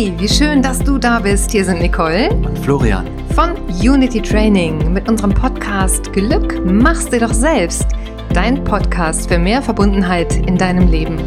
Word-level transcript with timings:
Hey, 0.00 0.14
wie 0.16 0.30
schön, 0.30 0.62
dass 0.62 0.78
du 0.78 0.96
da 0.96 1.18
bist. 1.18 1.50
Hier 1.50 1.62
sind 1.62 1.82
Nicole 1.82 2.30
und 2.30 2.58
Florian 2.60 3.06
von 3.34 3.54
Unity 3.82 4.22
Training 4.22 4.94
mit 4.94 5.06
unserem 5.06 5.34
Podcast 5.34 6.10
Glück 6.14 6.64
machst 6.64 7.12
du 7.12 7.18
doch 7.18 7.34
selbst. 7.34 7.84
Dein 8.32 8.64
Podcast 8.64 9.28
für 9.28 9.38
mehr 9.38 9.60
Verbundenheit 9.60 10.36
in 10.48 10.56
deinem 10.56 10.88
Leben. 10.88 11.18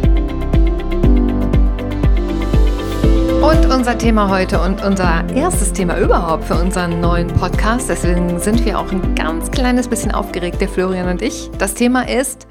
Und 3.43 3.71
unser 3.71 3.96
Thema 3.96 4.32
heute 4.32 4.59
und 4.59 4.83
unser 4.83 5.24
erstes 5.36 5.71
Thema 5.71 6.00
überhaupt 6.00 6.46
für 6.46 6.55
unseren 6.55 7.00
neuen 7.00 7.28
Podcast, 7.28 7.89
deswegen 7.89 8.39
sind 8.39 8.65
wir 8.65 8.79
auch 8.79 8.92
ein 8.92 9.14
ganz 9.14 9.51
kleines 9.51 9.87
bisschen 9.87 10.11
aufgeregt, 10.11 10.60
der 10.60 10.69
Florian 10.69 11.10
und 11.10 11.21
ich. 11.21 11.51
Das 11.60 11.75
Thema 11.75 12.10
ist, 12.10 12.47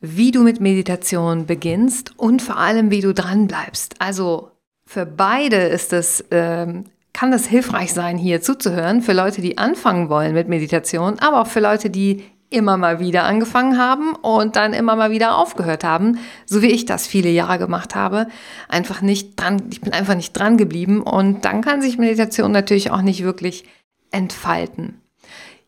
wie 0.00 0.30
du 0.30 0.44
mit 0.44 0.62
Meditation 0.62 1.44
beginnst 1.44 2.18
und 2.18 2.40
vor 2.40 2.56
allem, 2.56 2.90
wie 2.90 3.02
du 3.02 3.12
dran 3.12 3.48
bleibst. 3.48 3.96
Also 3.98 4.52
für 4.92 5.06
beide 5.06 5.56
ist 5.56 5.94
es, 5.94 6.22
ähm, 6.30 6.84
kann 7.14 7.32
es 7.32 7.46
hilfreich 7.46 7.94
sein, 7.94 8.18
hier 8.18 8.42
zuzuhören, 8.42 9.00
für 9.00 9.14
Leute, 9.14 9.40
die 9.40 9.56
anfangen 9.56 10.10
wollen 10.10 10.34
mit 10.34 10.48
Meditation, 10.48 11.18
aber 11.18 11.40
auch 11.40 11.46
für 11.46 11.60
Leute, 11.60 11.88
die 11.88 12.24
immer 12.50 12.76
mal 12.76 13.00
wieder 13.00 13.24
angefangen 13.24 13.78
haben 13.78 14.14
und 14.14 14.56
dann 14.56 14.74
immer 14.74 14.94
mal 14.94 15.10
wieder 15.10 15.38
aufgehört 15.38 15.82
haben, 15.82 16.18
so 16.44 16.60
wie 16.60 16.66
ich 16.66 16.84
das 16.84 17.06
viele 17.06 17.30
Jahre 17.30 17.58
gemacht 17.58 17.94
habe, 17.94 18.26
einfach 18.68 19.00
nicht 19.00 19.40
dran, 19.40 19.62
ich 19.70 19.80
bin 19.80 19.94
einfach 19.94 20.14
nicht 20.14 20.34
dran 20.34 20.58
geblieben 20.58 21.00
und 21.00 21.46
dann 21.46 21.62
kann 21.62 21.80
sich 21.80 21.96
Meditation 21.96 22.52
natürlich 22.52 22.90
auch 22.90 23.00
nicht 23.00 23.24
wirklich 23.24 23.64
entfalten. 24.10 25.00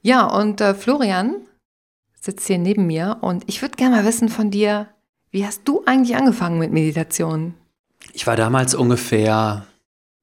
Ja, 0.02 0.26
und 0.26 0.60
äh, 0.60 0.74
Florian 0.74 1.36
sitzt 2.20 2.46
hier 2.46 2.58
neben 2.58 2.86
mir 2.86 3.16
und 3.22 3.44
ich 3.46 3.62
würde 3.62 3.76
gerne 3.76 3.96
mal 3.96 4.04
wissen 4.04 4.28
von 4.28 4.50
dir, 4.50 4.88
wie 5.30 5.46
hast 5.46 5.62
du 5.64 5.82
eigentlich 5.86 6.14
angefangen 6.14 6.58
mit 6.58 6.72
Meditation? 6.72 7.54
Ich 8.12 8.26
war 8.26 8.36
damals 8.36 8.74
ungefähr 8.74 9.66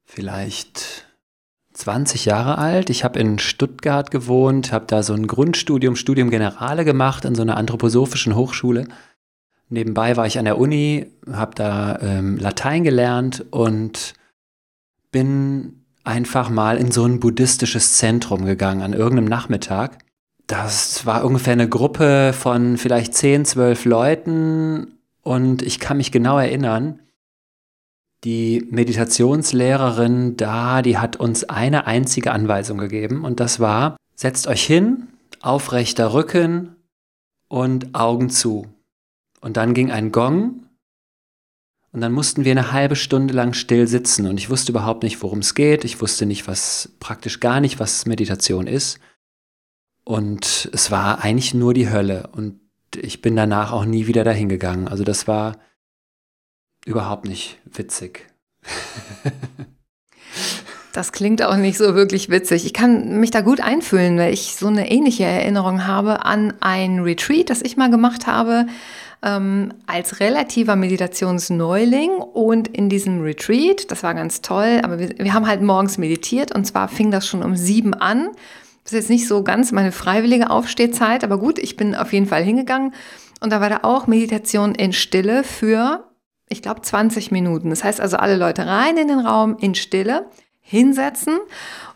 vielleicht 0.06 1.06
20 1.74 2.26
Jahre 2.26 2.58
alt. 2.58 2.90
Ich 2.90 3.04
habe 3.04 3.20
in 3.20 3.40
Stuttgart 3.40 4.12
gewohnt, 4.12 4.72
habe 4.72 4.86
da 4.88 5.04
so 5.04 5.14
ein 5.14 5.28
Grundstudium, 5.28 5.96
Studium 5.96 6.30
Generale 6.30 6.86
gemacht 6.86 7.26
an 7.26 7.36
so 7.36 7.42
einer 7.42 7.58
anthroposophischen 7.58 8.36
Hochschule. 8.36 8.88
Nebenbei 9.70 10.18
war 10.18 10.28
ich 10.28 10.38
an 10.38 10.46
der 10.46 10.58
Uni, 10.58 11.08
habe 11.32 11.56
da 11.56 11.98
ähm, 12.02 12.38
Latein 12.38 12.84
gelernt 12.84 13.46
und 13.52 14.14
bin 15.12 15.86
einfach 16.04 16.50
mal 16.50 16.78
in 16.78 16.92
so 16.92 17.06
ein 17.06 17.20
buddhistisches 17.20 17.98
Zentrum 17.98 18.46
gegangen 18.46 18.82
an 18.82 18.94
irgendeinem 18.94 19.30
Nachmittag. 19.30 20.00
Das 20.48 21.06
war 21.06 21.24
ungefähr 21.24 21.54
eine 21.54 21.70
Gruppe 21.70 22.34
von 22.34 22.78
vielleicht 22.78 23.14
10, 23.14 23.46
12 23.46 23.86
Leuten 23.86 24.98
und 25.22 25.62
ich 25.62 25.80
kann 25.80 25.98
mich 25.98 26.12
genau 26.12 26.38
erinnern, 26.38 27.00
die 28.24 28.68
Meditationslehrerin 28.70 30.38
da, 30.38 30.82
die 30.82 30.98
hat 30.98 31.16
uns 31.16 31.44
eine 31.46 31.88
einzige 31.88 32.32
Anweisung 32.32 32.78
gegeben 32.78 33.24
und 33.26 33.40
das 33.40 33.60
war, 33.60 33.98
setzt 34.16 34.48
euch 34.48 34.64
hin, 34.64 35.08
aufrechter 35.42 36.14
Rücken 36.14 36.76
und 37.48 37.96
Augen 37.96 38.30
zu. 38.30 38.68
Und 39.42 39.58
dann 39.58 39.74
ging 39.74 39.90
ein 39.90 40.12
Gong 40.12 40.68
und 41.92 42.02
dann 42.02 42.14
mussten 42.14 42.46
wir 42.46 42.52
eine 42.52 42.72
halbe 42.72 42.96
Stunde 42.96 43.34
lang 43.34 43.54
still 43.54 43.88
sitzen 43.88 44.28
und 44.28 44.38
ich 44.38 44.50
wusste 44.50 44.72
überhaupt 44.72 45.04
nicht, 45.04 45.22
worum 45.24 45.40
es 45.40 45.56
geht. 45.56 45.84
Ich 45.84 46.00
wusste 46.00 46.28
nicht, 46.28 46.48
was 46.48 46.94
praktisch 47.00 47.40
gar 47.40 47.60
nicht, 47.60 47.80
was 47.80 48.06
Meditation 48.06 48.68
ist. 48.68 49.00
Und 50.04 50.70
es 50.74 50.92
war 50.92 51.24
eigentlich 51.24 51.54
nur 51.54 51.74
die 51.74 51.90
Hölle 51.90 52.30
und 52.34 52.60
ich 52.96 53.22
bin 53.22 53.36
danach 53.36 53.72
auch 53.72 53.86
nie 53.86 54.08
wieder 54.08 54.24
dahin 54.24 54.50
gegangen. 54.50 54.88
Also 54.88 55.04
das 55.04 55.28
war 55.28 55.58
überhaupt 56.86 57.26
nicht 57.26 57.60
witzig. 57.66 58.28
Das 60.94 61.14
klingt 61.14 61.42
auch 61.42 61.56
nicht 61.56 61.78
so 61.78 61.96
wirklich 61.96 62.30
witzig. 62.30 62.66
Ich 62.66 62.74
kann 62.74 63.20
mich 63.20 63.32
da 63.32 63.42
gut 63.42 63.62
einfühlen, 63.62 64.18
weil 64.18 64.34
ich 64.34 64.56
so 64.56 64.68
eine 64.68 64.92
ähnliche 64.92 65.24
Erinnerung 65.24 65.88
habe 65.88 66.26
an 66.26 66.54
ein 66.60 67.00
Retreat, 67.00 67.50
das 67.50 67.62
ich 67.62 67.78
mal 67.78 67.90
gemacht 67.90 68.28
habe 68.28 68.66
ähm, 69.24 69.74
als 69.88 70.20
relativer 70.20 70.76
Meditationsneuling. 70.76 72.10
Und 72.18 72.68
in 72.68 72.90
diesem 72.90 73.22
Retreat, 73.22 73.90
das 73.90 74.04
war 74.04 74.14
ganz 74.14 74.42
toll, 74.42 74.82
aber 74.84 75.00
wir, 75.00 75.18
wir 75.18 75.34
haben 75.34 75.48
halt 75.48 75.62
morgens 75.62 75.98
meditiert 75.98 76.54
und 76.54 76.66
zwar 76.66 76.90
fing 76.90 77.10
das 77.10 77.26
schon 77.26 77.42
um 77.42 77.56
sieben 77.56 77.94
an. 77.94 78.28
Das 78.84 78.92
ist 78.92 79.00
jetzt 79.00 79.10
nicht 79.10 79.28
so 79.28 79.44
ganz 79.44 79.72
meine 79.72 79.94
freiwillige 79.94 80.50
Aufstehzeit, 80.50 81.24
aber 81.24 81.38
gut, 81.38 81.58
ich 81.58 81.78
bin 81.78 81.96
auf 81.96 82.12
jeden 82.12 82.26
Fall 82.26 82.44
hingegangen. 82.44 82.94
Und 83.40 83.52
da 83.52 83.62
war 83.62 83.70
da 83.70 83.80
auch 83.84 84.08
Meditation 84.08 84.76
in 84.76 84.92
Stille 84.92 85.44
für 85.44 86.11
ich 86.52 86.62
glaube, 86.62 86.82
20 86.82 87.32
Minuten. 87.32 87.70
Das 87.70 87.84
heißt 87.84 88.02
also, 88.02 88.18
alle 88.18 88.38
Leute 88.38 88.68
rein 88.68 88.98
in 88.98 89.08
den 89.08 89.20
Raum, 89.20 89.58
in 89.60 89.76
Stille, 89.76 90.26
hinsetzen 90.60 91.40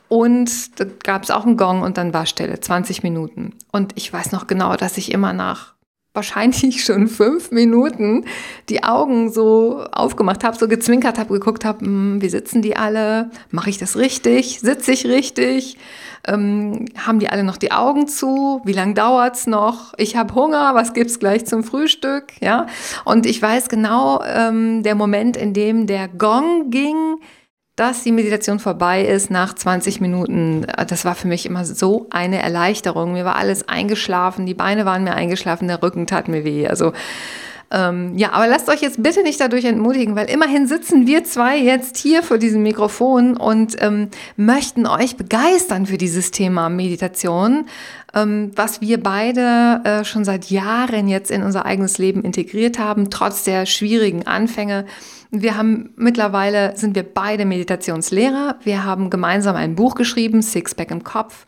und 0.07 0.79
da 0.79 0.85
gab 1.03 1.23
es 1.23 1.31
auch 1.31 1.45
einen 1.45 1.57
Gong 1.57 1.81
und 1.81 1.97
dann 1.97 2.13
war 2.13 2.25
Stille, 2.25 2.59
20 2.59 3.03
Minuten. 3.03 3.53
Und 3.71 3.93
ich 3.95 4.11
weiß 4.11 4.31
noch 4.31 4.47
genau, 4.47 4.75
dass 4.75 4.97
ich 4.97 5.11
immer 5.11 5.33
nach 5.33 5.74
wahrscheinlich 6.15 6.83
schon 6.83 7.07
fünf 7.07 7.51
Minuten 7.51 8.25
die 8.69 8.83
Augen 8.83 9.31
so 9.31 9.83
aufgemacht 9.91 10.43
habe, 10.43 10.57
so 10.57 10.67
gezwinkert 10.67 11.19
habe, 11.19 11.33
geguckt 11.33 11.65
habe, 11.65 11.85
hm, 11.85 12.21
wie 12.21 12.29
sitzen 12.29 12.61
die 12.61 12.75
alle? 12.75 13.29
Mache 13.51 13.69
ich 13.69 13.77
das 13.77 13.97
richtig? 13.97 14.59
Sitze 14.61 14.91
ich 14.91 15.05
richtig? 15.05 15.77
Ähm, 16.27 16.85
haben 16.97 17.19
die 17.19 17.29
alle 17.29 17.43
noch 17.43 17.57
die 17.57 17.71
Augen 17.71 18.07
zu? 18.07 18.61
Wie 18.65 18.73
lange 18.73 18.95
dauert's 18.95 19.45
noch? 19.45 19.93
Ich 19.97 20.15
habe 20.15 20.33
Hunger, 20.33 20.73
was 20.73 20.93
gibt's 20.93 21.19
gleich 21.19 21.45
zum 21.45 21.63
Frühstück? 21.63 22.25
Ja, 22.41 22.65
und 23.03 23.25
ich 23.25 23.41
weiß 23.41 23.69
genau 23.69 24.23
ähm, 24.25 24.81
der 24.83 24.95
Moment, 24.95 25.37
in 25.37 25.53
dem 25.53 25.85
der 25.85 26.07
Gong 26.07 26.71
ging, 26.71 27.17
dass 27.75 28.03
die 28.03 28.13
Meditation 28.13 28.59
vorbei 28.59 29.03
ist 29.05 29.29
nach 29.29 29.53
20 29.53 29.99
Minuten, 29.99 30.65
das 30.87 31.03
war 31.03 31.13
für 31.13 31.27
mich 31.27 31.45
immer 31.45 31.65
so 31.65 32.07
eine 32.09 32.41
Erleichterung. 32.41 33.13
Mir 33.13 33.25
war 33.25 33.35
alles 33.35 33.67
eingeschlafen, 33.67 34.45
die 34.45 34.53
Beine 34.53 34.85
waren 34.85 35.03
mir 35.03 35.13
eingeschlafen, 35.13 35.67
der 35.67 35.83
Rücken 35.83 36.07
tat 36.07 36.29
mir 36.29 36.45
weh. 36.45 36.67
Also 36.67 36.93
ähm, 37.71 38.15
ja, 38.15 38.31
aber 38.31 38.47
lasst 38.47 38.69
euch 38.69 38.81
jetzt 38.81 39.01
bitte 39.01 39.23
nicht 39.23 39.39
dadurch 39.39 39.65
entmutigen, 39.65 40.15
weil 40.15 40.29
immerhin 40.29 40.67
sitzen 40.67 41.07
wir 41.07 41.23
zwei 41.23 41.57
jetzt 41.57 41.97
hier 41.97 42.21
vor 42.21 42.37
diesem 42.37 42.61
Mikrofon 42.63 43.35
und 43.35 43.75
ähm, 43.81 44.09
möchten 44.37 44.85
euch 44.85 45.17
begeistern 45.17 45.87
für 45.87 45.97
dieses 45.97 46.31
Thema 46.31 46.69
Meditation, 46.69 47.65
was 48.15 48.81
wir 48.81 49.01
beide 49.03 49.81
äh, 49.83 50.05
schon 50.05 50.23
seit 50.23 50.49
Jahren 50.49 51.07
jetzt 51.07 51.31
in 51.31 51.43
unser 51.43 51.65
eigenes 51.65 51.97
Leben 51.97 52.23
integriert 52.23 52.79
haben, 52.79 53.09
trotz 53.09 53.43
der 53.43 53.65
schwierigen 53.65 54.25
Anfänge. 54.25 54.85
Wir 55.31 55.57
haben 55.57 55.89
mittlerweile 55.97 56.77
sind 56.77 56.95
wir 56.95 57.03
beide 57.03 57.45
Meditationslehrer. 57.45 58.55
Wir 58.63 58.85
haben 58.85 59.09
gemeinsam 59.09 59.57
ein 59.57 59.75
Buch 59.75 59.95
geschrieben, 59.95 60.41
Sixpack 60.41 60.91
im 60.91 61.03
Kopf. 61.03 61.45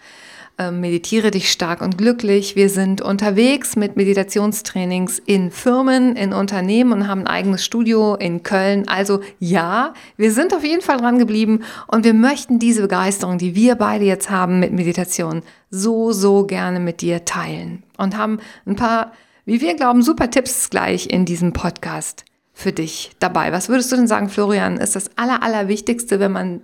Ähm, 0.59 0.81
meditiere 0.81 1.29
dich 1.29 1.51
stark 1.51 1.81
und 1.83 1.99
glücklich. 1.99 2.55
Wir 2.55 2.71
sind 2.71 2.99
unterwegs 2.99 3.75
mit 3.75 3.95
Meditationstrainings 3.95 5.19
in 5.19 5.51
Firmen, 5.51 6.15
in 6.15 6.33
Unternehmen 6.33 6.93
und 6.93 7.07
haben 7.07 7.21
ein 7.21 7.27
eigenes 7.27 7.63
Studio 7.63 8.15
in 8.15 8.41
Köln. 8.41 8.87
Also 8.87 9.21
ja, 9.37 9.93
wir 10.15 10.31
sind 10.31 10.55
auf 10.55 10.63
jeden 10.63 10.81
Fall 10.81 10.97
dran 10.97 11.19
geblieben 11.19 11.61
und 11.85 12.05
wir 12.05 12.15
möchten 12.15 12.57
diese 12.57 12.81
Begeisterung, 12.81 13.37
die 13.37 13.53
wir 13.53 13.75
beide 13.75 14.05
jetzt 14.05 14.31
haben 14.31 14.59
mit 14.59 14.73
Meditation, 14.73 15.43
so, 15.69 16.11
so 16.11 16.47
gerne 16.47 16.79
mit 16.79 17.01
dir 17.01 17.23
teilen 17.23 17.83
und 17.97 18.17
haben 18.17 18.39
ein 18.65 18.75
paar, 18.75 19.11
wie 19.45 19.61
wir 19.61 19.75
glauben, 19.75 20.01
super 20.01 20.31
Tipps 20.31 20.71
gleich 20.71 21.07
in 21.07 21.25
diesem 21.25 21.53
Podcast 21.53 22.25
für 22.51 22.71
dich 22.71 23.11
dabei. 23.19 23.51
Was 23.51 23.69
würdest 23.69 23.91
du 23.91 23.95
denn 23.95 24.07
sagen, 24.07 24.27
Florian, 24.27 24.77
ist 24.77 24.95
das 24.95 25.11
Aller, 25.17 25.43
Allerwichtigste, 25.43 26.19
wenn 26.19 26.31
man 26.31 26.61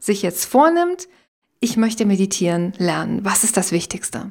sich 0.00 0.22
jetzt 0.22 0.46
vornimmt, 0.46 1.06
ich 1.60 1.76
möchte 1.76 2.06
meditieren 2.06 2.72
lernen? 2.78 3.24
Was 3.24 3.44
ist 3.44 3.56
das 3.56 3.72
Wichtigste? 3.72 4.30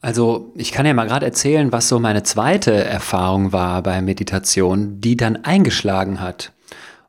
Also 0.00 0.52
ich 0.54 0.70
kann 0.72 0.86
ja 0.86 0.94
mal 0.94 1.06
gerade 1.08 1.26
erzählen, 1.26 1.72
was 1.72 1.88
so 1.88 1.98
meine 1.98 2.22
zweite 2.22 2.72
Erfahrung 2.72 3.52
war 3.52 3.82
bei 3.82 4.00
Meditation, 4.00 5.00
die 5.00 5.16
dann 5.16 5.44
eingeschlagen 5.44 6.20
hat. 6.20 6.52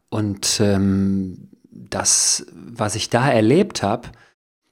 Und 0.10 0.60
ähm, 0.60 1.50
das, 1.72 2.48
was 2.52 2.96
ich 2.96 3.10
da 3.10 3.30
erlebt 3.30 3.84
habe, 3.84 4.10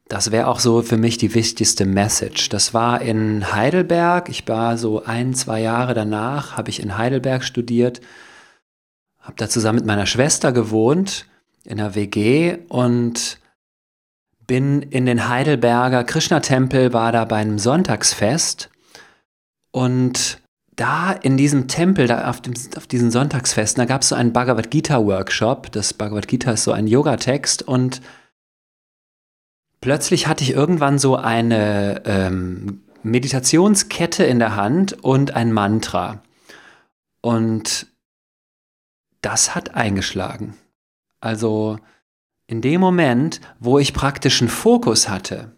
das 0.07 0.31
wäre 0.31 0.47
auch 0.47 0.59
so 0.59 0.81
für 0.81 0.97
mich 0.97 1.17
die 1.17 1.33
wichtigste 1.35 1.85
Message. 1.85 2.49
Das 2.49 2.73
war 2.73 3.01
in 3.01 3.53
Heidelberg. 3.53 4.29
Ich 4.29 4.47
war 4.47 4.77
so 4.77 5.03
ein, 5.03 5.33
zwei 5.33 5.61
Jahre 5.61 5.93
danach, 5.93 6.55
habe 6.55 6.69
ich 6.69 6.81
in 6.81 6.97
Heidelberg 6.97 7.43
studiert, 7.43 8.01
habe 9.19 9.33
da 9.35 9.49
zusammen 9.49 9.79
mit 9.79 9.85
meiner 9.85 10.05
Schwester 10.05 10.53
gewohnt 10.53 11.25
in 11.65 11.79
einer 11.79 11.93
WG 11.93 12.57
und 12.69 13.37
bin 14.47 14.81
in 14.81 15.05
den 15.05 15.27
Heidelberger 15.27 16.03
Krishna-Tempel, 16.03 16.93
war 16.93 17.11
da 17.11 17.25
bei 17.25 17.37
einem 17.37 17.59
Sonntagsfest 17.59 18.69
und 19.71 20.41
da 20.77 21.11
in 21.11 21.37
diesem 21.37 21.67
Tempel, 21.67 22.07
da 22.07 22.29
auf, 22.29 22.39
dem, 22.39 22.53
auf 22.77 22.87
diesen 22.87 23.11
Sonntagsfesten, 23.11 23.81
da 23.81 23.85
gab 23.85 24.03
es 24.03 24.09
so 24.09 24.15
einen 24.15 24.31
Bhagavad 24.31 24.71
Gita-Workshop. 24.71 25.71
Das 25.71 25.93
Bhagavad 25.93 26.27
Gita 26.27 26.51
ist 26.51 26.63
so 26.63 26.71
ein 26.71 26.87
Yoga-Text 26.87 27.63
und 27.63 28.01
plötzlich 29.81 30.27
hatte 30.27 30.43
ich 30.43 30.51
irgendwann 30.51 30.99
so 30.99 31.15
eine 31.15 32.03
ähm, 32.05 32.83
Meditationskette 33.01 34.23
in 34.23 34.37
der 34.39 34.55
Hand 34.55 35.03
und 35.03 35.35
ein 35.35 35.51
Mantra. 35.51 36.21
Und 37.21 37.87
das 39.21 39.55
hat 39.55 39.73
eingeschlagen. 39.75 40.55
Also 41.19 41.79
in 42.47 42.61
dem 42.61 42.81
Moment, 42.81 43.41
wo 43.59 43.77
ich 43.77 43.93
praktisch 43.93 44.41
einen 44.41 44.49
Fokus 44.49 45.09
hatte, 45.09 45.57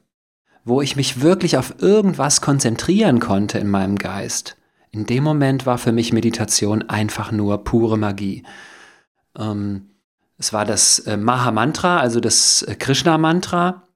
wo 0.65 0.81
ich 0.81 0.95
mich 0.95 1.21
wirklich 1.21 1.57
auf 1.57 1.75
irgendwas 1.79 2.41
konzentrieren 2.41 3.19
konnte 3.19 3.59
in 3.59 3.69
meinem 3.69 3.97
Geist, 3.97 4.57
in 4.91 5.05
dem 5.05 5.23
Moment 5.23 5.65
war 5.67 5.77
für 5.77 5.91
mich 5.91 6.13
Meditation 6.13 6.89
einfach 6.89 7.31
nur 7.31 7.63
pure 7.63 7.97
Magie. 7.97 8.43
Ähm, 9.37 9.91
es 10.37 10.51
war 10.51 10.65
das 10.65 10.99
äh, 10.99 11.15
Maha-Mantra, 11.15 11.99
also 11.99 12.19
das 12.19 12.63
äh, 12.63 12.75
Krishna-Mantra. 12.75 13.87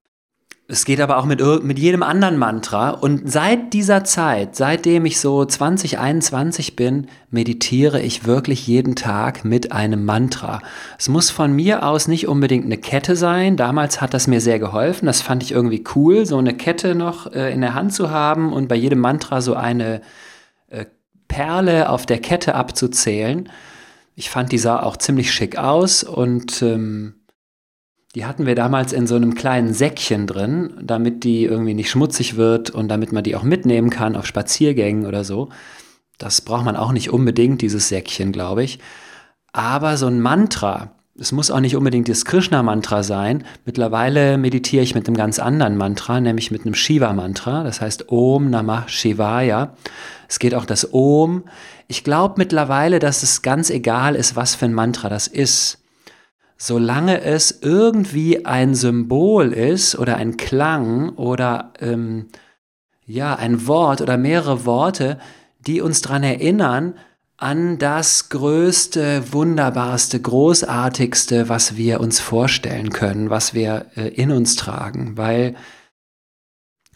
Es 0.65 0.85
geht 0.85 1.01
aber 1.01 1.17
auch 1.17 1.25
mit, 1.25 1.41
mit 1.63 1.77
jedem 1.77 2.03
anderen 2.03 2.37
Mantra. 2.37 2.91
Und 2.91 3.29
seit 3.29 3.73
dieser 3.73 4.05
Zeit, 4.05 4.55
seitdem 4.55 5.05
ich 5.05 5.19
so 5.19 5.43
2021 5.43 6.77
bin, 6.77 7.07
meditiere 7.29 8.01
ich 8.01 8.25
wirklich 8.25 8.65
jeden 8.65 8.95
Tag 8.95 9.43
mit 9.43 9.73
einem 9.73 10.05
Mantra. 10.05 10.61
Es 10.97 11.09
muss 11.09 11.29
von 11.31 11.51
mir 11.51 11.85
aus 11.85 12.07
nicht 12.07 12.29
unbedingt 12.29 12.63
eine 12.63 12.77
Kette 12.77 13.17
sein. 13.17 13.57
Damals 13.57 13.99
hat 13.99 14.13
das 14.13 14.27
mir 14.27 14.39
sehr 14.39 14.57
geholfen. 14.57 15.05
Das 15.05 15.21
fand 15.21 15.43
ich 15.43 15.51
irgendwie 15.51 15.83
cool, 15.95 16.25
so 16.25 16.37
eine 16.37 16.55
Kette 16.55 16.95
noch 16.95 17.33
äh, 17.33 17.51
in 17.51 17.59
der 17.59 17.73
Hand 17.73 17.93
zu 17.93 18.09
haben 18.09 18.53
und 18.53 18.69
bei 18.69 18.75
jedem 18.75 18.99
Mantra 18.99 19.41
so 19.41 19.55
eine 19.55 19.99
äh, 20.69 20.85
Perle 21.27 21.89
auf 21.89 22.05
der 22.05 22.19
Kette 22.19 22.55
abzuzählen. 22.55 23.49
Ich 24.15 24.29
fand, 24.29 24.53
die 24.53 24.59
sah 24.59 24.81
auch 24.81 24.95
ziemlich 24.95 25.33
schick 25.33 25.57
aus 25.57 26.03
und 26.03 26.61
ähm, 26.61 27.15
die 28.15 28.25
hatten 28.25 28.45
wir 28.45 28.55
damals 28.55 28.93
in 28.93 29.07
so 29.07 29.15
einem 29.15 29.33
kleinen 29.33 29.73
Säckchen 29.73 30.27
drin, 30.27 30.73
damit 30.81 31.23
die 31.23 31.45
irgendwie 31.45 31.73
nicht 31.73 31.89
schmutzig 31.89 32.35
wird 32.35 32.69
und 32.69 32.87
damit 32.87 33.11
man 33.11 33.23
die 33.23 33.35
auch 33.35 33.43
mitnehmen 33.43 33.89
kann 33.89 34.15
auf 34.15 34.27
Spaziergängen 34.27 35.05
oder 35.07 35.23
so. 35.23 35.49
Das 36.19 36.41
braucht 36.41 36.63
man 36.63 36.75
auch 36.75 36.91
nicht 36.91 37.09
unbedingt, 37.09 37.61
dieses 37.61 37.89
Säckchen, 37.89 38.31
glaube 38.31 38.63
ich. 38.63 38.77
Aber 39.51 39.97
so 39.97 40.05
ein 40.07 40.21
Mantra, 40.21 40.91
es 41.19 41.31
muss 41.31 41.49
auch 41.49 41.59
nicht 41.59 41.75
unbedingt 41.75 42.07
das 42.07 42.25
Krishna-Mantra 42.25 43.01
sein. 43.01 43.45
Mittlerweile 43.65 44.37
meditiere 44.37 44.83
ich 44.83 44.93
mit 44.93 45.07
einem 45.07 45.17
ganz 45.17 45.39
anderen 45.39 45.75
Mantra, 45.75 46.21
nämlich 46.21 46.51
mit 46.51 46.65
einem 46.65 46.75
Shiva-Mantra. 46.75 47.63
Das 47.63 47.81
heißt 47.81 48.09
Om 48.09 48.51
Namah 48.51 48.87
Shivaya. 48.87 49.75
Es 50.27 50.37
geht 50.37 50.53
auch 50.53 50.65
das 50.65 50.93
Om. 50.93 51.45
Ich 51.87 52.03
glaube 52.03 52.35
mittlerweile, 52.37 52.99
dass 52.99 53.23
es 53.23 53.41
ganz 53.41 53.71
egal 53.71 54.15
ist, 54.15 54.35
was 54.35 54.53
für 54.53 54.65
ein 54.65 54.73
Mantra 54.73 55.09
das 55.09 55.27
ist 55.27 55.82
solange 56.65 57.19
es 57.19 57.59
irgendwie 57.61 58.45
ein 58.45 58.73
Symbol 58.73 59.51
ist 59.51 59.99
oder 59.99 60.15
ein 60.15 60.37
Klang 60.37 61.09
oder 61.09 61.73
ähm, 61.81 62.29
ja, 63.05 63.35
ein 63.35 63.67
Wort 63.67 63.99
oder 63.99 64.15
mehrere 64.15 64.65
Worte, 64.65 65.19
die 65.59 65.81
uns 65.81 66.01
daran 66.01 66.23
erinnern, 66.23 66.97
an 67.35 67.79
das 67.79 68.29
Größte, 68.29 69.33
Wunderbarste, 69.33 70.21
Großartigste, 70.21 71.49
was 71.49 71.75
wir 71.75 71.99
uns 71.99 72.21
vorstellen 72.21 72.91
können, 72.91 73.29
was 73.29 73.53
wir 73.53 73.87
äh, 73.97 74.07
in 74.07 74.31
uns 74.31 74.55
tragen. 74.55 75.17
Weil 75.17 75.55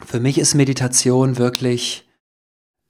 für 0.02 0.18
mich 0.18 0.38
ist 0.38 0.54
Meditation 0.54 1.36
wirklich 1.36 2.08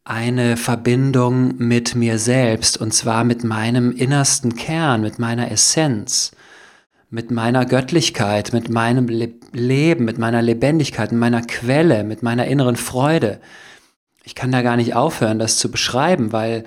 eine 0.04 0.56
Verbindung 0.56 1.56
mit 1.58 1.96
mir 1.96 2.20
selbst 2.20 2.80
und 2.80 2.94
zwar 2.94 3.24
mit 3.24 3.42
meinem 3.42 3.90
innersten 3.90 4.54
Kern, 4.54 5.00
mit 5.00 5.18
meiner 5.18 5.50
Essenz 5.50 6.30
mit 7.10 7.30
meiner 7.30 7.64
Göttlichkeit, 7.64 8.52
mit 8.52 8.68
meinem 8.68 9.08
Le 9.08 9.32
Leben, 9.52 10.04
mit 10.04 10.18
meiner 10.18 10.42
Lebendigkeit, 10.42 11.10
mit 11.10 11.20
meiner 11.20 11.42
Quelle, 11.42 12.04
mit 12.04 12.22
meiner 12.22 12.46
inneren 12.46 12.76
Freude. 12.76 13.40
Ich 14.24 14.34
kann 14.34 14.52
da 14.52 14.60
gar 14.62 14.76
nicht 14.76 14.94
aufhören, 14.94 15.38
das 15.38 15.56
zu 15.56 15.70
beschreiben, 15.70 16.32
weil 16.32 16.64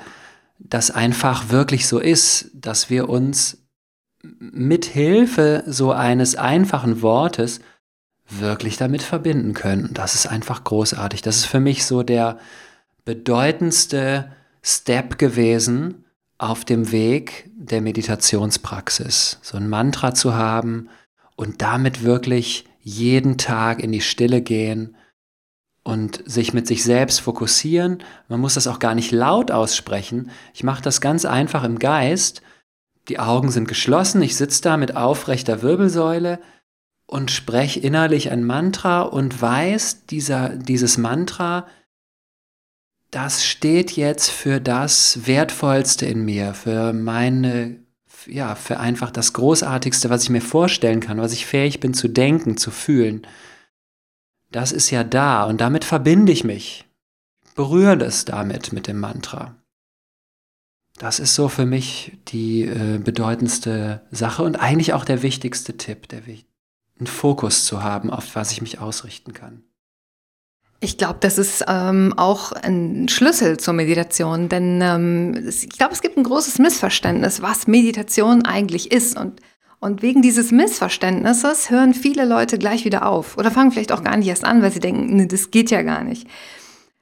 das 0.58 0.90
einfach 0.90 1.50
wirklich 1.50 1.88
so 1.88 2.00
ist, 2.00 2.50
dass 2.54 2.90
wir 2.90 3.10
uns 3.10 3.60
mit 4.24 4.86
Hilfe 4.86 5.64
so 5.68 5.92
eines 5.92 6.36
einfachen 6.36 7.02
Wortes 7.02 7.60
wirklich 8.30 8.78
damit 8.78 9.04
verbinden 9.04 9.54
können. 9.54 9.90
das 9.94 10.16
ist 10.16 10.28
einfach 10.28 10.64
großartig. 10.64 11.22
Das 11.22 11.38
ist 11.38 11.46
für 11.46 11.60
mich 11.60 11.86
so 11.86 12.02
der 12.02 12.40
bedeutendste 13.04 14.32
Step 14.64 15.18
gewesen, 15.18 16.01
auf 16.42 16.66
dem 16.66 16.92
Weg 16.92 17.52
der 17.56 17.82
Meditationspraxis, 17.82 19.38
so 19.44 19.58
ein 19.58 19.70
Mantra 19.70 20.16
zu 20.16 20.34
haben 20.34 20.90
und 21.36 21.62
damit 21.62 22.04
wirklich 22.04 22.66
jeden 22.80 23.38
Tag 23.38 23.80
in 23.84 23.92
die 23.92 24.02
Stille 24.02 24.42
gehen 24.42 24.96
und 25.84 26.24
sich 26.26 26.52
mit 26.52 26.66
sich 26.66 26.84
selbst 26.84 27.22
fokussieren. 27.22 28.00
Man 28.28 28.40
muss 28.40 28.56
das 28.56 28.66
auch 28.66 28.80
gar 28.80 28.96
nicht 28.96 29.12
laut 29.12 29.52
aussprechen. 29.52 30.32
Ich 30.56 30.64
mache 30.64 30.82
das 30.82 31.00
ganz 31.00 31.26
einfach 31.26 31.64
im 31.64 31.78
Geist. 31.78 32.42
Die 33.08 33.20
Augen 33.20 33.52
sind 33.52 33.68
geschlossen, 33.68 34.24
ich 34.24 34.36
sitze 34.36 34.64
da 34.64 34.78
mit 34.78 34.96
aufrechter 34.96 35.62
Wirbelsäule 35.62 36.40
und 37.06 37.30
spreche 37.30 37.80
innerlich 37.80 38.32
ein 38.32 38.44
Mantra 38.44 39.04
und 39.04 39.40
weiß, 39.40 40.08
dieser, 40.08 40.50
dieses 40.50 40.98
Mantra 40.98 41.68
das 43.12 43.46
steht 43.46 43.92
jetzt 43.92 44.30
für 44.30 44.62
das 44.62 45.28
Wertvollste 45.28 46.06
in 46.06 46.24
mir, 46.24 46.54
für 46.54 46.94
meine, 46.94 47.80
ja, 48.26 48.56
für 48.56 48.80
einfach 48.80 49.12
das 49.12 49.34
Großartigste, 49.34 50.10
was 50.10 50.24
ich 50.24 50.30
mir 50.30 50.42
vorstellen 50.42 51.02
kann, 51.02 51.20
was 51.20 51.34
ich 51.34 51.46
fähig 51.46 51.82
bin 51.82 51.94
zu 51.94 52.08
denken, 52.08 52.56
zu 52.56 52.72
fühlen. 52.72 53.28
Das 54.50 54.72
ist 54.72 54.90
ja 54.92 55.04
da 55.04 55.44
und 55.44 55.60
damit 55.60 55.84
verbinde 55.84 56.32
ich 56.32 56.46
mich. 56.46 56.86
Berühre 57.54 57.98
das 57.98 58.24
damit 58.24 58.72
mit 58.72 58.88
dem 58.88 59.00
Mantra. 59.00 59.56
Das 60.98 61.20
ist 61.20 61.36
so 61.36 61.50
für 61.50 61.66
mich 61.66 62.18
die 62.30 62.62
äh, 62.62 62.98
bedeutendste 62.98 64.06
Sache 64.12 64.44
und 64.44 64.56
eigentlich 64.56 64.94
auch 64.94 65.04
der 65.04 65.22
wichtigste 65.22 65.76
Tipp, 65.76 66.08
der, 66.08 66.22
einen 66.26 67.08
Fokus 67.08 67.66
zu 67.66 67.84
haben, 67.84 68.10
auf 68.10 68.36
was 68.36 68.52
ich 68.52 68.62
mich 68.62 68.80
ausrichten 68.80 69.34
kann. 69.34 69.64
Ich 70.84 70.98
glaube, 70.98 71.18
das 71.20 71.38
ist 71.38 71.64
ähm, 71.68 72.16
auch 72.18 72.54
ein 72.54 73.08
Schlüssel 73.08 73.58
zur 73.58 73.76
Meditation, 73.76 74.50
denn 74.50 74.82
ähm, 74.82 75.48
ich 75.48 75.70
glaube, 75.70 75.94
es 75.94 76.02
gibt 76.02 76.18
ein 76.18 76.24
großes 76.24 76.58
Missverständnis, 76.58 77.44
was 77.44 77.68
Meditation 77.68 78.46
eigentlich 78.46 78.92
ist. 78.92 79.16
Und, 79.16 79.42
und 79.80 80.02
wegen 80.02 80.24
dieses 80.24 80.52
Missverständnisses 80.52 81.70
hören 81.70 81.94
viele 81.94 82.26
Leute 82.26 82.58
gleich 82.58 82.84
wieder 82.84 83.06
auf 83.06 83.38
oder 83.38 83.52
fangen 83.52 83.72
vielleicht 83.72 83.92
auch 83.92 84.04
gar 84.04 84.18
nicht 84.18 84.28
erst 84.28 84.44
an, 84.44 84.64
weil 84.64 84.72
sie 84.72 84.80
denken, 84.80 85.16
nee, 85.16 85.28
das 85.28 85.52
geht 85.52 85.70
ja 85.70 85.84
gar 85.84 86.04
nicht. 86.04 86.28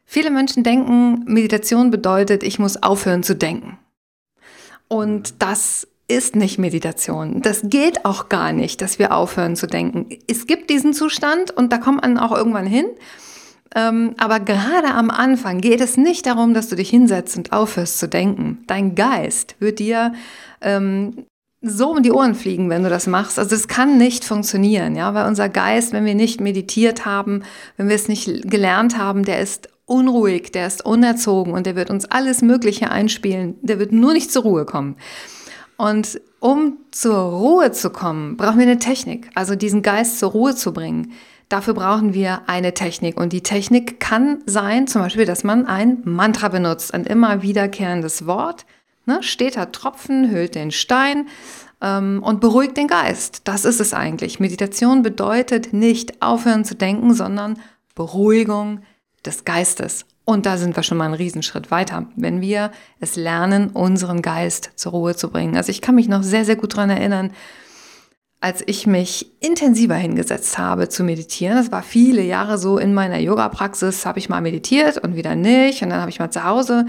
Viele 0.03 0.29
Menschen 0.29 0.63
denken, 0.63 1.23
Meditation 1.25 1.89
bedeutet, 1.89 2.43
ich 2.43 2.59
muss 2.59 2.83
aufhören 2.83 3.23
zu 3.23 3.33
denken. 3.33 3.79
Und 4.89 5.41
das 5.41 5.87
ist 6.09 6.35
nicht 6.35 6.57
Meditation. 6.57 7.41
Das 7.41 7.61
geht 7.63 8.03
auch 8.03 8.27
gar 8.27 8.51
nicht, 8.51 8.81
dass 8.81 8.99
wir 8.99 9.13
aufhören 9.13 9.55
zu 9.55 9.67
denken. 9.67 10.09
Es 10.27 10.47
gibt 10.47 10.69
diesen 10.69 10.93
Zustand 10.93 11.51
und 11.51 11.71
da 11.71 11.77
kommt 11.77 12.01
man 12.01 12.17
auch 12.17 12.35
irgendwann 12.35 12.65
hin. 12.65 12.87
Ähm, 13.75 14.15
aber 14.17 14.39
gerade 14.39 14.93
am 14.93 15.09
Anfang 15.11 15.61
geht 15.61 15.81
es 15.81 15.95
nicht 15.97 16.25
darum, 16.25 16.53
dass 16.53 16.69
du 16.69 16.75
dich 16.75 16.89
hinsetzt 16.89 17.37
und 17.37 17.53
aufhörst 17.53 17.99
zu 17.99 18.07
denken. 18.07 18.63
Dein 18.67 18.95
Geist 18.95 19.55
wird 19.59 19.79
dir 19.79 20.13
ähm, 20.61 21.25
so 21.61 21.91
um 21.91 22.01
die 22.01 22.11
Ohren 22.11 22.35
fliegen, 22.35 22.69
wenn 22.69 22.83
du 22.83 22.89
das 22.89 23.05
machst. 23.05 23.37
Also 23.37 23.55
es 23.55 23.67
kann 23.67 23.97
nicht 23.97 24.23
funktionieren, 24.23 24.95
ja, 24.95 25.13
weil 25.13 25.27
unser 25.27 25.49
Geist, 25.49 25.93
wenn 25.93 26.05
wir 26.05 26.15
nicht 26.15 26.39
meditiert 26.39 27.05
haben, 27.05 27.43
wenn 27.77 27.89
wir 27.89 27.95
es 27.95 28.07
nicht 28.07 28.49
gelernt 28.49 28.97
haben, 28.97 29.23
der 29.23 29.39
ist 29.39 29.69
unruhig, 29.85 30.51
der 30.51 30.67
ist 30.67 30.85
unerzogen 30.85 31.53
und 31.53 31.65
der 31.65 31.75
wird 31.75 31.89
uns 31.89 32.05
alles 32.05 32.41
Mögliche 32.41 32.91
einspielen. 32.91 33.55
Der 33.61 33.79
wird 33.79 33.91
nur 33.91 34.13
nicht 34.13 34.31
zur 34.31 34.43
Ruhe 34.43 34.65
kommen. 34.65 34.95
Und 35.77 36.21
um 36.39 36.77
zur 36.91 37.17
Ruhe 37.17 37.71
zu 37.71 37.89
kommen, 37.89 38.37
brauchen 38.37 38.59
wir 38.59 38.65
eine 38.65 38.79
Technik, 38.79 39.29
also 39.35 39.55
diesen 39.55 39.81
Geist 39.81 40.19
zur 40.19 40.31
Ruhe 40.31 40.55
zu 40.55 40.73
bringen. 40.73 41.11
Dafür 41.49 41.73
brauchen 41.73 42.13
wir 42.13 42.43
eine 42.47 42.75
Technik. 42.75 43.19
Und 43.19 43.33
die 43.33 43.41
Technik 43.41 43.99
kann 43.99 44.43
sein, 44.45 44.87
zum 44.87 45.01
Beispiel, 45.01 45.25
dass 45.25 45.43
man 45.43 45.65
ein 45.65 45.97
Mantra 46.05 46.47
benutzt, 46.47 46.93
ein 46.93 47.05
immer 47.05 47.41
wiederkehrendes 47.41 48.27
Wort. 48.27 48.65
Ne? 49.05 49.23
Steter 49.23 49.71
Tropfen 49.71 50.29
hüllt 50.29 50.53
den 50.53 50.69
Stein 50.69 51.27
ähm, 51.81 52.21
und 52.23 52.39
beruhigt 52.39 52.77
den 52.77 52.87
Geist. 52.87 53.41
Das 53.45 53.65
ist 53.65 53.79
es 53.79 53.95
eigentlich. 53.95 54.39
Meditation 54.39 55.01
bedeutet 55.01 55.73
nicht 55.73 56.21
aufhören 56.21 56.65
zu 56.65 56.75
denken, 56.75 57.15
sondern 57.15 57.59
Beruhigung 57.95 58.81
des 59.25 59.43
Geistes. 59.43 60.05
Und 60.25 60.45
da 60.45 60.57
sind 60.57 60.75
wir 60.75 60.83
schon 60.83 60.99
mal 60.99 61.05
einen 61.05 61.15
Riesenschritt 61.15 61.71
weiter, 61.71 62.05
wenn 62.15 62.39
wir 62.39 62.71
es 62.99 63.15
lernen, 63.15 63.69
unseren 63.69 64.21
Geist 64.21 64.69
zur 64.75 64.91
Ruhe 64.91 65.15
zu 65.15 65.31
bringen. 65.31 65.57
Also 65.57 65.71
ich 65.71 65.81
kann 65.81 65.95
mich 65.95 66.07
noch 66.07 66.21
sehr, 66.21 66.45
sehr 66.45 66.55
gut 66.55 66.75
dran 66.75 66.91
erinnern, 66.91 67.31
als 68.41 68.63
ich 68.65 68.87
mich 68.87 69.31
intensiver 69.41 69.95
hingesetzt 69.95 70.57
habe 70.57 70.87
zu 70.87 71.03
meditieren, 71.03 71.57
das 71.57 71.71
war 71.71 71.83
viele 71.83 72.21
Jahre 72.21 72.57
so 72.57 72.77
in 72.77 72.93
meiner 72.93 73.19
Yoga-Praxis, 73.19 74.05
habe 74.05 74.19
ich 74.19 74.29
mal 74.29 74.41
meditiert 74.41 74.97
und 74.97 75.15
wieder 75.15 75.35
nicht. 75.35 75.81
Und 75.83 75.89
dann 75.89 75.99
habe 75.99 76.09
ich 76.09 76.19
mal 76.19 76.31
zu 76.31 76.43
Hause 76.43 76.85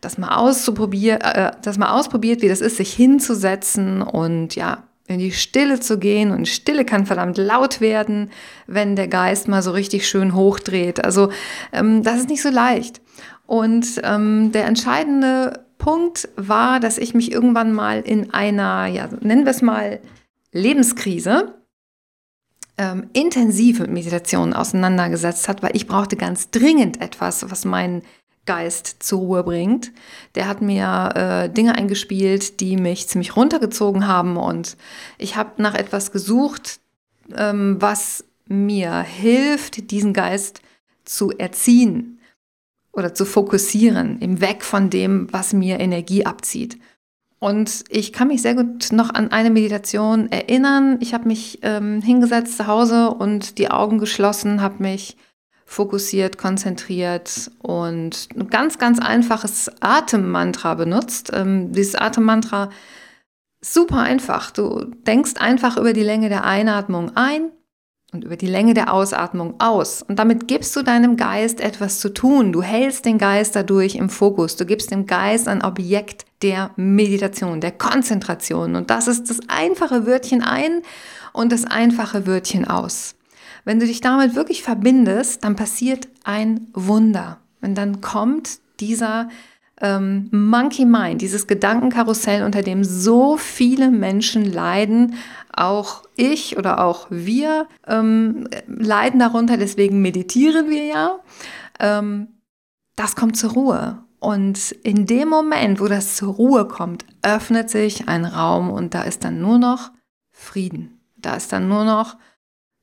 das 0.00 0.18
mal 0.18 0.36
auszuprobieren, 0.36 1.20
äh, 1.20 1.52
das 1.62 1.78
mal 1.78 1.90
ausprobiert, 1.90 2.42
wie 2.42 2.48
das 2.48 2.60
ist, 2.60 2.76
sich 2.76 2.92
hinzusetzen 2.92 4.02
und 4.02 4.54
ja, 4.54 4.84
in 5.06 5.18
die 5.18 5.32
Stille 5.32 5.80
zu 5.80 5.98
gehen. 5.98 6.30
Und 6.30 6.48
Stille 6.48 6.84
kann 6.84 7.06
verdammt 7.06 7.38
laut 7.38 7.80
werden, 7.80 8.30
wenn 8.66 8.94
der 8.94 9.08
Geist 9.08 9.48
mal 9.48 9.62
so 9.62 9.70
richtig 9.70 10.08
schön 10.08 10.34
hochdreht. 10.34 11.04
Also 11.04 11.30
ähm, 11.72 12.02
das 12.02 12.18
ist 12.18 12.28
nicht 12.28 12.42
so 12.42 12.50
leicht. 12.50 13.00
Und 13.46 13.86
ähm, 14.04 14.52
der 14.52 14.66
entscheidende 14.66 15.64
Punkt 15.78 16.28
war, 16.36 16.80
dass 16.80 16.98
ich 16.98 17.14
mich 17.14 17.32
irgendwann 17.32 17.72
mal 17.72 18.00
in 18.00 18.34
einer, 18.34 18.86
ja, 18.86 19.08
nennen 19.20 19.44
wir 19.44 19.52
es 19.52 19.62
mal, 19.62 20.00
Lebenskrise 20.52 21.54
ähm, 22.78 23.10
intensiv 23.12 23.80
mit 23.80 23.90
Meditation 23.90 24.54
auseinandergesetzt 24.54 25.48
hat, 25.48 25.62
weil 25.62 25.76
ich 25.76 25.86
brauchte 25.86 26.16
ganz 26.16 26.50
dringend 26.50 27.00
etwas, 27.00 27.50
was 27.50 27.64
meinen 27.64 28.02
Geist 28.46 29.02
zur 29.02 29.18
Ruhe 29.18 29.44
bringt. 29.44 29.92
Der 30.34 30.48
hat 30.48 30.62
mir 30.62 31.10
äh, 31.14 31.52
Dinge 31.52 31.74
eingespielt, 31.74 32.60
die 32.60 32.76
mich 32.76 33.06
ziemlich 33.08 33.36
runtergezogen 33.36 34.06
haben 34.06 34.36
und 34.38 34.76
ich 35.18 35.36
habe 35.36 35.60
nach 35.60 35.74
etwas 35.74 36.12
gesucht, 36.12 36.80
ähm, 37.36 37.76
was 37.80 38.24
mir 38.46 39.00
hilft, 39.02 39.90
diesen 39.90 40.14
Geist 40.14 40.62
zu 41.04 41.30
erziehen 41.32 42.20
oder 42.92 43.12
zu 43.12 43.26
fokussieren, 43.26 44.18
im 44.20 44.40
Weg 44.40 44.64
von 44.64 44.88
dem, 44.88 45.30
was 45.30 45.52
mir 45.52 45.78
Energie 45.78 46.24
abzieht. 46.24 46.78
Und 47.40 47.84
ich 47.88 48.12
kann 48.12 48.28
mich 48.28 48.42
sehr 48.42 48.54
gut 48.54 48.90
noch 48.90 49.14
an 49.14 49.30
eine 49.30 49.50
Meditation 49.50 50.30
erinnern. 50.30 50.98
Ich 51.00 51.14
habe 51.14 51.28
mich 51.28 51.60
ähm, 51.62 52.02
hingesetzt 52.02 52.56
zu 52.56 52.66
Hause 52.66 53.10
und 53.10 53.58
die 53.58 53.70
Augen 53.70 53.98
geschlossen, 53.98 54.60
habe 54.60 54.82
mich 54.82 55.16
fokussiert, 55.64 56.38
konzentriert 56.38 57.50
und 57.58 58.28
ein 58.34 58.48
ganz, 58.48 58.78
ganz 58.78 58.98
einfaches 58.98 59.70
Atemmantra 59.80 60.74
benutzt. 60.74 61.30
Ähm, 61.32 61.72
dieses 61.72 61.94
Atemmantra 61.94 62.70
super 63.60 63.98
einfach. 63.98 64.50
Du 64.50 64.86
denkst 65.06 65.34
einfach 65.36 65.76
über 65.76 65.92
die 65.92 66.02
Länge 66.02 66.28
der 66.30 66.44
Einatmung 66.44 67.16
ein 67.16 67.50
und 68.12 68.24
über 68.24 68.36
die 68.36 68.46
Länge 68.46 68.74
der 68.74 68.92
Ausatmung 68.92 69.54
aus. 69.58 70.02
Und 70.02 70.18
damit 70.18 70.48
gibst 70.48 70.74
du 70.74 70.82
deinem 70.82 71.16
Geist 71.16 71.60
etwas 71.60 72.00
zu 72.00 72.08
tun. 72.08 72.52
Du 72.52 72.62
hältst 72.62 73.04
den 73.04 73.18
Geist 73.18 73.54
dadurch 73.54 73.96
im 73.96 74.08
Fokus. 74.08 74.56
Du 74.56 74.64
gibst 74.64 74.90
dem 74.90 75.06
Geist 75.06 75.46
ein 75.46 75.62
Objekt 75.62 76.24
der 76.42 76.70
Meditation, 76.76 77.60
der 77.60 77.72
Konzentration. 77.72 78.76
Und 78.76 78.90
das 78.90 79.08
ist 79.08 79.28
das 79.28 79.40
einfache 79.48 80.06
Wörtchen 80.06 80.42
ein 80.42 80.82
und 81.32 81.52
das 81.52 81.64
einfache 81.64 82.26
Wörtchen 82.26 82.66
aus. 82.66 83.14
Wenn 83.64 83.80
du 83.80 83.86
dich 83.86 84.00
damit 84.00 84.34
wirklich 84.34 84.62
verbindest, 84.62 85.44
dann 85.44 85.56
passiert 85.56 86.08
ein 86.24 86.68
Wunder. 86.72 87.38
Und 87.60 87.74
dann 87.74 88.00
kommt 88.00 88.60
dieser 88.80 89.28
ähm, 89.80 90.28
Monkey 90.32 90.84
Mind, 90.84 91.22
dieses 91.22 91.46
Gedankenkarussell, 91.46 92.42
unter 92.42 92.62
dem 92.62 92.84
so 92.84 93.36
viele 93.36 93.90
Menschen 93.90 94.44
leiden, 94.44 95.14
auch 95.52 96.02
ich 96.16 96.56
oder 96.56 96.84
auch 96.84 97.06
wir 97.10 97.66
ähm, 97.86 98.48
leiden 98.66 99.20
darunter, 99.20 99.56
deswegen 99.56 100.00
meditieren 100.02 100.68
wir 100.68 100.84
ja. 100.84 101.18
Ähm, 101.78 102.28
das 102.96 103.16
kommt 103.16 103.36
zur 103.36 103.52
Ruhe. 103.52 104.02
Und 104.20 104.72
in 104.82 105.06
dem 105.06 105.28
Moment, 105.28 105.80
wo 105.80 105.86
das 105.86 106.16
zur 106.16 106.34
Ruhe 106.34 106.66
kommt, 106.66 107.04
öffnet 107.22 107.70
sich 107.70 108.08
ein 108.08 108.24
Raum 108.24 108.70
und 108.70 108.94
da 108.94 109.02
ist 109.02 109.24
dann 109.24 109.40
nur 109.40 109.58
noch 109.58 109.92
Frieden. 110.30 111.00
Da 111.16 111.34
ist 111.34 111.52
dann 111.52 111.68
nur 111.68 111.84
noch 111.84 112.16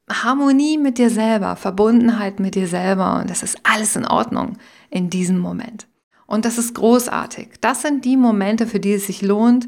Harmonie 0.10 0.78
mit 0.78 0.98
dir 0.98 1.10
selber, 1.10 1.56
Verbundenheit 1.56 2.40
mit 2.40 2.56
dir 2.56 2.68
selber 2.68 3.20
und 3.20 3.30
das 3.30 3.44
ist 3.44 3.58
alles 3.64 3.96
in 3.96 4.06
Ordnung 4.06 4.58
in 4.90 5.10
diesem 5.10 5.40
Moment. 5.40 5.88
Und 6.28 6.46
das 6.46 6.58
ist 6.58 6.76
großartig. 6.76 7.50
Das 7.62 7.82
sind 7.82 8.06
die 8.06 8.18
Momente, 8.18 8.68
für 8.68 8.80
die 8.80 8.94
es 8.94 9.08
sich 9.08 9.22
lohnt, 9.22 9.68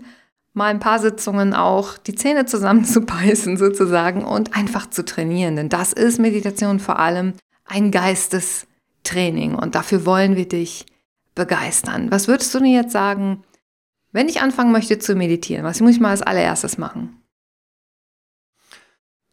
mal 0.54 0.68
ein 0.68 0.80
paar 0.80 1.00
Sitzungen 1.00 1.54
auch 1.54 1.98
die 1.98 2.16
Zähne 2.16 2.46
zusammenzubeißen 2.46 3.58
sozusagen 3.58 4.26
und 4.26 4.56
einfach 4.56 4.90
zu 4.90 5.06
trainieren. 5.06 5.56
Denn 5.56 5.70
das 5.70 5.94
ist 5.94 6.20
Meditation 6.20 6.80
vor 6.80 7.00
allem 7.00 7.34
ein 7.66 7.92
Geistestraining 7.92 9.56
und 9.56 9.76
dafür 9.76 10.06
wollen 10.06 10.36
wir 10.36 10.48
dich 10.48 10.86
begeistern. 11.36 12.10
Was 12.10 12.28
würdest 12.28 12.54
du 12.56 12.60
denn 12.60 12.74
jetzt 12.74 12.92
sagen, 12.92 13.44
wenn 14.12 14.30
ich 14.30 14.42
anfangen 14.42 14.72
möchte 14.72 14.98
zu 14.98 15.16
meditieren? 15.16 15.64
Was 15.64 15.80
muss 15.80 15.92
ich 15.92 16.00
mal 16.00 16.10
als 16.10 16.24
allererstes 16.24 16.80
machen? 16.80 17.22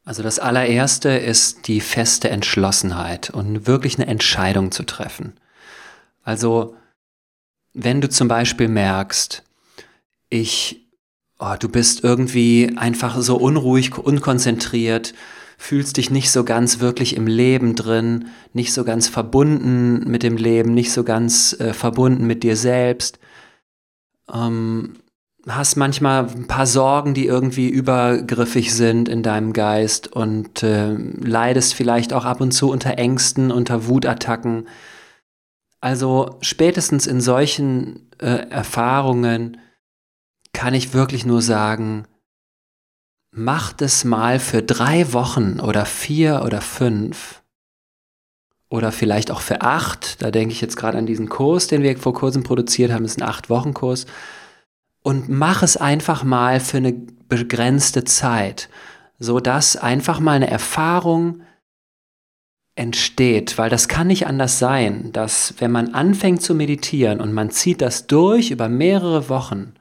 Also 0.04 0.22
das 0.22 0.38
allererste 0.38 1.08
ist 1.08 1.66
die 1.66 1.80
feste 1.80 2.28
Entschlossenheit 2.28 3.30
und 3.30 3.66
wirklich 3.66 3.98
eine 3.98 4.06
Entscheidung 4.06 4.70
zu 4.70 4.82
treffen. 4.82 5.32
Also 6.22 6.76
wenn 7.74 8.00
du 8.00 8.08
zum 8.08 8.28
Beispiel 8.28 8.68
merkst, 8.68 9.42
ich, 10.30 10.86
oh, 11.38 11.54
du 11.58 11.68
bist 11.68 12.02
irgendwie 12.02 12.72
einfach 12.76 13.20
so 13.20 13.36
unruhig, 13.36 13.98
unkonzentriert, 13.98 15.12
fühlst 15.58 15.96
dich 15.96 16.10
nicht 16.10 16.30
so 16.30 16.44
ganz 16.44 16.80
wirklich 16.80 17.16
im 17.16 17.26
Leben 17.26 17.74
drin, 17.74 18.26
nicht 18.52 18.72
so 18.72 18.84
ganz 18.84 19.08
verbunden 19.08 20.08
mit 20.10 20.22
dem 20.22 20.36
Leben, 20.36 20.72
nicht 20.72 20.92
so 20.92 21.04
ganz 21.04 21.52
äh, 21.58 21.72
verbunden 21.72 22.26
mit 22.26 22.42
dir 22.42 22.56
selbst. 22.56 23.18
Ähm, 24.32 24.94
hast 25.48 25.76
manchmal 25.76 26.26
ein 26.28 26.46
paar 26.46 26.66
Sorgen, 26.66 27.12
die 27.12 27.26
irgendwie 27.26 27.68
übergriffig 27.68 28.72
sind 28.74 29.08
in 29.08 29.22
deinem 29.22 29.52
Geist 29.52 30.12
und 30.12 30.62
äh, 30.62 30.94
leidest 30.94 31.74
vielleicht 31.74 32.12
auch 32.12 32.24
ab 32.24 32.40
und 32.40 32.52
zu 32.52 32.70
unter 32.70 32.98
Ängsten, 32.98 33.50
unter 33.50 33.86
Wutattacken. 33.86 34.66
Also 35.84 36.38
spätestens 36.40 37.06
in 37.06 37.20
solchen 37.20 38.08
äh, 38.18 38.48
Erfahrungen 38.48 39.58
kann 40.54 40.72
ich 40.72 40.94
wirklich 40.94 41.26
nur 41.26 41.42
sagen, 41.42 42.06
macht 43.30 43.82
es 43.82 44.02
mal 44.02 44.38
für 44.38 44.62
drei 44.62 45.12
Wochen 45.12 45.60
oder 45.60 45.84
vier 45.84 46.40
oder 46.42 46.62
fünf 46.62 47.42
oder 48.70 48.92
vielleicht 48.92 49.30
auch 49.30 49.42
für 49.42 49.60
acht. 49.60 50.22
Da 50.22 50.30
denke 50.30 50.54
ich 50.54 50.62
jetzt 50.62 50.78
gerade 50.78 50.96
an 50.96 51.04
diesen 51.04 51.28
Kurs, 51.28 51.66
den 51.66 51.82
wir 51.82 51.98
vor 51.98 52.14
kurzem 52.14 52.44
produziert 52.44 52.90
haben. 52.90 53.02
Das 53.02 53.12
ist 53.12 53.20
ein 53.20 53.28
Acht-Wochen-Kurs. 53.28 54.06
Und 55.02 55.28
mach 55.28 55.62
es 55.62 55.76
einfach 55.76 56.24
mal 56.24 56.60
für 56.60 56.78
eine 56.78 56.94
begrenzte 57.28 58.04
Zeit, 58.04 58.70
so 59.18 59.38
dass 59.38 59.76
einfach 59.76 60.18
mal 60.18 60.36
eine 60.36 60.48
Erfahrung 60.48 61.42
entsteht, 62.76 63.56
weil 63.56 63.70
das 63.70 63.88
kann 63.88 64.08
nicht 64.08 64.26
anders 64.26 64.58
sein, 64.58 65.12
dass 65.12 65.54
wenn 65.58 65.70
man 65.70 65.94
anfängt 65.94 66.42
zu 66.42 66.54
meditieren 66.54 67.20
und 67.20 67.32
man 67.32 67.50
zieht 67.50 67.80
das 67.80 68.06
durch 68.06 68.50
über 68.50 68.68
mehrere 68.68 69.28
Wochen, 69.28 69.74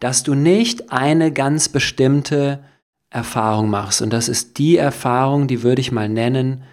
dass 0.00 0.22
du 0.22 0.34
nicht 0.34 0.90
eine 0.90 1.32
ganz 1.32 1.68
bestimmte 1.68 2.64
Erfahrung 3.10 3.70
machst. 3.70 4.02
Und 4.02 4.12
das 4.12 4.28
ist 4.28 4.58
die 4.58 4.76
Erfahrung, 4.76 5.46
die 5.46 5.62
würde 5.62 5.80
ich 5.80 5.92
mal 5.92 6.08
nennen, 6.08 6.64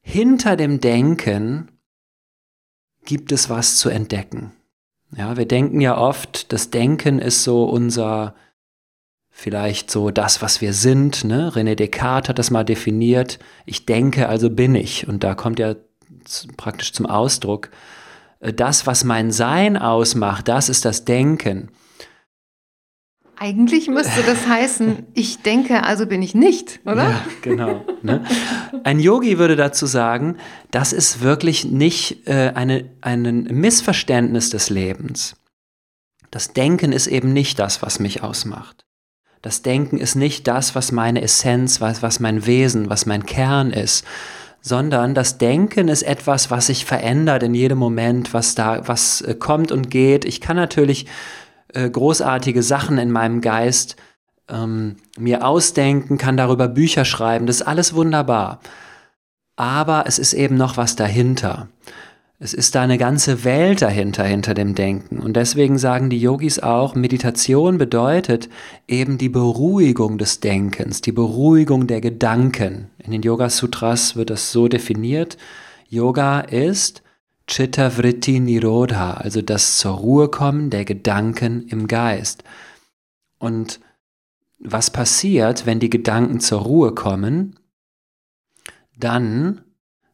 hinter 0.00 0.56
dem 0.56 0.80
Denken 0.80 1.68
gibt 3.04 3.30
es 3.30 3.48
was 3.48 3.76
zu 3.76 3.88
entdecken. 3.88 4.52
Ja, 5.16 5.36
wir 5.36 5.46
denken 5.46 5.80
ja 5.80 5.96
oft, 5.96 6.52
das 6.52 6.70
Denken 6.70 7.18
ist 7.18 7.42
so 7.42 7.64
unser, 7.64 8.34
vielleicht 9.40 9.88
so 9.88 10.10
das, 10.10 10.42
was 10.42 10.60
wir 10.60 10.72
sind. 10.72 11.22
Ne? 11.22 11.52
René 11.54 11.76
Descartes 11.76 12.28
hat 12.28 12.40
das 12.40 12.50
mal 12.50 12.64
definiert. 12.64 13.38
Ich 13.66 13.86
denke, 13.86 14.28
also 14.28 14.50
bin 14.50 14.74
ich. 14.74 15.06
Und 15.06 15.22
da 15.22 15.36
kommt 15.36 15.60
ja 15.60 15.76
praktisch 16.56 16.92
zum 16.92 17.06
Ausdruck, 17.06 17.70
äh, 18.40 18.52
das, 18.52 18.88
was 18.88 19.04
mein 19.04 19.30
Sein 19.30 19.76
ausmacht, 19.76 20.48
das 20.48 20.68
ist 20.68 20.84
das 20.84 21.04
Denken. 21.04 21.70
Eigentlich 23.36 23.86
müsste 23.86 24.24
das 24.26 24.48
heißen, 24.48 25.06
ich 25.14 25.40
denke, 25.42 25.84
also 25.84 26.06
bin 26.06 26.20
ich 26.20 26.34
nicht, 26.34 26.80
oder? 26.84 27.10
Ja, 27.10 27.24
genau. 27.42 27.84
Ne? 28.02 28.24
Ein 28.82 28.98
Yogi 28.98 29.38
würde 29.38 29.54
dazu 29.54 29.86
sagen, 29.86 30.38
das 30.72 30.92
ist 30.92 31.20
wirklich 31.22 31.64
nicht 31.64 32.26
äh, 32.26 32.54
eine, 32.56 32.90
ein 33.02 33.44
Missverständnis 33.44 34.50
des 34.50 34.68
Lebens. 34.68 35.36
Das 36.32 36.54
Denken 36.54 36.90
ist 36.90 37.06
eben 37.06 37.32
nicht 37.32 37.60
das, 37.60 37.82
was 37.82 38.00
mich 38.00 38.24
ausmacht. 38.24 38.87
Das 39.42 39.62
Denken 39.62 39.98
ist 39.98 40.16
nicht 40.16 40.46
das, 40.48 40.74
was 40.74 40.92
meine 40.92 41.22
Essenz, 41.22 41.80
was, 41.80 42.02
was 42.02 42.20
mein 42.20 42.46
Wesen, 42.46 42.90
was 42.90 43.06
mein 43.06 43.24
Kern 43.24 43.70
ist, 43.70 44.04
sondern 44.60 45.14
das 45.14 45.38
Denken 45.38 45.88
ist 45.88 46.02
etwas, 46.02 46.50
was 46.50 46.66
sich 46.66 46.84
verändert 46.84 47.42
in 47.42 47.54
jedem 47.54 47.78
Moment, 47.78 48.34
was 48.34 48.54
da, 48.54 48.86
was 48.86 49.20
äh, 49.22 49.34
kommt 49.34 49.72
und 49.72 49.90
geht. 49.90 50.24
Ich 50.24 50.40
kann 50.40 50.56
natürlich 50.56 51.06
äh, 51.72 51.88
großartige 51.88 52.62
Sachen 52.62 52.98
in 52.98 53.10
meinem 53.10 53.40
Geist 53.40 53.96
ähm, 54.48 54.96
mir 55.16 55.46
ausdenken, 55.46 56.18
kann 56.18 56.36
darüber 56.36 56.68
Bücher 56.68 57.04
schreiben, 57.04 57.46
das 57.46 57.60
ist 57.60 57.66
alles 57.66 57.94
wunderbar. 57.94 58.60
Aber 59.56 60.04
es 60.06 60.18
ist 60.18 60.34
eben 60.34 60.56
noch 60.56 60.76
was 60.76 60.96
dahinter. 60.96 61.68
Es 62.40 62.54
ist 62.54 62.76
da 62.76 62.82
eine 62.82 62.98
ganze 62.98 63.42
Welt 63.42 63.82
dahinter, 63.82 64.22
hinter 64.22 64.54
dem 64.54 64.76
Denken. 64.76 65.18
Und 65.18 65.34
deswegen 65.34 65.76
sagen 65.76 66.08
die 66.08 66.20
Yogis 66.20 66.60
auch, 66.60 66.94
Meditation 66.94 67.78
bedeutet 67.78 68.48
eben 68.86 69.18
die 69.18 69.28
Beruhigung 69.28 70.18
des 70.18 70.38
Denkens, 70.38 71.00
die 71.00 71.10
Beruhigung 71.10 71.88
der 71.88 72.00
Gedanken. 72.00 72.90
In 72.98 73.10
den 73.10 73.22
Yoga 73.22 73.50
Sutras 73.50 74.14
wird 74.14 74.30
das 74.30 74.52
so 74.52 74.68
definiert. 74.68 75.36
Yoga 75.88 76.40
ist 76.40 77.02
Chitta 77.48 77.90
Vritti 77.90 78.38
Nirodha, 78.38 79.14
also 79.14 79.42
das 79.42 79.78
zur 79.78 79.92
Ruhe 79.92 80.28
kommen 80.28 80.70
der 80.70 80.84
Gedanken 80.84 81.66
im 81.66 81.88
Geist. 81.88 82.44
Und 83.38 83.80
was 84.60 84.90
passiert, 84.90 85.66
wenn 85.66 85.80
die 85.80 85.90
Gedanken 85.90 86.38
zur 86.38 86.60
Ruhe 86.60 86.94
kommen? 86.94 87.58
Dann 88.96 89.62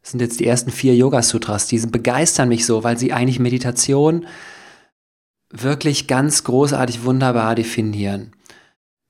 sind 0.04 0.20
jetzt 0.20 0.38
die 0.38 0.46
ersten 0.46 0.70
vier 0.70 0.94
Yoga-Sutras, 0.94 1.66
die 1.66 1.78
begeistern 1.86 2.48
mich 2.48 2.66
so, 2.66 2.84
weil 2.84 2.98
sie 2.98 3.12
eigentlich 3.12 3.40
Meditation 3.40 4.26
wirklich 5.50 6.06
ganz 6.06 6.44
großartig 6.44 7.04
wunderbar 7.04 7.54
definieren. 7.54 8.32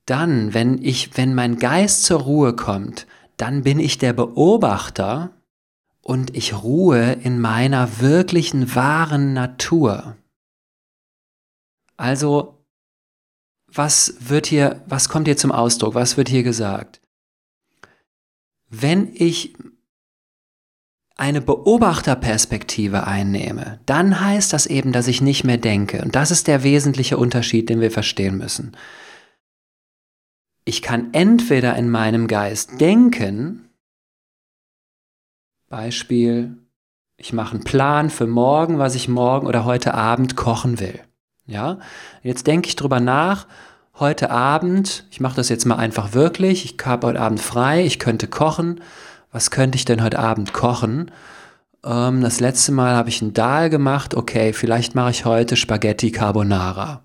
dann, 0.05 0.53
wenn 0.53 0.81
ich, 0.81 1.17
wenn 1.17 1.33
mein 1.33 1.57
Geist 1.57 2.03
zur 2.03 2.21
Ruhe 2.21 2.55
kommt, 2.55 3.07
dann 3.37 3.63
bin 3.63 3.79
ich 3.79 3.97
der 3.97 4.13
Beobachter 4.13 5.31
und 6.01 6.35
ich 6.35 6.53
ruhe 6.61 7.13
in 7.13 7.39
meiner 7.39 7.99
wirklichen 7.99 8.75
wahren 8.75 9.33
Natur. 9.33 10.15
Also, 11.97 12.63
was 13.67 14.15
wird 14.19 14.45
hier, 14.45 14.83
was 14.85 15.09
kommt 15.09 15.27
hier 15.27 15.37
zum 15.37 15.51
Ausdruck? 15.51 15.95
Was 15.95 16.17
wird 16.17 16.29
hier 16.29 16.43
gesagt? 16.43 17.01
Wenn 18.69 19.11
ich 19.13 19.55
eine 21.15 21.41
Beobachterperspektive 21.41 23.07
einnehme, 23.07 23.79
dann 23.85 24.19
heißt 24.19 24.51
das 24.51 24.65
eben, 24.65 24.91
dass 24.91 25.07
ich 25.07 25.21
nicht 25.21 25.43
mehr 25.45 25.57
denke. 25.57 26.01
Und 26.01 26.15
das 26.15 26.29
ist 26.29 26.47
der 26.47 26.63
wesentliche 26.63 27.17
Unterschied, 27.17 27.69
den 27.69 27.79
wir 27.79 27.91
verstehen 27.91 28.37
müssen. 28.37 28.75
Ich 30.65 30.81
kann 30.81 31.13
entweder 31.13 31.75
in 31.75 31.89
meinem 31.89 32.27
Geist 32.27 32.81
denken, 32.81 33.69
Beispiel, 35.69 36.57
ich 37.17 37.31
mache 37.31 37.55
einen 37.55 37.63
Plan 37.63 38.09
für 38.09 38.27
morgen, 38.27 38.77
was 38.77 38.95
ich 38.95 39.07
morgen 39.07 39.47
oder 39.47 39.63
heute 39.63 39.93
Abend 39.93 40.35
kochen 40.35 40.79
will. 40.79 40.99
Ja, 41.47 41.79
jetzt 42.23 42.47
denke 42.47 42.67
ich 42.67 42.75
drüber 42.75 42.99
nach. 42.99 43.47
Heute 43.97 44.31
Abend, 44.31 45.05
ich 45.11 45.21
mache 45.21 45.37
das 45.37 45.47
jetzt 45.47 45.65
mal 45.65 45.77
einfach 45.77 46.13
wirklich. 46.13 46.65
Ich 46.65 46.85
habe 46.85 47.07
heute 47.07 47.21
Abend 47.21 47.39
frei, 47.39 47.85
ich 47.85 47.99
könnte 47.99 48.27
kochen 48.27 48.81
was 49.35 49.51
könnte 49.51 49.75
ich 49.75 49.83
denn 49.83 50.01
heute 50.01 50.17
Abend 50.17 50.53
kochen? 50.53 51.11
Ähm, 51.83 52.21
das 52.21 52.39
letzte 52.39 52.71
Mal 52.71 52.95
habe 52.95 53.09
ich 53.09 53.21
einen 53.21 53.33
Dahl 53.33 53.69
gemacht. 53.69 54.15
Okay, 54.15 54.53
vielleicht 54.53 54.95
mache 54.95 55.11
ich 55.11 55.25
heute 55.25 55.57
Spaghetti 55.57 56.09
Carbonara. 56.09 57.03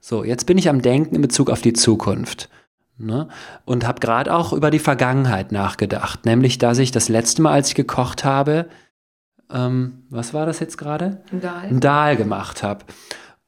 So, 0.00 0.24
jetzt 0.24 0.46
bin 0.46 0.56
ich 0.56 0.70
am 0.70 0.80
Denken 0.80 1.14
in 1.14 1.20
Bezug 1.20 1.50
auf 1.50 1.60
die 1.60 1.74
Zukunft. 1.74 2.48
Ne? 2.96 3.28
Und 3.66 3.86
habe 3.86 4.00
gerade 4.00 4.34
auch 4.34 4.54
über 4.54 4.70
die 4.70 4.78
Vergangenheit 4.78 5.52
nachgedacht. 5.52 6.24
Nämlich, 6.24 6.56
dass 6.56 6.78
ich 6.78 6.90
das 6.90 7.10
letzte 7.10 7.42
Mal, 7.42 7.52
als 7.52 7.68
ich 7.68 7.74
gekocht 7.74 8.24
habe, 8.24 8.70
ähm, 9.50 10.04
was 10.08 10.32
war 10.32 10.46
das 10.46 10.58
jetzt 10.58 10.78
gerade? 10.78 11.22
Ein 11.30 11.42
Dahl. 11.42 11.64
Ein 11.68 11.80
Dahl 11.80 12.16
gemacht 12.16 12.62
habe. 12.62 12.86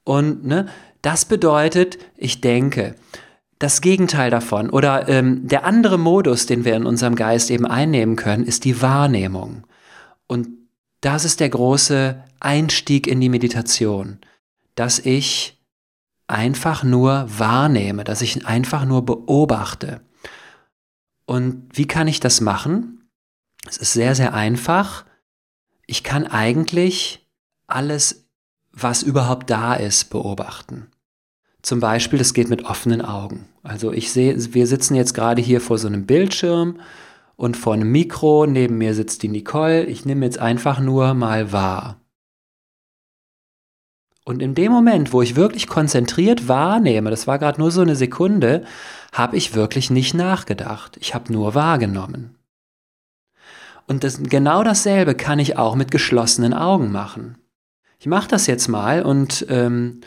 Und 0.05 0.45
ne, 0.45 0.67
das 1.01 1.25
bedeutet, 1.25 1.97
ich 2.19 2.43
denke 2.43 2.97
das 3.59 3.81
Gegenteil 3.81 4.31
davon 4.31 4.71
oder 4.71 5.09
ähm, 5.09 5.47
der 5.47 5.65
andere 5.65 5.99
Modus, 5.99 6.47
den 6.47 6.65
wir 6.65 6.77
in 6.77 6.87
unserem 6.87 7.15
Geist 7.15 7.51
eben 7.51 7.67
einnehmen 7.67 8.17
können, 8.17 8.45
ist 8.45 8.65
die 8.65 8.83
Wahrnehmung. 8.83 9.67
Und 10.27 10.49
das 11.01 11.25
ist 11.25 11.41
der 11.41 11.51
große 11.51 12.23
Einstieg 12.41 13.07
in 13.07 13.21
die 13.21 13.29
Meditation, 13.29 14.19
dass 14.75 14.99
ich 14.99 15.63
einfach 16.27 16.83
nur 16.83 17.27
wahrnehme, 17.29 18.05
dass 18.05 18.23
ich 18.23 18.47
einfach 18.47 18.85
nur 18.85 19.05
beobachte. 19.05 20.01
Und 21.27 21.69
wie 21.73 21.87
kann 21.87 22.09
ich 22.09 22.21
das 22.21 22.41
machen? 22.41 23.09
Es 23.67 23.77
ist 23.77 23.93
sehr, 23.93 24.15
sehr 24.15 24.35
einfach. 24.35 25.05
Ich 25.87 26.03
kann 26.03 26.27
eigentlich 26.27 27.27
alles, 27.67 28.29
was 28.73 29.03
überhaupt 29.03 29.51
da 29.51 29.75
ist, 29.75 30.11
beobachten. 30.11 30.91
Zum 31.65 31.81
Beispiel, 31.81 32.19
das 32.19 32.35
geht 32.35 32.51
mit 32.51 32.67
offenen 32.67 33.01
Augen. 33.01 33.49
Also 33.63 33.91
ich 33.91 34.13
sehe, 34.13 34.37
wir 34.53 34.67
sitzen 34.67 34.97
jetzt 34.97 35.15
gerade 35.15 35.41
hier 35.41 35.63
vor 35.63 35.79
so 35.79 35.89
einem 35.89 36.05
Bildschirm 36.05 36.79
und 37.37 37.57
vor 37.57 37.73
einem 37.73 37.91
Mikro. 37.91 38.45
Neben 38.45 38.77
mir 38.77 38.93
sitzt 38.93 39.23
die 39.23 39.31
Nicole. 39.31 39.85
Ich 39.85 40.05
nehme 40.05 40.27
jetzt 40.27 40.39
einfach 40.39 40.79
nur 40.79 41.15
mal 41.15 41.53
wahr. 41.53 41.97
Und 44.27 44.43
in 44.43 44.55
dem 44.55 44.73
Moment, 44.73 45.15
wo 45.15 45.23
ich 45.23 45.37
wirklich 45.37 45.67
konzentriert 45.67 46.49
wahrnehme, 46.49 47.09
das 47.09 47.27
war 47.27 47.39
gerade 47.39 47.59
nur 47.59 47.71
so 47.71 47.81
eine 47.81 47.97
Sekunde, 47.97 48.67
habe 49.15 49.39
ich 49.39 49.55
wirklich 49.55 49.89
nicht 49.89 50.13
nachgedacht. 50.13 50.99
Ich 51.01 51.15
habe 51.15 51.33
nur 51.33 51.55
wahrgenommen. 51.55 52.37
Und 53.87 54.05
das, 54.05 54.23
genau 54.23 54.65
dasselbe 54.65 55.15
kann 55.15 55.39
ich 55.39 55.57
auch 55.57 55.77
mit 55.77 55.91
geschlossenen 55.91 56.53
Augen 56.53 56.93
machen. 56.93 57.39
Ich 57.99 58.07
mache 58.07 58.29
das 58.29 58.47
jetzt 58.47 58.69
mal 58.69 59.03
und 59.03 59.47
ähm, 59.49 60.03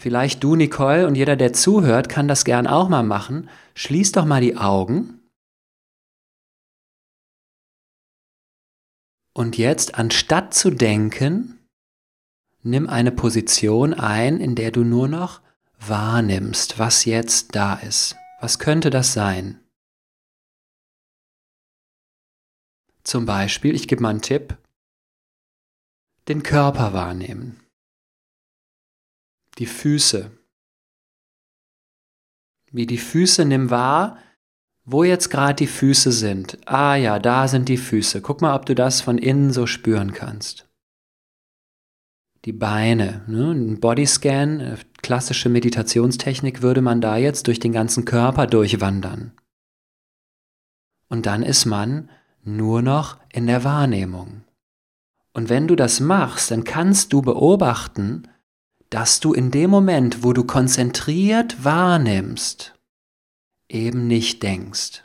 Vielleicht 0.00 0.44
du, 0.44 0.54
Nicole, 0.54 1.08
und 1.08 1.16
jeder, 1.16 1.34
der 1.34 1.52
zuhört, 1.52 2.08
kann 2.08 2.28
das 2.28 2.44
gern 2.44 2.68
auch 2.68 2.88
mal 2.88 3.02
machen. 3.02 3.50
Schließ 3.74 4.12
doch 4.12 4.24
mal 4.24 4.40
die 4.40 4.56
Augen. 4.56 5.20
Und 9.32 9.58
jetzt, 9.58 9.96
anstatt 9.96 10.54
zu 10.54 10.70
denken, 10.70 11.58
nimm 12.62 12.88
eine 12.88 13.10
Position 13.10 13.92
ein, 13.92 14.40
in 14.40 14.54
der 14.54 14.70
du 14.70 14.84
nur 14.84 15.08
noch 15.08 15.40
wahrnimmst, 15.80 16.78
was 16.78 17.04
jetzt 17.04 17.56
da 17.56 17.74
ist. 17.74 18.16
Was 18.40 18.60
könnte 18.60 18.90
das 18.90 19.12
sein? 19.12 19.60
Zum 23.02 23.26
Beispiel, 23.26 23.74
ich 23.74 23.88
gebe 23.88 24.02
mal 24.02 24.10
einen 24.10 24.22
Tipp, 24.22 24.56
den 26.28 26.44
Körper 26.44 26.92
wahrnehmen 26.92 27.67
die 29.58 29.66
Füße. 29.66 30.30
Wie 32.70 32.86
die 32.86 32.98
Füße 32.98 33.44
nimm 33.44 33.70
wahr, 33.70 34.18
wo 34.84 35.04
jetzt 35.04 35.30
gerade 35.30 35.54
die 35.54 35.66
Füße 35.66 36.12
sind. 36.12 36.58
Ah 36.66 36.94
ja, 36.94 37.18
da 37.18 37.48
sind 37.48 37.68
die 37.68 37.76
Füße. 37.76 38.22
Guck 38.22 38.40
mal, 38.40 38.54
ob 38.54 38.66
du 38.66 38.74
das 38.74 39.00
von 39.00 39.18
innen 39.18 39.52
so 39.52 39.66
spüren 39.66 40.12
kannst. 40.12 40.68
Die 42.44 42.52
Beine, 42.52 43.24
ne? 43.26 43.52
ein 43.52 43.80
Bodyscan, 43.80 44.60
äh, 44.60 44.76
klassische 45.02 45.48
Meditationstechnik, 45.48 46.62
würde 46.62 46.80
man 46.80 47.00
da 47.00 47.16
jetzt 47.16 47.46
durch 47.46 47.58
den 47.58 47.72
ganzen 47.72 48.04
Körper 48.04 48.46
durchwandern. 48.46 49.32
Und 51.08 51.26
dann 51.26 51.42
ist 51.42 51.66
man 51.66 52.10
nur 52.42 52.80
noch 52.80 53.18
in 53.32 53.46
der 53.46 53.64
Wahrnehmung. 53.64 54.44
Und 55.32 55.48
wenn 55.48 55.68
du 55.68 55.76
das 55.76 56.00
machst, 56.00 56.50
dann 56.50 56.64
kannst 56.64 57.12
du 57.12 57.22
beobachten, 57.22 58.28
dass 58.90 59.20
du 59.20 59.32
in 59.32 59.50
dem 59.50 59.70
Moment, 59.70 60.22
wo 60.22 60.32
du 60.32 60.44
konzentriert 60.44 61.64
wahrnimmst, 61.64 62.74
eben 63.68 64.06
nicht 64.06 64.42
denkst. 64.42 65.02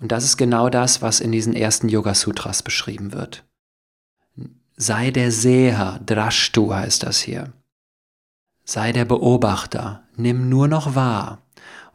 Und 0.00 0.12
das 0.12 0.24
ist 0.24 0.36
genau 0.36 0.68
das, 0.68 1.00
was 1.00 1.20
in 1.20 1.32
diesen 1.32 1.54
ersten 1.54 1.88
Yoga 1.88 2.14
Sutras 2.14 2.62
beschrieben 2.62 3.12
wird. 3.12 3.44
Sei 4.76 5.12
der 5.12 5.30
Seher, 5.30 6.00
Drashtu 6.04 6.74
heißt 6.74 7.04
das 7.04 7.20
hier. 7.20 7.52
Sei 8.64 8.92
der 8.92 9.04
Beobachter, 9.04 10.02
nimm 10.16 10.48
nur 10.48 10.66
noch 10.66 10.96
wahr. 10.96 11.42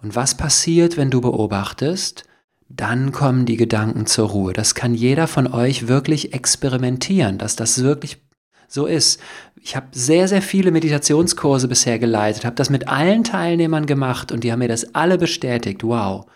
Und 0.01 0.15
was 0.15 0.35
passiert, 0.35 0.95
wenn 0.95 1.09
du 1.09 1.19
beobachtest? 1.19 2.23
Dann 2.69 3.11
kommen 3.11 3.45
die 3.45 3.57
Gedanken 3.57 4.05
zur 4.05 4.29
Ruhe. 4.29 4.53
Das 4.53 4.75
kann 4.75 4.93
jeder 4.93 5.27
von 5.27 5.47
euch 5.47 5.87
wirklich 5.87 6.33
experimentieren, 6.33 7.37
dass 7.37 7.55
das 7.55 7.83
wirklich 7.83 8.21
so 8.69 8.85
ist. 8.85 9.19
Ich 9.61 9.75
habe 9.75 9.87
sehr, 9.91 10.27
sehr 10.27 10.41
viele 10.41 10.71
Meditationskurse 10.71 11.67
bisher 11.67 11.99
geleitet, 11.99 12.45
habe 12.45 12.55
das 12.55 12.69
mit 12.69 12.87
allen 12.87 13.23
Teilnehmern 13.25 13.85
gemacht 13.85 14.31
und 14.31 14.43
die 14.43 14.51
haben 14.51 14.59
mir 14.59 14.69
das 14.69 14.95
alle 14.95 15.17
bestätigt. 15.17 15.83
Wow, 15.83 16.27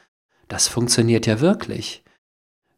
das 0.49 0.67
funktioniert 0.67 1.25
ja 1.25 1.39
wirklich. 1.39 2.03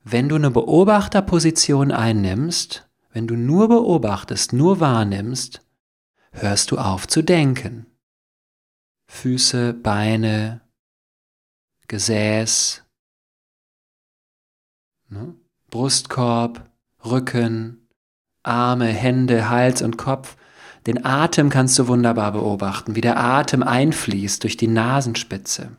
Wenn 0.03 0.29
du 0.29 0.35
eine 0.35 0.51
Beobachterposition 0.51 1.91
einnimmst, 1.91 2.87
wenn 3.11 3.25
du 3.25 3.35
nur 3.35 3.69
beobachtest, 3.69 4.53
nur 4.53 4.79
wahrnimmst, 4.79 5.65
hörst 6.31 6.69
du 6.69 6.77
auf 6.77 7.07
zu 7.07 7.23
denken. 7.23 7.87
Füße, 9.07 9.73
Beine, 9.73 10.61
Gesäß, 11.87 12.83
ne? 15.09 15.35
Brustkorb, 15.69 16.69
Rücken, 17.03 17.84
Arme, 18.47 18.87
Hände, 18.87 19.49
Hals 19.49 19.81
und 19.81 19.97
Kopf. 19.97 20.37
Den 20.87 21.03
Atem 21.03 21.49
kannst 21.49 21.77
du 21.79 21.87
wunderbar 21.87 22.31
beobachten, 22.31 22.95
wie 22.95 23.01
der 23.01 23.17
Atem 23.19 23.63
einfließt 23.63 24.43
durch 24.43 24.55
die 24.55 24.67
Nasenspitze. 24.67 25.77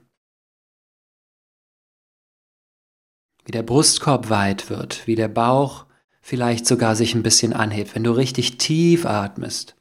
Wie 3.45 3.53
der 3.53 3.63
Brustkorb 3.63 4.29
weit 4.31 4.69
wird, 4.71 5.07
wie 5.07 5.15
der 5.15 5.29
Bauch 5.29 5.87
vielleicht 6.21 6.67
sogar 6.67 6.97
sich 6.97 7.15
ein 7.15 7.23
bisschen 7.23 7.53
anhebt, 7.53 7.95
wenn 7.95 8.03
du 8.03 8.11
richtig 8.11 8.59
tief 8.59 9.07
atmest. 9.07 9.77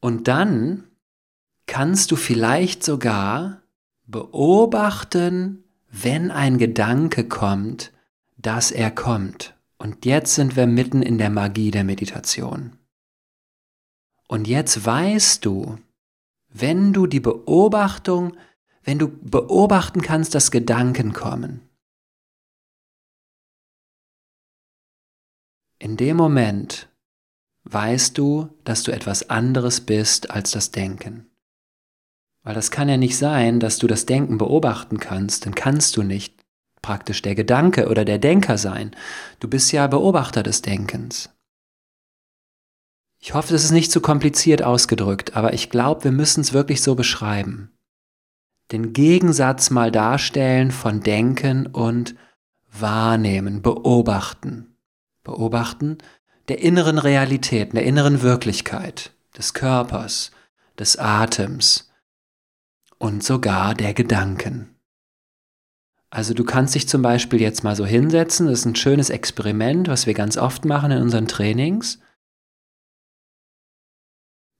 Und 0.00 0.28
dann 0.28 0.86
kannst 1.66 2.12
du 2.12 2.16
vielleicht 2.16 2.84
sogar 2.84 3.62
beobachten, 4.06 5.64
wenn 5.90 6.30
ein 6.30 6.58
Gedanke 6.58 7.26
kommt, 7.26 7.92
dass 8.36 8.70
er 8.70 8.90
kommt. 8.90 9.53
Und 9.84 10.06
jetzt 10.06 10.34
sind 10.34 10.56
wir 10.56 10.66
mitten 10.66 11.02
in 11.02 11.18
der 11.18 11.28
Magie 11.28 11.70
der 11.70 11.84
Meditation. 11.84 12.78
Und 14.28 14.48
jetzt 14.48 14.86
weißt 14.86 15.44
du, 15.44 15.78
wenn 16.48 16.94
du 16.94 17.06
die 17.06 17.20
Beobachtung, 17.20 18.34
wenn 18.82 18.98
du 18.98 19.08
beobachten 19.08 20.00
kannst, 20.00 20.34
dass 20.34 20.50
Gedanken 20.50 21.12
kommen, 21.12 21.68
in 25.78 25.98
dem 25.98 26.16
Moment 26.16 26.88
weißt 27.64 28.16
du, 28.16 28.48
dass 28.64 28.84
du 28.84 28.90
etwas 28.90 29.28
anderes 29.28 29.82
bist 29.82 30.30
als 30.30 30.52
das 30.52 30.70
Denken. 30.70 31.30
Weil 32.42 32.54
das 32.54 32.70
kann 32.70 32.88
ja 32.88 32.96
nicht 32.96 33.18
sein, 33.18 33.60
dass 33.60 33.76
du 33.76 33.86
das 33.86 34.06
Denken 34.06 34.38
beobachten 34.38 34.98
kannst, 34.98 35.44
dann 35.44 35.54
kannst 35.54 35.94
du 35.98 36.02
nicht 36.02 36.43
praktisch 36.84 37.22
der 37.22 37.34
Gedanke 37.34 37.88
oder 37.88 38.04
der 38.04 38.18
Denker 38.18 38.58
sein. 38.58 38.90
Du 39.40 39.48
bist 39.48 39.72
ja 39.72 39.86
Beobachter 39.86 40.42
des 40.42 40.60
Denkens. 40.60 41.30
Ich 43.18 43.32
hoffe, 43.32 43.54
das 43.54 43.64
ist 43.64 43.70
nicht 43.70 43.90
zu 43.90 44.02
kompliziert 44.02 44.62
ausgedrückt, 44.62 45.34
aber 45.34 45.54
ich 45.54 45.70
glaube, 45.70 46.04
wir 46.04 46.12
müssen 46.12 46.42
es 46.42 46.52
wirklich 46.52 46.82
so 46.82 46.94
beschreiben. 46.94 47.72
Den 48.70 48.92
Gegensatz 48.92 49.70
mal 49.70 49.90
darstellen 49.90 50.70
von 50.70 51.00
Denken 51.00 51.66
und 51.66 52.16
Wahrnehmen, 52.70 53.62
Beobachten. 53.62 54.76
Beobachten 55.22 55.96
der 56.48 56.58
inneren 56.58 56.98
Realität, 56.98 57.72
der 57.72 57.84
inneren 57.84 58.20
Wirklichkeit, 58.20 59.14
des 59.38 59.54
Körpers, 59.54 60.32
des 60.78 60.98
Atems 60.98 61.90
und 62.98 63.24
sogar 63.24 63.74
der 63.74 63.94
Gedanken. 63.94 64.73
Also 66.14 66.32
du 66.32 66.44
kannst 66.44 66.76
dich 66.76 66.88
zum 66.88 67.02
Beispiel 67.02 67.40
jetzt 67.40 67.64
mal 67.64 67.74
so 67.74 67.84
hinsetzen, 67.84 68.46
das 68.46 68.60
ist 68.60 68.66
ein 68.66 68.76
schönes 68.76 69.10
Experiment, 69.10 69.88
was 69.88 70.06
wir 70.06 70.14
ganz 70.14 70.36
oft 70.36 70.64
machen 70.64 70.92
in 70.92 71.02
unseren 71.02 71.26
Trainings. 71.26 71.98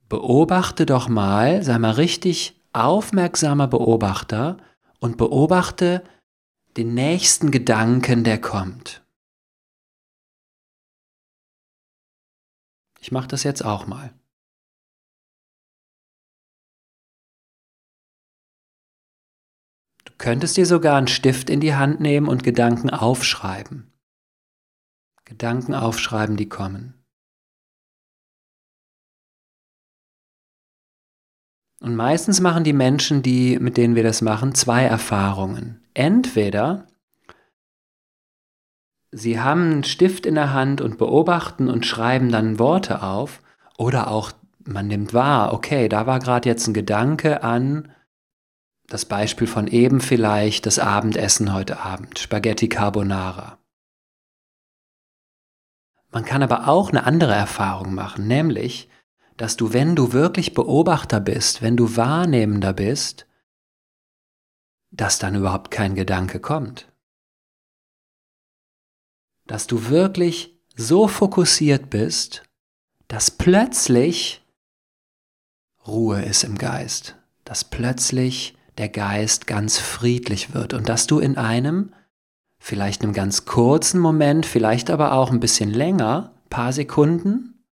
Beobachte 0.09 0.85
doch 0.85 1.07
mal, 1.07 1.63
sei 1.63 1.79
mal 1.79 1.91
richtig 1.91 2.61
aufmerksamer 2.73 3.67
Beobachter 3.67 4.57
und 4.99 5.15
beobachte 5.15 6.03
den 6.75 6.93
nächsten 6.93 7.51
Gedanken, 7.51 8.25
der 8.25 8.41
kommt. 8.41 9.05
Ich 12.99 13.13
mache 13.13 13.29
das 13.29 13.43
jetzt 13.43 13.63
auch 13.63 13.87
mal. 13.87 14.13
Könntest 20.25 20.57
dir 20.57 20.65
sogar 20.65 20.97
einen 20.97 21.07
Stift 21.07 21.51
in 21.51 21.59
die 21.59 21.75
Hand 21.75 21.99
nehmen 21.99 22.27
und 22.27 22.43
Gedanken 22.43 22.89
aufschreiben. 22.89 23.93
Gedanken 25.23 25.75
aufschreiben, 25.75 26.35
die 26.35 26.49
kommen. 26.49 26.95
Und 31.79 31.95
meistens 31.95 32.41
machen 32.41 32.63
die 32.63 32.73
Menschen, 32.73 33.21
die, 33.21 33.59
mit 33.59 33.77
denen 33.77 33.93
wir 33.93 34.01
das 34.01 34.23
machen, 34.23 34.55
zwei 34.55 34.83
Erfahrungen. 34.85 35.85
Entweder 35.93 36.87
sie 39.11 39.39
haben 39.39 39.61
einen 39.73 39.83
Stift 39.83 40.25
in 40.25 40.33
der 40.33 40.53
Hand 40.53 40.81
und 40.81 40.97
beobachten 40.97 41.69
und 41.69 41.85
schreiben 41.85 42.31
dann 42.31 42.57
Worte 42.57 43.03
auf, 43.03 43.43
oder 43.77 44.07
auch 44.07 44.31
man 44.63 44.87
nimmt 44.87 45.13
wahr, 45.13 45.53
okay, 45.53 45.87
da 45.87 46.07
war 46.07 46.17
gerade 46.17 46.49
jetzt 46.49 46.65
ein 46.65 46.73
Gedanke 46.73 47.43
an 47.43 47.91
das 48.87 49.05
Beispiel 49.05 49.47
von 49.47 49.67
eben 49.67 50.01
vielleicht 50.01 50.65
das 50.65 50.79
Abendessen 50.79 51.53
heute 51.53 51.79
Abend, 51.79 52.19
Spaghetti 52.19 52.69
Carbonara. 52.69 53.57
Man 56.11 56.23
kann 56.23 56.43
aber 56.43 56.67
auch 56.67 56.89
eine 56.89 57.05
andere 57.05 57.33
Erfahrung 57.33 57.93
machen, 57.93 58.27
nämlich, 58.27 58.89
dass 59.37 59.57
du, 59.57 59.73
wenn 59.73 59.95
du 59.95 60.13
wirklich 60.13 60.53
Beobachter 60.53 61.19
bist, 61.19 61.61
wenn 61.61 61.75
du 61.75 61.97
Wahrnehmender 61.97 62.73
bist, 62.73 63.27
dass 64.91 65.19
dann 65.19 65.35
überhaupt 65.35 65.71
kein 65.71 65.95
Gedanke 65.95 66.39
kommt. 66.39 66.89
Dass 69.45 69.67
du 69.67 69.89
wirklich 69.89 70.57
so 70.75 71.07
fokussiert 71.07 71.89
bist, 71.89 72.43
dass 73.07 73.29
plötzlich 73.29 74.45
Ruhe 75.85 76.21
ist 76.23 76.43
im 76.43 76.57
Geist, 76.57 77.17
dass 77.43 77.63
plötzlich 77.65 78.57
der 78.77 78.89
Geist 78.89 79.47
ganz 79.47 79.77
friedlich 79.77 80.53
wird 80.53 80.73
und 80.73 80.89
dass 80.89 81.07
du 81.07 81.19
in 81.19 81.37
einem, 81.37 81.93
vielleicht 82.59 83.03
einem 83.03 83.13
ganz 83.13 83.45
kurzen 83.45 83.99
Moment, 83.99 84.45
vielleicht 84.45 84.89
aber 84.89 85.13
auch 85.13 85.31
ein 85.31 85.39
bisschen 85.39 85.69
länger, 85.69 86.33
paar 86.49 86.73
Sekunden, 86.73 87.63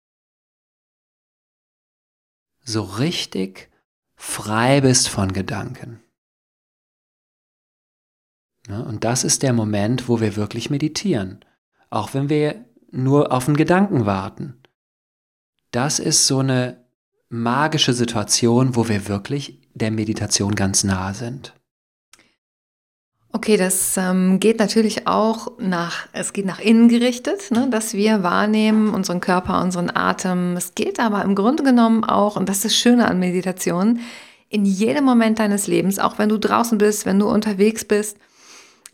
so 2.64 2.82
richtig 2.82 3.70
frei 4.16 4.82
bist 4.82 5.10
von 5.10 5.34
Gedanken. 5.34 6.02
Und 8.70 9.04
das 9.04 9.26
ist 9.26 9.44
der 9.44 9.52
Moment, 9.52 10.08
wo 10.08 10.22
wir 10.22 10.38
wirklich 10.38 10.70
meditieren, 10.70 11.44
auch 11.90 12.14
wenn 12.14 12.30
wir 12.30 12.64
nur 12.92 13.34
auf 13.34 13.48
einen 13.48 13.58
Gedanken 13.58 14.06
warten. 14.06 14.62
Das 15.72 16.00
ist 16.00 16.28
so 16.28 16.40
eine 16.40 16.86
magische 17.28 17.94
Situation, 17.94 18.76
wo 18.76 18.88
wir 18.88 19.08
wirklich 19.08 19.63
der 19.74 19.92
Meditation 19.92 20.56
ganz 20.56 20.84
nah 20.84 21.14
sind. 21.14 21.54
Okay, 23.36 23.58
das 23.58 23.98
ähm, 23.98 24.40
geht 24.40 24.60
natürlich 24.60 25.08
auch 25.08 25.54
nach, 25.58 26.08
es 26.14 26.34
geht 26.34 26.46
nach 26.46 26.60
innen 26.60 26.88
gerichtet, 26.88 27.50
ne, 27.50 27.68
dass 27.68 27.96
wir 27.96 28.22
wahrnehmen 28.22 28.94
unseren 28.94 29.22
Körper, 29.22 29.60
unseren 29.60 29.90
Atem. 29.90 30.56
Es 30.56 30.76
geht 30.76 31.00
aber 31.00 31.24
im 31.24 31.34
Grunde 31.34 31.64
genommen 31.64 32.04
auch, 32.04 32.36
und 32.36 32.48
das 32.48 32.58
ist 32.58 32.66
das 32.66 32.76
Schöne 32.76 33.08
an 33.08 33.18
Meditation, 33.18 34.00
in 34.50 34.66
jedem 34.66 35.04
Moment 35.04 35.40
deines 35.40 35.66
Lebens, 35.66 35.98
auch 35.98 36.20
wenn 36.20 36.30
du 36.30 36.38
draußen 36.38 36.78
bist, 36.78 37.08
wenn 37.08 37.18
du 37.18 37.28
unterwegs 37.28 37.86
bist, 37.86 38.18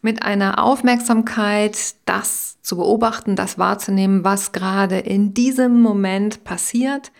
mit 0.01 0.23
einer 0.23 0.63
Aufmerksamkeit, 0.63 1.95
das 2.05 2.61
zu 2.61 2.77
beobachten, 2.77 3.35
das 3.35 3.57
wahrzunehmen, 3.57 4.23
was 4.23 4.53
gerade 4.53 4.99
in 4.99 5.33
diesem 5.33 5.81
Moment 5.81 6.45
passiert. 6.45 7.11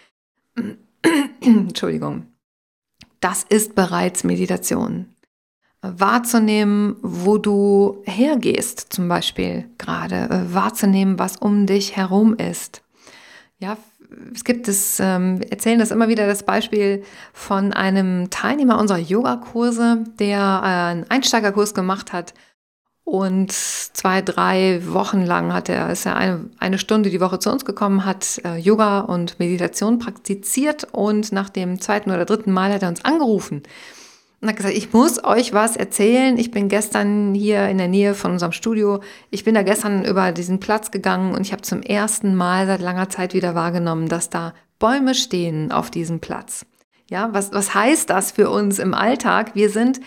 Entschuldigung 1.42 2.29
das 3.20 3.44
ist 3.44 3.76
bereits 3.76 4.24
Meditation. 4.24 5.08
Wahrzunehmen, 5.82 6.98
wo 7.02 7.38
du 7.38 8.02
hergehst, 8.06 8.92
zum 8.92 9.08
Beispiel 9.08 9.66
gerade, 9.78 10.48
wahrzunehmen, 10.52 11.20
was 11.20 11.38
um 11.38 11.66
dich 11.66 11.96
herum 11.96 12.36
ist. 12.36 12.82
Ja, 13.60 13.78
es 14.34 14.44
gibt 14.44 14.68
es, 14.68 15.00
ähm, 15.00 15.40
wir 15.40 15.52
erzählen 15.52 15.80
das 15.80 15.92
immer 15.92 16.10
wieder, 16.10 16.28
das 16.28 16.44
Beispiel 16.44 17.04
von 17.32 17.74
einem 17.74 18.30
Teilnehmer 18.30 18.80
unserer 18.80 18.98
Yogakurse, 18.98 20.04
der 20.20 20.40
äh, 20.40 20.92
einen 20.92 21.10
Einsteigerkurs 21.10 21.74
gemacht 21.74 22.12
hat 22.12 22.34
und 23.10 23.52
zwei, 23.52 24.22
drei 24.22 24.82
Wochen 24.86 25.26
lang 25.26 25.54
hat 25.54 25.70
er, 25.70 25.90
ist 25.90 26.06
er 26.06 26.16
eine, 26.16 26.46
eine 26.60 26.78
Stunde 26.78 27.10
die 27.10 27.22
Woche 27.22 27.40
zu 27.40 27.52
uns 27.52 27.66
gekommen, 27.66 28.06
hat 28.06 28.42
äh, 28.46 28.58
Yoga 28.58 29.00
und 29.00 29.40
Meditation 29.40 30.00
praktiziert 30.00 30.88
und 30.92 31.32
nach 31.32 31.50
dem 31.50 31.82
zweiten 31.82 32.12
oder 32.12 32.26
dritten 32.26 32.52
Mal 32.52 32.74
hat 32.74 32.84
er 32.84 32.90
uns 32.90 33.04
angerufen 33.04 33.64
und 34.42 34.48
hat 34.48 34.56
gesagt, 34.56 34.76
ich 34.76 34.94
muss 34.94 35.24
euch 35.24 35.54
was 35.54 35.76
erzählen. 35.76 36.38
Ich 36.38 36.52
bin 36.52 36.70
gestern 36.70 37.34
hier 37.34 37.68
in 37.68 37.78
der 37.78 37.88
Nähe 37.88 38.14
von 38.14 38.32
unserem 38.32 38.54
Studio. 38.54 39.02
Ich 39.32 39.44
bin 39.44 39.54
da 39.54 39.64
gestern 39.64 40.06
über 40.06 40.32
diesen 40.32 40.60
Platz 40.60 40.92
gegangen 40.92 41.34
und 41.34 41.42
ich 41.42 41.52
habe 41.52 41.62
zum 41.62 41.82
ersten 41.82 42.36
Mal 42.36 42.66
seit 42.66 42.82
langer 42.82 43.10
Zeit 43.10 43.34
wieder 43.34 43.56
wahrgenommen, 43.56 44.08
dass 44.08 44.30
da 44.30 44.54
Bäume 44.78 45.14
stehen 45.14 45.72
auf 45.72 45.92
diesem 45.92 46.20
Platz. 46.22 46.66
Ja, 47.10 47.30
was, 47.34 47.52
was 47.52 47.74
heißt 47.74 48.10
das 48.10 48.32
für 48.32 48.50
uns 48.50 48.80
im 48.80 48.94
Alltag? 48.94 49.56
Wir 49.56 49.70
sind 49.70 50.00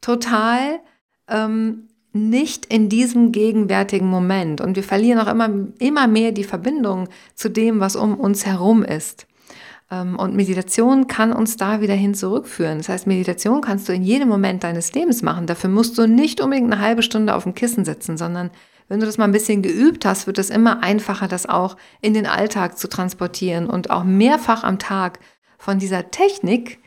total 0.00 0.80
ähm, 1.28 1.88
nicht 2.16 2.66
in 2.66 2.88
diesem 2.88 3.32
gegenwärtigen 3.32 4.08
Moment. 4.08 4.60
Und 4.60 4.76
wir 4.76 4.82
verlieren 4.82 5.18
auch 5.20 5.30
immer, 5.30 5.48
immer 5.78 6.06
mehr 6.06 6.32
die 6.32 6.44
Verbindung 6.44 7.08
zu 7.34 7.48
dem, 7.48 7.80
was 7.80 7.96
um 7.96 8.14
uns 8.14 8.46
herum 8.46 8.82
ist. 8.82 9.26
Ähm, 9.90 10.18
und 10.18 10.34
Meditation 10.34 11.06
kann 11.06 11.32
uns 11.32 11.56
da 11.56 11.80
wieder 11.80 11.94
hin 11.94 12.14
zurückführen. 12.14 12.78
Das 12.78 12.88
heißt, 12.88 13.06
Meditation 13.06 13.60
kannst 13.60 13.88
du 13.88 13.92
in 13.92 14.02
jedem 14.02 14.28
Moment 14.28 14.64
deines 14.64 14.92
Lebens 14.94 15.22
machen. 15.22 15.46
Dafür 15.46 15.70
musst 15.70 15.96
du 15.98 16.06
nicht 16.06 16.40
unbedingt 16.40 16.72
eine 16.72 16.82
halbe 16.82 17.02
Stunde 17.02 17.34
auf 17.34 17.44
dem 17.44 17.54
Kissen 17.54 17.84
sitzen, 17.84 18.16
sondern 18.16 18.50
wenn 18.88 19.00
du 19.00 19.06
das 19.06 19.18
mal 19.18 19.24
ein 19.24 19.32
bisschen 19.32 19.62
geübt 19.62 20.04
hast, 20.04 20.26
wird 20.26 20.38
es 20.38 20.50
immer 20.50 20.82
einfacher, 20.82 21.28
das 21.28 21.46
auch 21.46 21.76
in 22.00 22.14
den 22.14 22.26
Alltag 22.26 22.78
zu 22.78 22.88
transportieren 22.88 23.68
und 23.68 23.90
auch 23.90 24.04
mehrfach 24.04 24.62
am 24.62 24.78
Tag 24.78 25.18
von 25.58 25.78
dieser 25.78 26.10
Technik, 26.10 26.78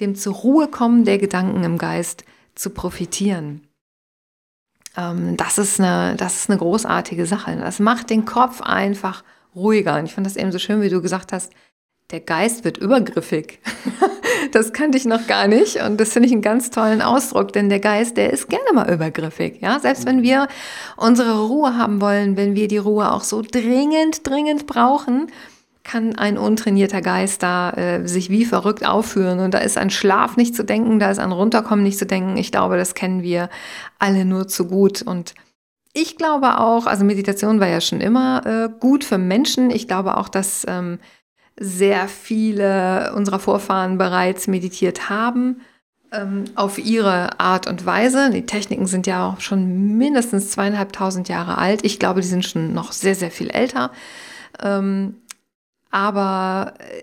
dem 0.00 0.14
zur 0.14 0.34
Ruhe 0.34 0.68
kommen 0.68 1.04
der 1.04 1.18
Gedanken 1.18 1.64
im 1.64 1.76
Geist, 1.76 2.24
zu 2.54 2.70
profitieren. 2.70 3.62
Ähm, 4.96 5.36
das, 5.36 5.58
ist 5.58 5.80
eine, 5.80 6.16
das 6.16 6.36
ist 6.36 6.50
eine 6.50 6.58
großartige 6.58 7.26
Sache. 7.26 7.56
Das 7.56 7.78
macht 7.78 8.10
den 8.10 8.24
Kopf 8.24 8.60
einfach 8.60 9.24
ruhiger. 9.54 9.98
Und 9.98 10.06
ich 10.06 10.14
fand 10.14 10.26
das 10.26 10.36
eben 10.36 10.52
so 10.52 10.58
schön, 10.58 10.82
wie 10.82 10.88
du 10.88 11.02
gesagt 11.02 11.32
hast, 11.32 11.52
der 12.10 12.20
Geist 12.20 12.64
wird 12.64 12.78
übergriffig. 12.78 13.60
das 14.52 14.72
kannte 14.72 14.98
ich 14.98 15.04
noch 15.04 15.26
gar 15.26 15.46
nicht 15.46 15.76
und 15.76 16.00
das 16.00 16.12
finde 16.12 16.26
ich 16.26 16.32
einen 16.32 16.42
ganz 16.42 16.70
tollen 16.70 17.02
Ausdruck, 17.02 17.52
denn 17.52 17.68
der 17.68 17.78
Geist, 17.78 18.16
der 18.16 18.32
ist 18.32 18.48
gerne 18.48 18.72
mal 18.72 18.92
übergriffig. 18.92 19.60
Ja, 19.60 19.78
selbst 19.78 20.06
wenn 20.06 20.22
wir 20.22 20.48
unsere 20.96 21.46
Ruhe 21.46 21.76
haben 21.76 22.00
wollen, 22.00 22.36
wenn 22.36 22.56
wir 22.56 22.68
die 22.68 22.78
Ruhe 22.78 23.12
auch 23.12 23.22
so 23.22 23.42
dringend, 23.42 24.26
dringend 24.26 24.66
brauchen, 24.66 25.30
kann 25.82 26.16
ein 26.16 26.38
untrainierter 26.38 27.00
Geist 27.00 27.42
da 27.42 27.70
äh, 27.70 28.06
sich 28.06 28.30
wie 28.30 28.44
verrückt 28.44 28.86
aufführen. 28.86 29.40
Und 29.40 29.54
da 29.54 29.58
ist 29.58 29.78
an 29.78 29.90
Schlaf 29.90 30.36
nicht 30.36 30.54
zu 30.54 30.64
denken, 30.64 30.98
da 30.98 31.10
ist 31.10 31.18
an 31.18 31.32
Runterkommen 31.32 31.82
nicht 31.82 31.98
zu 31.98 32.06
denken. 32.06 32.36
Ich 32.36 32.52
glaube, 32.52 32.76
das 32.76 32.94
kennen 32.94 33.22
wir 33.22 33.48
alle 33.98 34.24
nur 34.24 34.46
zu 34.48 34.66
gut. 34.66 35.02
Und 35.02 35.34
ich 35.92 36.16
glaube 36.16 36.58
auch, 36.58 36.86
also 36.86 37.04
Meditation 37.04 37.60
war 37.60 37.68
ja 37.68 37.80
schon 37.80 38.00
immer 38.00 38.46
äh, 38.46 38.68
gut 38.78 39.04
für 39.04 39.18
Menschen. 39.18 39.70
Ich 39.70 39.88
glaube 39.88 40.16
auch, 40.16 40.28
dass 40.28 40.66
ähm, 40.68 40.98
sehr 41.58 42.08
viele 42.08 43.12
unserer 43.14 43.38
Vorfahren 43.38 43.98
bereits 43.98 44.46
meditiert 44.48 45.10
haben. 45.10 45.62
ähm, 46.12 46.44
auf 46.54 46.78
ihre 46.78 47.38
Art 47.40 47.66
und 47.66 47.86
Weise. 47.86 48.30
Die 48.30 48.46
Techniken 48.46 48.86
sind 48.86 49.06
ja 49.06 49.28
auch 49.28 49.40
schon 49.40 49.96
mindestens 49.96 50.50
zweieinhalbtausend 50.50 51.28
Jahre 51.28 51.58
alt. 51.58 51.84
Ich 51.84 51.98
glaube, 51.98 52.20
die 52.20 52.28
sind 52.28 52.44
schon 52.44 52.74
noch 52.74 52.92
sehr, 52.92 53.14
sehr 53.14 53.30
viel 53.30 53.50
älter. 53.50 53.90
Ähm, 54.62 55.16
aber 55.90 56.74
äh, 56.78 57.02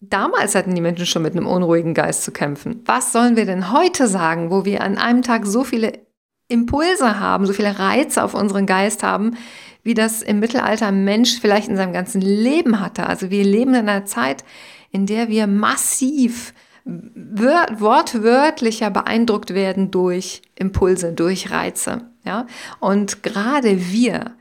damals 0.00 0.54
hatten 0.54 0.74
die 0.74 0.80
Menschen 0.80 1.06
schon 1.06 1.22
mit 1.22 1.32
einem 1.32 1.46
unruhigen 1.46 1.94
Geist 1.94 2.22
zu 2.22 2.32
kämpfen. 2.32 2.82
Was 2.84 3.12
sollen 3.12 3.36
wir 3.36 3.46
denn 3.46 3.72
heute 3.72 4.08
sagen, 4.08 4.50
wo 4.50 4.64
wir 4.64 4.82
an 4.82 4.98
einem 4.98 5.22
Tag 5.22 5.46
so 5.46 5.64
viele 5.64 6.06
Impulse 6.48 7.18
haben, 7.18 7.46
so 7.46 7.52
viele 7.52 7.78
Reize 7.78 8.22
auf 8.22 8.34
unseren 8.34 8.66
Geist 8.66 9.02
haben, 9.02 9.36
wie 9.82 9.94
das 9.94 10.22
im 10.22 10.40
Mittelalter 10.40 10.88
ein 10.88 11.04
Mensch 11.04 11.40
vielleicht 11.40 11.68
in 11.68 11.76
seinem 11.76 11.92
ganzen 11.92 12.20
Leben 12.20 12.80
hatte. 12.80 13.06
Also 13.06 13.30
wir 13.30 13.44
leben 13.44 13.74
in 13.74 13.88
einer 13.88 14.04
Zeit, 14.04 14.44
in 14.90 15.06
der 15.06 15.28
wir 15.28 15.46
massiv 15.46 16.52
wortwörtlicher 16.84 18.90
beeindruckt 18.90 19.54
werden 19.54 19.90
durch 19.90 20.42
Impulse, 20.54 21.12
durch 21.12 21.50
Reize. 21.50 22.10
Ja? 22.24 22.46
Und 22.78 23.24
gerade 23.24 23.90
wir 23.90 24.36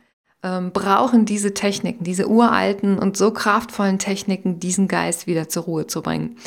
ähm, 0.46 0.72
brauchen 0.72 1.26
diese 1.26 1.54
Techniken, 1.54 2.04
diese 2.04 2.28
uralten 2.28 3.00
und 3.00 3.18
so 3.18 3.32
kraftvollen 3.32 3.98
Techniken, 3.98 4.60
diesen 4.60 4.88
Geist 4.88 5.26
wieder 5.26 5.50
zur 5.50 5.64
Ruhe 5.64 5.88
zu 5.88 6.04
bringen. 6.04 6.38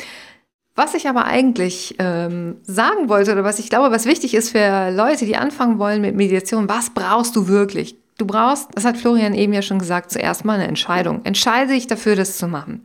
Was 0.75 0.93
ich 0.93 1.09
aber 1.09 1.25
eigentlich 1.25 1.95
ähm, 1.99 2.55
sagen 2.63 3.09
wollte 3.09 3.33
oder 3.33 3.43
was 3.43 3.59
ich 3.59 3.69
glaube, 3.69 3.91
was 3.91 4.05
wichtig 4.05 4.33
ist 4.33 4.51
für 4.51 4.91
Leute, 4.91 5.25
die 5.25 5.35
anfangen 5.35 5.77
wollen 5.77 6.01
mit 6.01 6.15
Meditation, 6.15 6.69
was 6.69 6.91
brauchst 6.91 7.35
du 7.35 7.49
wirklich? 7.49 7.97
Du 8.17 8.25
brauchst, 8.25 8.69
das 8.73 8.85
hat 8.85 8.97
Florian 8.97 9.33
eben 9.33 9.51
ja 9.51 9.61
schon 9.61 9.79
gesagt, 9.79 10.11
zuerst 10.11 10.45
mal 10.45 10.53
eine 10.53 10.67
Entscheidung. 10.67 11.21
Entscheide 11.25 11.73
dich 11.73 11.87
dafür, 11.87 12.15
das 12.15 12.37
zu 12.37 12.47
machen 12.47 12.83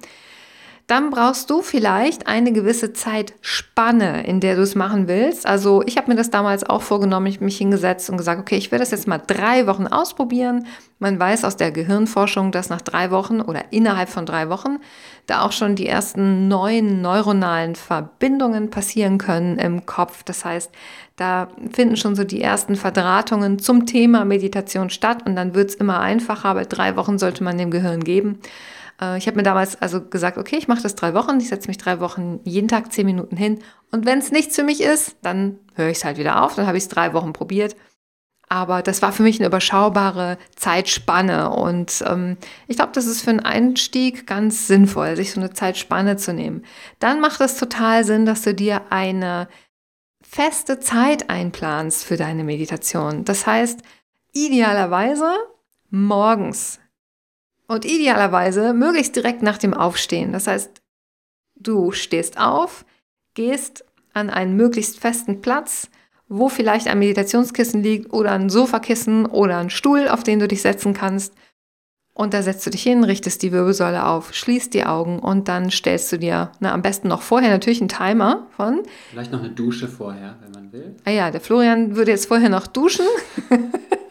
dann 0.87 1.09
brauchst 1.09 1.49
du 1.49 1.63
vielleicht 1.63 2.27
eine 2.27 2.53
gewisse 2.53 2.93
Zeitspanne, 2.93 4.27
in 4.27 4.41
der 4.41 4.57
du 4.57 4.63
es 4.63 4.75
machen 4.75 5.09
willst. 5.09 5.47
Also 5.47 5.83
ich 5.87 5.97
habe 5.97 6.11
mir 6.11 6.17
das 6.17 6.29
damals 6.29 6.63
auch 6.63 6.83
vorgenommen, 6.83 7.27
ich 7.27 7.37
habe 7.37 7.47
mich 7.47 7.57
hingesetzt 7.57 8.11
und 8.11 8.19
gesagt, 8.19 8.39
okay, 8.39 8.57
ich 8.57 8.71
will 8.71 8.79
das 8.79 8.91
jetzt 8.91 9.09
mal 9.09 9.19
drei 9.19 9.67
Wochen 9.67 9.87
ausprobieren. 9.87 10.67
Man 10.99 11.19
weiß 11.19 11.45
aus 11.45 11.57
der 11.57 11.73
Gehirnforschung, 11.73 12.53
dass 12.53 12.69
nach 12.69 12.83
drei 12.83 13.11
Wochen 13.11 13.41
oder 13.41 13.65
innerhalb 13.71 14.11
von 14.11 14.27
drei 14.27 14.51
Wochen 14.51 14.79
da 15.27 15.43
auch 15.43 15.53
schon 15.53 15.75
die 15.75 15.87
ersten 15.87 16.49
neuen 16.49 17.01
neuronalen 17.01 17.77
Verbindungen 17.77 18.69
passieren 18.69 19.17
können 19.17 19.59
im 19.59 19.87
Kopf. 19.87 20.23
Das 20.23 20.45
heißt, 20.45 20.71
da 21.17 21.49
finden 21.73 21.97
schon 21.97 22.15
so 22.15 22.25
die 22.25 22.43
ersten 22.43 22.77
Verdrahtungen 22.77 23.59
zum 23.59 23.87
Thema 23.87 24.27
Meditation 24.27 24.91
statt 24.91 25.25
und 25.25 25.35
dann 25.35 25.55
wird 25.55 25.71
es 25.71 25.77
immer 25.77 26.01
einfacher, 26.01 26.51
aber 26.51 26.65
drei 26.67 26.97
Wochen 26.97 27.19
sollte 27.19 27.43
man 27.43 27.57
dem 27.57 27.71
Gehirn 27.71 28.05
geben. 28.05 28.41
Äh, 29.01 29.19
ich 29.19 29.27
habe 29.27 29.37
mir 29.37 29.43
damals 29.43 29.81
also 29.81 30.01
gesagt, 30.03 30.39
okay, 30.39 30.57
ich 30.57 30.69
mache 30.69 30.83
das 30.83 30.95
drei 30.95 31.15
Wochen, 31.15 31.39
ich 31.39 31.49
setze 31.49 31.69
mich 31.69 31.79
drei 31.79 32.01
Wochen 32.01 32.41
jeden 32.45 32.69
Tag 32.69 32.93
zehn 32.93 33.07
Minuten 33.07 33.37
hin 33.37 33.59
und 33.91 34.07
wenn 34.07 34.19
es 34.19 34.33
nichts 34.33 34.57
für 34.57 34.65
mich 34.65 34.81
ist, 34.83 35.17
dann 35.23 35.59
höre 35.75 35.89
ich 35.89 35.99
es 35.99 36.05
halt 36.05 36.19
wieder 36.19 36.43
auf, 36.43 36.55
dann 36.55 36.67
habe 36.67 36.77
ich 36.77 36.85
es 36.85 36.89
drei 36.89 37.13
Wochen 37.13 37.33
probiert. 37.33 37.77
Aber 38.49 38.83
das 38.83 39.01
war 39.01 39.13
für 39.13 39.23
mich 39.23 39.41
eine 39.41 39.47
überschaubare 39.47 40.37
Zeitspanne 40.55 41.51
und 41.51 42.05
ähm, 42.07 42.37
ich 42.69 42.77
glaube, 42.77 42.93
das 42.93 43.07
ist 43.07 43.23
für 43.23 43.31
einen 43.31 43.41
Einstieg 43.41 44.27
ganz 44.27 44.67
sinnvoll, 44.67 45.17
sich 45.17 45.33
so 45.33 45.41
eine 45.41 45.53
Zeitspanne 45.53 46.17
zu 46.17 46.35
nehmen. 46.35 46.65
Dann 46.99 47.21
macht 47.21 47.41
es 47.41 47.57
total 47.57 48.05
Sinn, 48.05 48.27
dass 48.27 48.43
du 48.43 48.55
dir 48.55 48.83
eine 48.91 49.49
feste 50.23 50.79
Zeit 50.79 51.31
einplanst 51.31 52.05
für 52.05 52.17
deine 52.17 52.45
Meditation. 52.45 53.25
Das 53.25 53.47
heißt, 53.47 53.81
idealerweise 54.33 55.33
morgens 55.91 56.81
und 57.67 57.85
idealerweise 57.85 58.75
möglichst 58.75 59.17
direkt 59.17 59.43
nach 59.43 59.59
dem 59.59 59.75
Aufstehen. 59.75 60.33
Das 60.33 60.47
heißt, 60.47 60.71
du 61.57 61.93
stehst 61.93 62.39
auf, 62.39 62.85
gehst 63.35 63.85
an 64.13 64.31
einen 64.31 64.57
möglichst 64.57 64.99
festen 65.01 65.41
Platz, 65.41 65.89
wo 66.29 66.49
vielleicht 66.49 66.89
ein 66.89 66.99
Meditationskissen 66.99 67.83
liegt 67.83 68.13
oder 68.13 68.33
ein 68.33 68.49
Sofakissen 68.49 69.27
oder 69.27 69.59
ein 69.59 69.71
Stuhl, 69.71 70.09
auf 70.09 70.23
den 70.23 70.39
du 70.39 70.49
dich 70.49 70.63
setzen 70.63 70.95
kannst. 70.95 71.35
Und 72.17 72.33
da 72.33 72.43
setzt 72.43 72.65
du 72.65 72.71
dich 72.71 72.83
hin, 72.85 73.03
richtest 73.03 73.43
die 73.43 73.51
Wirbelsäule 73.51 74.07
auf, 74.07 74.33
schließt 74.33 74.73
die 74.73 74.85
Augen 74.85 75.19
und 75.19 75.49
dann 75.49 75.71
stellst 75.71 76.13
du 76.13 76.17
dir, 76.17 76.53
na, 76.61 76.73
am 76.73 76.81
besten 76.81 77.09
noch 77.09 77.23
vorher 77.23 77.51
natürlich 77.51 77.81
einen 77.81 77.89
Timer 77.89 78.47
von. 78.57 78.83
Vielleicht 79.11 79.33
noch 79.33 79.41
eine 79.41 79.51
Dusche 79.51 79.89
vorher, 79.89 80.37
wenn 80.41 80.53
man 80.53 80.73
will. 80.73 80.95
Ah 81.05 81.11
ja, 81.11 81.33
der 81.33 81.41
Florian 81.41 81.97
würde 81.97 82.13
jetzt 82.13 82.27
vorher 82.27 82.49
noch 82.49 82.69
duschen. 82.69 83.07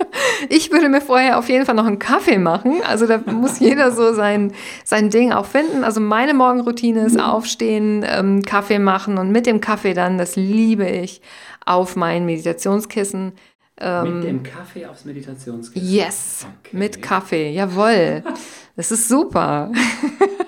Ich 0.50 0.72
würde 0.72 0.90
mir 0.90 1.02
vorher 1.02 1.40
auf 1.40 1.50
jeden 1.50 1.66
Fall 1.66 1.76
noch 1.76 1.86
einen 1.86 2.00
Kaffee 2.00 2.38
machen. 2.38 2.82
Also 2.88 3.08
da 3.08 3.18
muss 3.18 3.60
jeder 3.60 3.92
so 3.92 4.14
sein, 4.14 4.54
sein 4.84 5.10
Ding 5.10 5.32
auch 5.32 5.46
finden. 5.46 5.84
Also 5.84 6.00
meine 6.00 6.34
Morgenroutine 6.34 7.06
ist 7.06 7.20
aufstehen, 7.20 8.06
ähm, 8.08 8.42
Kaffee 8.44 8.80
machen 8.80 9.18
und 9.18 9.32
mit 9.32 9.46
dem 9.46 9.62
Kaffee 9.62 9.94
dann, 9.94 10.18
das 10.18 10.36
liebe 10.36 10.88
ich, 10.88 11.22
auf 11.66 11.96
mein 11.96 12.26
Meditationskissen. 12.26 13.34
Ähm, 13.80 14.20
mit 14.20 14.28
dem 14.28 14.44
Kaffee 14.44 14.86
aufs 14.86 15.06
Meditationskissen? 15.06 15.88
Yes, 15.88 16.46
okay. 16.60 16.78
mit 16.78 17.02
Kaffee, 17.02 17.52
jawohl. 17.52 18.24
Das 18.76 18.92
ist 18.92 19.08
super. 19.08 19.72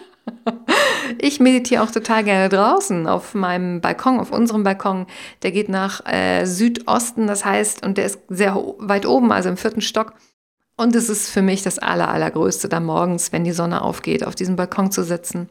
Ich 1.25 1.39
meditiere 1.39 1.81
auch 1.81 1.89
total 1.89 2.23
gerne 2.23 2.49
draußen 2.49 3.07
auf 3.07 3.33
meinem 3.33 3.81
Balkon, 3.81 4.19
auf 4.19 4.31
unserem 4.31 4.61
Balkon. 4.61 5.07
Der 5.41 5.51
geht 5.51 5.69
nach 5.69 6.05
äh, 6.05 6.45
Südosten, 6.45 7.25
das 7.25 7.43
heißt, 7.43 7.83
und 7.83 7.97
der 7.97 8.05
ist 8.05 8.19
sehr 8.29 8.55
weit 8.77 9.07
oben, 9.07 9.31
also 9.31 9.49
im 9.49 9.57
vierten 9.57 9.81
Stock. 9.81 10.13
Und 10.77 10.95
es 10.95 11.09
ist 11.09 11.31
für 11.31 11.41
mich 11.41 11.63
das 11.63 11.79
Aller, 11.79 12.09
Allergrößte, 12.09 12.69
da 12.69 12.79
morgens, 12.79 13.31
wenn 13.31 13.43
die 13.43 13.53
Sonne 13.53 13.81
aufgeht, 13.81 14.23
auf 14.23 14.35
diesem 14.35 14.55
Balkon 14.55 14.91
zu 14.91 15.03
sitzen 15.03 15.49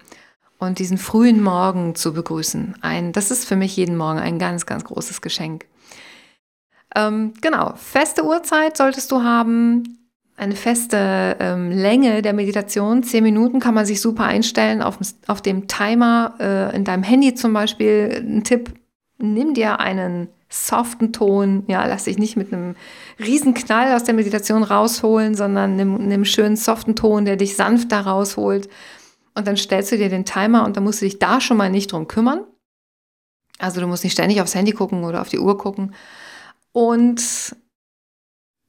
und 0.58 0.78
diesen 0.78 0.96
frühen 0.96 1.42
Morgen 1.42 1.96
zu 1.96 2.12
begrüßen. 2.12 2.76
Ein, 2.80 3.10
das 3.10 3.32
ist 3.32 3.44
für 3.44 3.56
mich 3.56 3.76
jeden 3.76 3.96
Morgen 3.96 4.20
ein 4.20 4.38
ganz, 4.38 4.66
ganz 4.66 4.84
großes 4.84 5.22
Geschenk. 5.22 5.64
Ähm, 6.94 7.34
genau, 7.40 7.74
feste 7.74 8.24
Uhrzeit 8.24 8.76
solltest 8.76 9.10
du 9.10 9.24
haben 9.24 10.03
eine 10.36 10.56
feste 10.56 11.36
ähm, 11.38 11.70
Länge 11.70 12.22
der 12.22 12.32
Meditation. 12.32 13.02
Zehn 13.02 13.22
Minuten 13.22 13.60
kann 13.60 13.74
man 13.74 13.86
sich 13.86 14.00
super 14.00 14.24
einstellen 14.24 14.82
auf, 14.82 14.98
auf 15.26 15.42
dem 15.42 15.68
Timer 15.68 16.34
äh, 16.40 16.76
in 16.76 16.84
deinem 16.84 17.02
Handy 17.04 17.34
zum 17.34 17.52
Beispiel. 17.52 18.22
Ein 18.24 18.42
Tipp, 18.42 18.74
nimm 19.18 19.54
dir 19.54 19.78
einen 19.78 20.28
soften 20.48 21.12
Ton, 21.12 21.64
ja, 21.66 21.84
lass 21.86 22.04
dich 22.04 22.18
nicht 22.18 22.36
mit 22.36 22.52
einem 22.52 22.76
riesen 23.18 23.54
Knall 23.54 23.94
aus 23.94 24.04
der 24.04 24.14
Meditation 24.14 24.62
rausholen, 24.62 25.34
sondern 25.34 25.76
nimm, 25.76 25.94
nimm 25.94 26.12
einen 26.12 26.24
schönen 26.24 26.56
soften 26.56 26.94
Ton, 26.94 27.24
der 27.24 27.36
dich 27.36 27.56
sanft 27.56 27.92
da 27.92 28.00
rausholt. 28.00 28.68
Und 29.34 29.46
dann 29.46 29.56
stellst 29.56 29.90
du 29.90 29.96
dir 29.96 30.08
den 30.08 30.24
Timer 30.24 30.64
und 30.64 30.76
dann 30.76 30.84
musst 30.84 31.00
du 31.00 31.06
dich 31.06 31.18
da 31.18 31.40
schon 31.40 31.56
mal 31.56 31.70
nicht 31.70 31.92
drum 31.92 32.06
kümmern. 32.06 32.44
Also 33.58 33.80
du 33.80 33.86
musst 33.86 34.04
nicht 34.04 34.12
ständig 34.12 34.40
aufs 34.40 34.54
Handy 34.54 34.72
gucken 34.72 35.04
oder 35.04 35.20
auf 35.20 35.28
die 35.28 35.38
Uhr 35.38 35.58
gucken. 35.58 35.94
Und 36.72 37.56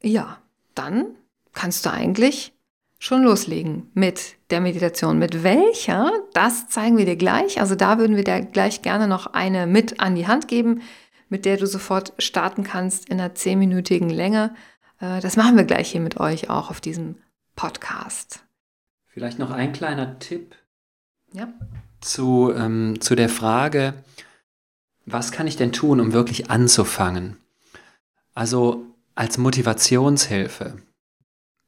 ja, 0.02 0.38
dann 0.74 1.08
kannst 1.56 1.86
du 1.86 1.92
eigentlich 1.92 2.54
schon 3.00 3.24
loslegen 3.24 3.90
mit 3.94 4.36
der 4.50 4.62
Meditation. 4.62 5.20
Mit 5.20 5.44
welcher? 5.44 6.12
Das 6.34 6.68
zeigen 6.68 6.98
wir 6.98 7.06
dir 7.06 7.16
gleich. 7.16 7.60
Also 7.60 7.76
da 7.76 7.98
würden 7.98 8.16
wir 8.16 8.24
dir 8.24 8.42
gleich 8.42 8.82
gerne 8.82 9.08
noch 9.08 9.28
eine 9.28 9.68
mit 9.68 10.00
an 10.00 10.16
die 10.16 10.28
Hand 10.28 10.48
geben, 10.48 10.82
mit 11.30 11.46
der 11.46 11.58
du 11.58 11.68
sofort 11.68 12.14
starten 12.20 12.64
kannst 12.64 13.10
in 13.10 13.20
einer 13.20 13.36
zehnminütigen 13.36 14.10
Länge. 14.10 14.56
Äh, 15.00 15.20
das 15.22 15.36
machen 15.38 15.58
wir 15.58 15.66
gleich 15.66 15.92
hier 15.92 16.02
mit 16.02 16.20
euch 16.20 16.50
auch 16.50 16.70
auf 16.70 16.82
diesem 16.82 17.16
Podcast. 17.56 18.44
Vielleicht 19.08 19.40
noch 19.40 19.52
ein 19.52 19.72
kleiner 19.72 20.20
Tipp 20.20 20.56
ja. 21.32 21.48
zu, 22.02 22.54
ähm, 22.56 23.00
zu 23.00 23.16
der 23.16 23.30
Frage, 23.30 23.94
was 25.06 25.32
kann 25.32 25.48
ich 25.48 25.56
denn 25.56 25.72
tun, 25.72 26.00
um 26.00 26.14
wirklich 26.14 26.50
anzufangen? 26.50 27.38
Also 28.34 28.86
als 29.14 29.38
Motivationshilfe. 29.38 30.78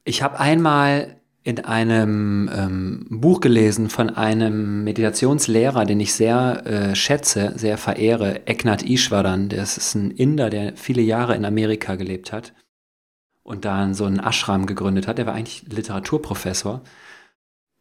Ich 0.07 0.21
habe 0.23 0.39
einmal 0.39 1.17
in 1.43 1.65
einem 1.65 2.49
ähm, 2.53 3.07
Buch 3.09 3.41
gelesen 3.41 3.89
von 3.89 4.09
einem 4.09 4.85
Meditationslehrer, 4.85 5.83
den 5.83 5.99
ich 5.99 6.13
sehr 6.13 6.65
äh, 6.65 6.95
schätze, 6.95 7.51
sehr 7.57 7.77
verehre, 7.77 8.47
Eknath 8.47 8.83
Ishwaran. 8.83 9.49
Das 9.49 9.75
ist 9.75 9.95
ein 9.95 10.11
Inder, 10.11 10.49
der 10.49 10.77
viele 10.77 11.01
Jahre 11.01 11.35
in 11.35 11.43
Amerika 11.43 11.95
gelebt 11.95 12.31
hat 12.31 12.53
und 13.43 13.65
dann 13.65 13.93
so 13.93 14.05
einen 14.05 14.19
Ashram 14.19 14.65
gegründet 14.65 15.09
hat. 15.09 15.19
Er 15.19 15.25
war 15.25 15.33
eigentlich 15.33 15.63
Literaturprofessor 15.67 16.83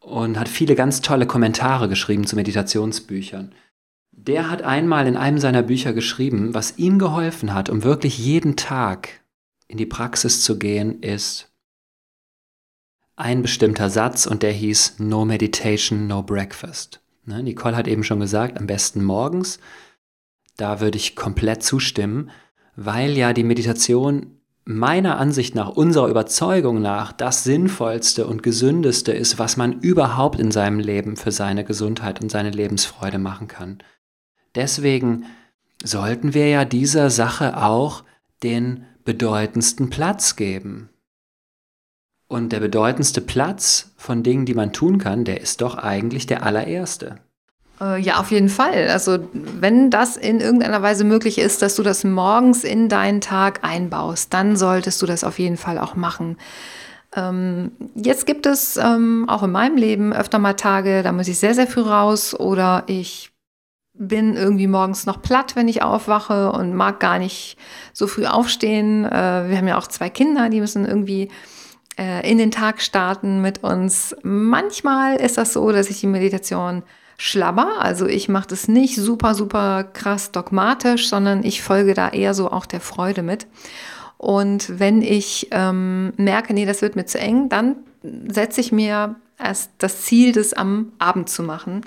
und 0.01 0.37
hat 0.37 0.49
viele 0.49 0.75
ganz 0.75 1.03
tolle 1.03 1.27
Kommentare 1.27 1.89
geschrieben 1.89 2.27
zu 2.27 2.35
Meditationsbüchern. 2.35 3.53
Der 4.11 4.51
hat 4.51 4.63
einmal 4.63 5.07
in 5.07 5.17
einem 5.17 5.39
seiner 5.39 5.63
Bücher 5.63 5.93
geschrieben, 5.93 6.55
was 6.55 6.77
ihm 6.77 6.99
geholfen 6.99 7.55
hat, 7.55 7.71
um 7.71 7.85
wirklich 7.85 8.19
jeden 8.19 8.57
Tag 8.57 9.21
in 9.69 9.79
die 9.79 9.87
Praxis 9.87 10.43
zu 10.43 10.59
gehen, 10.59 11.03
ist 11.03 11.53
ein 13.17 13.43
bestimmter 13.43 13.91
Satz 13.91 14.27
und 14.27 14.43
der 14.43 14.53
hieß 14.53 14.97
No 14.99 15.25
Meditation, 15.25 16.07
No 16.07 16.23
Breakfast. 16.23 17.01
Ne, 17.25 17.43
Nicole 17.43 17.77
hat 17.77 17.89
eben 17.89 18.05
schon 18.05 18.21
gesagt, 18.21 18.59
am 18.59 18.67
besten 18.67 19.03
morgens. 19.03 19.59
Da 20.57 20.81
würde 20.81 20.97
ich 20.97 21.17
komplett 21.17 21.63
zustimmen, 21.63 22.31
weil 22.77 23.13
ja 23.13 23.33
die 23.33 23.43
Meditation 23.43 24.37
meiner 24.65 25.19
Ansicht 25.19 25.55
nach, 25.55 25.71
unserer 25.71 26.09
Überzeugung 26.09 26.83
nach, 26.83 27.13
das 27.13 27.45
Sinnvollste 27.45 28.27
und 28.27 28.43
Gesündeste 28.43 29.13
ist, 29.13 29.39
was 29.39 29.57
man 29.57 29.81
überhaupt 29.81 30.41
in 30.41 30.51
seinem 30.51 30.81
Leben 30.81 31.17
für 31.17 31.31
seine 31.31 31.65
Gesundheit 31.65 32.21
und 32.21 32.31
seine 32.31 32.51
Lebensfreude 32.51 33.19
machen 33.19 33.49
kann. 33.49 33.79
Deswegen 34.55 35.27
sollten 35.85 36.35
wir 36.35 36.49
ja 36.49 36.65
dieser 36.65 37.11
Sache 37.11 37.63
auch 37.63 38.03
den 38.43 38.85
bedeutendsten 39.05 39.89
Platz 39.89 40.37
geben. 40.37 40.91
Und 42.29 42.53
der 42.53 42.61
bedeutendste 42.61 43.21
Platz 43.21 43.93
von 43.97 44.23
Dingen, 44.23 44.47
die 44.47 44.55
man 44.55 44.73
tun 44.73 44.99
kann, 44.99 45.25
der 45.25 45.41
ist 45.41 45.61
doch 45.61 45.79
eigentlich 45.79 46.27
der 46.27 46.43
allererste. 46.43 47.21
Äh, 47.81 48.01
ja, 48.01 48.19
auf 48.19 48.31
jeden 48.31 48.49
Fall. 48.49 48.89
Also 48.89 49.19
wenn 49.33 49.91
das 49.91 50.17
in 50.17 50.41
irgendeiner 50.41 50.83
Weise 50.83 51.05
möglich 51.05 51.39
ist, 51.39 51.63
dass 51.63 51.77
du 51.77 51.83
das 51.83 52.05
morgens 52.05 52.65
in 52.65 52.89
deinen 52.89 53.21
Tag 53.21 53.61
einbaust, 53.63 54.33
dann 54.35 54.57
solltest 54.57 55.01
du 55.03 55.07
das 55.07 55.25
auf 55.25 55.39
jeden 55.39 55.57
Fall 55.57 55.79
auch 55.79 55.95
machen. 55.95 56.37
Ähm, 57.15 57.73
jetzt 57.95 58.27
gibt 58.27 58.47
es 58.47 58.77
ähm, 58.77 59.27
auch 59.29 59.43
in 59.43 59.53
meinem 59.53 59.77
Leben 59.77 60.13
öfter 60.13 60.39
mal 60.39 60.55
Tage, 60.55 61.03
da 61.03 61.13
muss 61.13 61.29
ich 61.29 61.39
sehr, 61.39 61.55
sehr 61.55 61.67
früh 61.67 61.83
raus 61.83 62.35
oder 62.39 62.85
ich 62.87 63.31
bin 63.95 64.37
irgendwie 64.37 64.67
morgens 64.67 65.07
noch 65.07 65.23
platt, 65.23 65.57
wenn 65.57 65.69
ich 65.69 65.83
aufwache 65.83 66.53
und 66.53 66.75
mag 66.75 67.01
gar 67.01 67.19
nicht 67.19 67.57
so 67.95 68.07
früh 68.07 68.27
aufstehen. 68.27 69.05
Äh, 69.05 69.49
wir 69.49 69.57
haben 69.57 69.69
ja 69.69 69.79
auch 69.79 69.87
zwei 69.87 70.11
Kinder, 70.11 70.51
die 70.51 70.61
müssen 70.61 70.85
irgendwie 70.85 71.31
äh, 71.99 72.31
in 72.31 72.39
den 72.39 72.51
Tag 72.51 72.81
starten 72.83 73.41
mit 73.41 73.63
uns. 73.63 74.15
Manchmal 74.23 75.17
ist 75.17 75.39
das 75.39 75.53
so, 75.53 75.73
dass 75.73 75.91
ich 75.91 76.01
die 76.01 76.07
Meditation 76.07 76.83
schlabber. 77.19 77.81
Also 77.81 78.07
ich 78.07 78.29
mache 78.29 78.49
das 78.49 78.69
nicht 78.69 78.97
super, 78.97 79.35
super 79.35 79.85
krass 79.85 80.33
dogmatisch, 80.33 81.09
sondern 81.09 81.45
ich 81.45 81.63
folge 81.63 81.95
da 81.95 82.11
eher 82.11 82.35
so 82.35 82.51
auch 82.51 82.67
der 82.67 82.81
Freude 82.81 83.23
mit. 83.23 83.47
Und 84.19 84.79
wenn 84.79 85.03
ich 85.03 85.49
ähm, 85.51 86.13
merke, 86.17 86.55
nee, 86.55 86.67
das 86.67 86.83
wird 86.83 86.97
mir 86.97 87.07
zu 87.07 87.19
eng, 87.19 87.49
dann 87.49 87.77
setze 88.29 88.61
ich 88.61 88.73
mir 88.73 89.17
erst 89.39 89.71
das 89.79 90.03
Ziel, 90.03 90.33
das 90.33 90.53
am 90.53 90.93
Abend 90.99 91.29
zu 91.29 91.43
machen. 91.43 91.83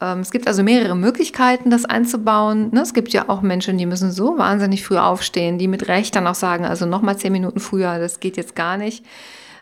Ähm, 0.00 0.20
es 0.20 0.30
gibt 0.30 0.46
also 0.46 0.62
mehrere 0.62 0.96
Möglichkeiten, 0.96 1.70
das 1.70 1.84
einzubauen. 1.84 2.70
Ne? 2.72 2.80
Es 2.82 2.94
gibt 2.94 3.12
ja 3.12 3.28
auch 3.28 3.42
Menschen, 3.42 3.78
die 3.78 3.86
müssen 3.86 4.12
so 4.12 4.38
wahnsinnig 4.38 4.84
früh 4.84 4.98
aufstehen, 4.98 5.58
die 5.58 5.68
mit 5.68 5.88
Recht 5.88 6.14
dann 6.14 6.26
auch 6.26 6.34
sagen, 6.34 6.64
also 6.64 6.86
nochmal 6.86 7.16
zehn 7.16 7.32
Minuten 7.32 7.60
früher, 7.60 7.98
das 7.98 8.20
geht 8.20 8.36
jetzt 8.36 8.54
gar 8.54 8.76
nicht 8.76 9.04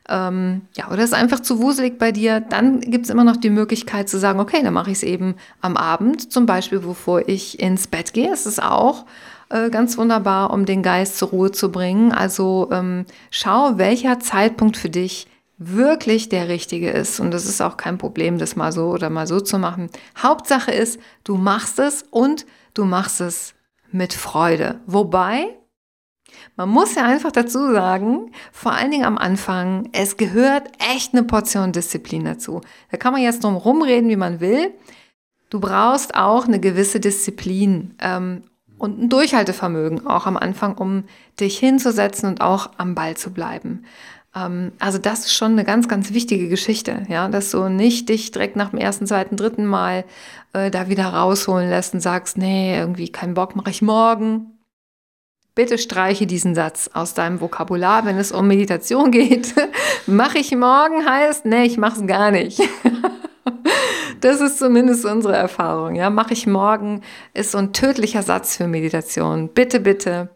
ähm, 0.09 0.62
ja, 0.77 0.91
oder 0.91 1.05
ist 1.05 1.15
einfach 1.15 1.41
zu 1.41 1.61
wuselig 1.61 1.99
bei 1.99 2.12
dir, 2.12 2.41
dann 2.41 2.81
gibt 2.81 3.05
es 3.05 3.11
immer 3.11 3.25
noch 3.25 3.37
die 3.37 3.51
Möglichkeit 3.51 4.09
zu 4.09 4.19
sagen, 4.19 4.41
okay, 4.41 4.61
dann 4.62 4.75
mache 4.75 4.91
ich 4.91 4.99
es 4.99 5.03
eben 5.03 5.37
am 5.61 5.77
Abend, 5.77 6.33
zum 6.33 6.47
Beispiel, 6.47 6.81
bevor 6.81 7.29
ich 7.29 7.61
ins 7.61 7.87
Bett 7.87 8.12
gehe. 8.12 8.33
Es 8.33 8.47
ist 8.47 8.62
auch 8.62 9.07
äh, 9.49 9.71
ganz 9.71 9.97
wunderbar, 9.99 10.51
um 10.51 10.65
den 10.67 10.83
Geist 10.83 11.19
zur 11.19 11.29
Ruhe 11.29 11.53
zu 11.53 11.71
bringen. 11.71 12.11
Also 12.11 12.69
ähm, 12.73 13.07
schau, 13.31 13.79
welcher 13.79 14.19
Zeitpunkt 14.19 14.77
für 14.77 14.91
dich 14.91 15.29
wirklich 15.59 16.29
der 16.29 16.49
richtige 16.49 16.91
ist. 16.91 17.21
Und 17.21 17.31
das 17.31 17.45
ist 17.45 17.61
auch 17.61 17.77
kein 17.77 17.99
Problem, 17.99 18.38
das 18.38 18.57
mal 18.57 18.73
so 18.73 18.91
oder 18.91 19.11
mal 19.11 19.27
so 19.27 19.41
zu 19.41 19.59
machen. 19.59 19.88
Hauptsache 20.21 20.73
ist, 20.73 20.99
du 21.25 21.37
machst 21.37 21.79
es 21.79 22.05
und 22.11 22.47
du 22.75 22.85
machst 22.85 23.21
es 23.21 23.55
mit 23.93 24.12
Freude. 24.12 24.81
Wobei, 24.87 25.57
man 26.57 26.68
muss 26.68 26.95
ja 26.95 27.05
einfach 27.05 27.33
dazu 27.33 27.73
sagen, 27.73 28.31
vor 28.53 28.73
allen 28.73 28.90
Dingen 28.90 29.05
am 29.05 29.18
Anfang, 29.18 29.88
es 29.92 30.16
gehört 30.16 30.71
echt 30.92 31.14
eine 31.14 31.23
Portion 31.25 31.73
Disziplin 31.73 32.25
dazu. 32.25 32.61
Da 32.90 32.97
kann 32.97 33.12
man 33.12 33.23
jetzt 33.23 33.45
drum 33.45 33.57
rumreden, 33.57 34.09
wie 34.11 34.16
man 34.16 34.40
will. 34.40 34.73
Du 35.51 35.61
brauchst 35.61 36.14
auch 36.14 36.47
eine 36.47 36.61
gewisse 36.61 37.01
Disziplin 37.01 37.95
ähm, 38.01 38.42
und 38.79 39.01
ein 39.01 39.09
Durchhaltevermögen 39.09 40.07
auch 40.07 40.27
am 40.27 40.37
Anfang, 40.37 40.77
um 40.79 41.05
dich 41.38 41.59
hinzusetzen 41.59 42.29
und 42.29 42.40
auch 42.40 42.71
am 42.79 42.95
Ball 42.95 43.16
zu 43.16 43.33
bleiben. 43.33 43.85
Ähm, 44.35 44.73
also 44.79 44.99
das 44.99 45.21
ist 45.27 45.35
schon 45.35 45.53
eine 45.53 45.64
ganz, 45.64 45.88
ganz 45.88 46.12
wichtige 46.12 46.49
Geschichte, 46.49 47.03
ja, 47.09 47.29
dass 47.29 47.51
du 47.51 47.68
nicht 47.68 48.09
dich 48.09 48.31
direkt 48.31 48.57
nach 48.57 48.71
dem 48.71 48.79
ersten, 48.79 49.07
zweiten, 49.07 49.37
dritten 49.37 49.66
Mal 49.66 50.05
äh, 50.53 50.71
da 50.71 50.88
wieder 50.88 51.07
rausholen 51.07 51.68
lässt 51.68 51.95
und 51.95 52.01
sagst, 52.01 52.38
nee, 52.38 52.77
irgendwie 52.77 53.11
keinen 53.11 53.35
Bock, 53.35 53.57
mache 53.57 53.71
ich 53.71 53.83
morgen. 53.83 54.52
Bitte 55.55 55.77
streiche 55.77 56.27
diesen 56.27 56.55
Satz 56.55 56.88
aus 56.95 57.12
deinem 57.12 57.41
Vokabular, 57.43 58.07
wenn 58.07 58.17
es 58.17 58.33
um 58.33 58.47
Meditation 58.47 59.11
geht. 59.11 59.55
Mache 60.07 60.38
ich 60.38 60.57
morgen 60.57 61.05
heißt, 61.05 61.45
nee, 61.45 61.65
ich 61.65 61.77
mache 61.77 62.01
es 62.01 62.07
gar 62.07 62.31
nicht. 62.31 62.59
das 64.21 64.41
ist 64.41 64.59
zumindest 64.59 65.05
unsere 65.05 65.37
Erfahrung. 65.37 65.95
Ja, 65.95 66.09
mache 66.09 66.33
ich 66.33 66.47
morgen 66.47 67.03
ist 67.35 67.51
so 67.51 67.59
ein 67.59 67.75
tödlicher 67.75 68.23
Satz 68.23 68.57
für 68.57 68.67
Meditation. 68.67 69.49
Bitte, 69.49 69.79
bitte, 69.81 70.31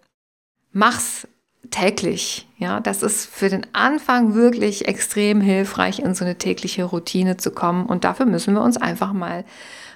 mach's 0.72 1.26
täglich. 1.70 2.46
Ja, 2.58 2.80
das 2.80 3.02
ist 3.02 3.26
für 3.26 3.48
den 3.48 3.66
Anfang 3.72 4.34
wirklich 4.34 4.86
extrem 4.86 5.40
hilfreich, 5.40 5.98
in 5.98 6.14
so 6.14 6.24
eine 6.24 6.36
tägliche 6.36 6.84
Routine 6.84 7.38
zu 7.38 7.50
kommen. 7.52 7.86
Und 7.86 8.04
dafür 8.04 8.26
müssen 8.26 8.52
wir 8.54 8.62
uns 8.62 8.76
einfach 8.76 9.14
mal 9.14 9.44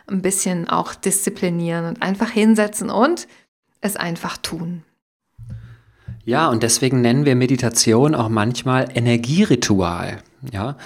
ein 0.06 0.22
bisschen 0.22 0.68
auch 0.68 0.94
disziplinieren 0.94 1.84
und 1.84 2.02
einfach 2.02 2.30
hinsetzen 2.30 2.90
und 2.90 3.28
es 3.80 3.96
einfach 3.96 4.38
tun. 4.38 4.82
Ja, 6.24 6.48
und 6.48 6.62
deswegen 6.62 7.00
nennen 7.00 7.24
wir 7.24 7.34
Meditation 7.34 8.14
auch 8.14 8.28
manchmal 8.28 8.88
Energieritual. 8.94 10.22
Ja, 10.52 10.76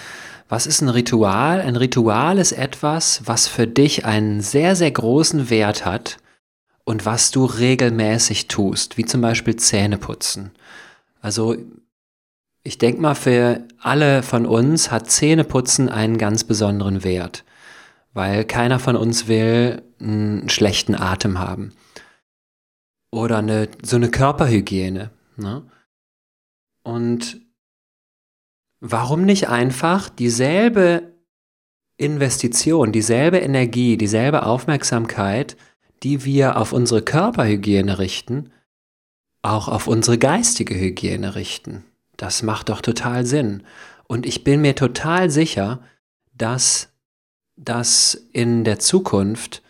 was 0.49 0.66
ist 0.66 0.81
ein 0.83 0.88
Ritual? 0.88 1.61
Ein 1.61 1.77
Ritual 1.77 2.38
ist 2.38 2.53
etwas, 2.53 3.23
was 3.25 3.49
für 3.49 3.66
dich 3.66 4.05
einen 4.05 4.40
sehr, 4.40 4.77
sehr 4.77 4.90
großen 4.90 5.51
Wert 5.51 5.85
hat 5.85 6.18
und 6.85 7.07
was 7.07 7.31
du 7.31 7.44
regelmäßig 7.44 8.49
tust, 8.49 8.97
wie 8.97 9.05
zum 9.05 9.20
Beispiel 9.20 9.57
Zähneputzen. 9.57 10.53
Also 11.20 11.57
ich 12.62 12.79
denke 12.79 13.01
mal, 13.01 13.14
für 13.14 13.66
alle 13.79 14.23
von 14.23 14.47
uns 14.47 14.90
hat 14.90 15.11
Zähneputzen 15.11 15.88
einen 15.88 16.18
ganz 16.18 16.44
besonderen 16.44 17.05
Wert, 17.05 17.44
weil 18.12 18.44
keiner 18.44 18.79
von 18.79 18.97
uns 18.97 19.29
will 19.29 19.83
einen 20.01 20.49
schlechten 20.49 20.94
Atem 20.94 21.38
haben. 21.38 21.73
Oder 23.11 23.38
eine, 23.38 23.68
so 23.83 23.97
eine 23.97 24.11
Körperhygiene. 24.11 25.11
Ne? 25.37 25.66
Und 26.83 27.40
warum 28.81 29.25
nicht 29.25 29.49
einfach 29.49 30.09
dieselbe 30.09 31.14
Investition, 31.97 32.92
dieselbe 32.92 33.38
Energie, 33.38 33.97
dieselbe 33.97 34.44
Aufmerksamkeit, 34.44 35.57
die 36.03 36.25
wir 36.25 36.59
auf 36.59 36.73
unsere 36.73 37.03
Körperhygiene 37.03 37.99
richten, 37.99 38.51
auch 39.42 39.68
auf 39.68 39.87
unsere 39.87 40.18
geistige 40.18 40.75
Hygiene 40.75 41.35
richten. 41.35 41.85
Das 42.16 42.42
macht 42.42 42.68
doch 42.68 42.81
total 42.81 43.27
Sinn. 43.27 43.62
Und 44.07 44.27
ich 44.27 44.44
bin 44.44 44.61
mir 44.61 44.75
total 44.75 45.31
sicher, 45.31 45.83
dass 46.35 46.92
das 47.57 48.14
in 48.33 48.64
der 48.64 48.79
Zukunft 48.79 49.62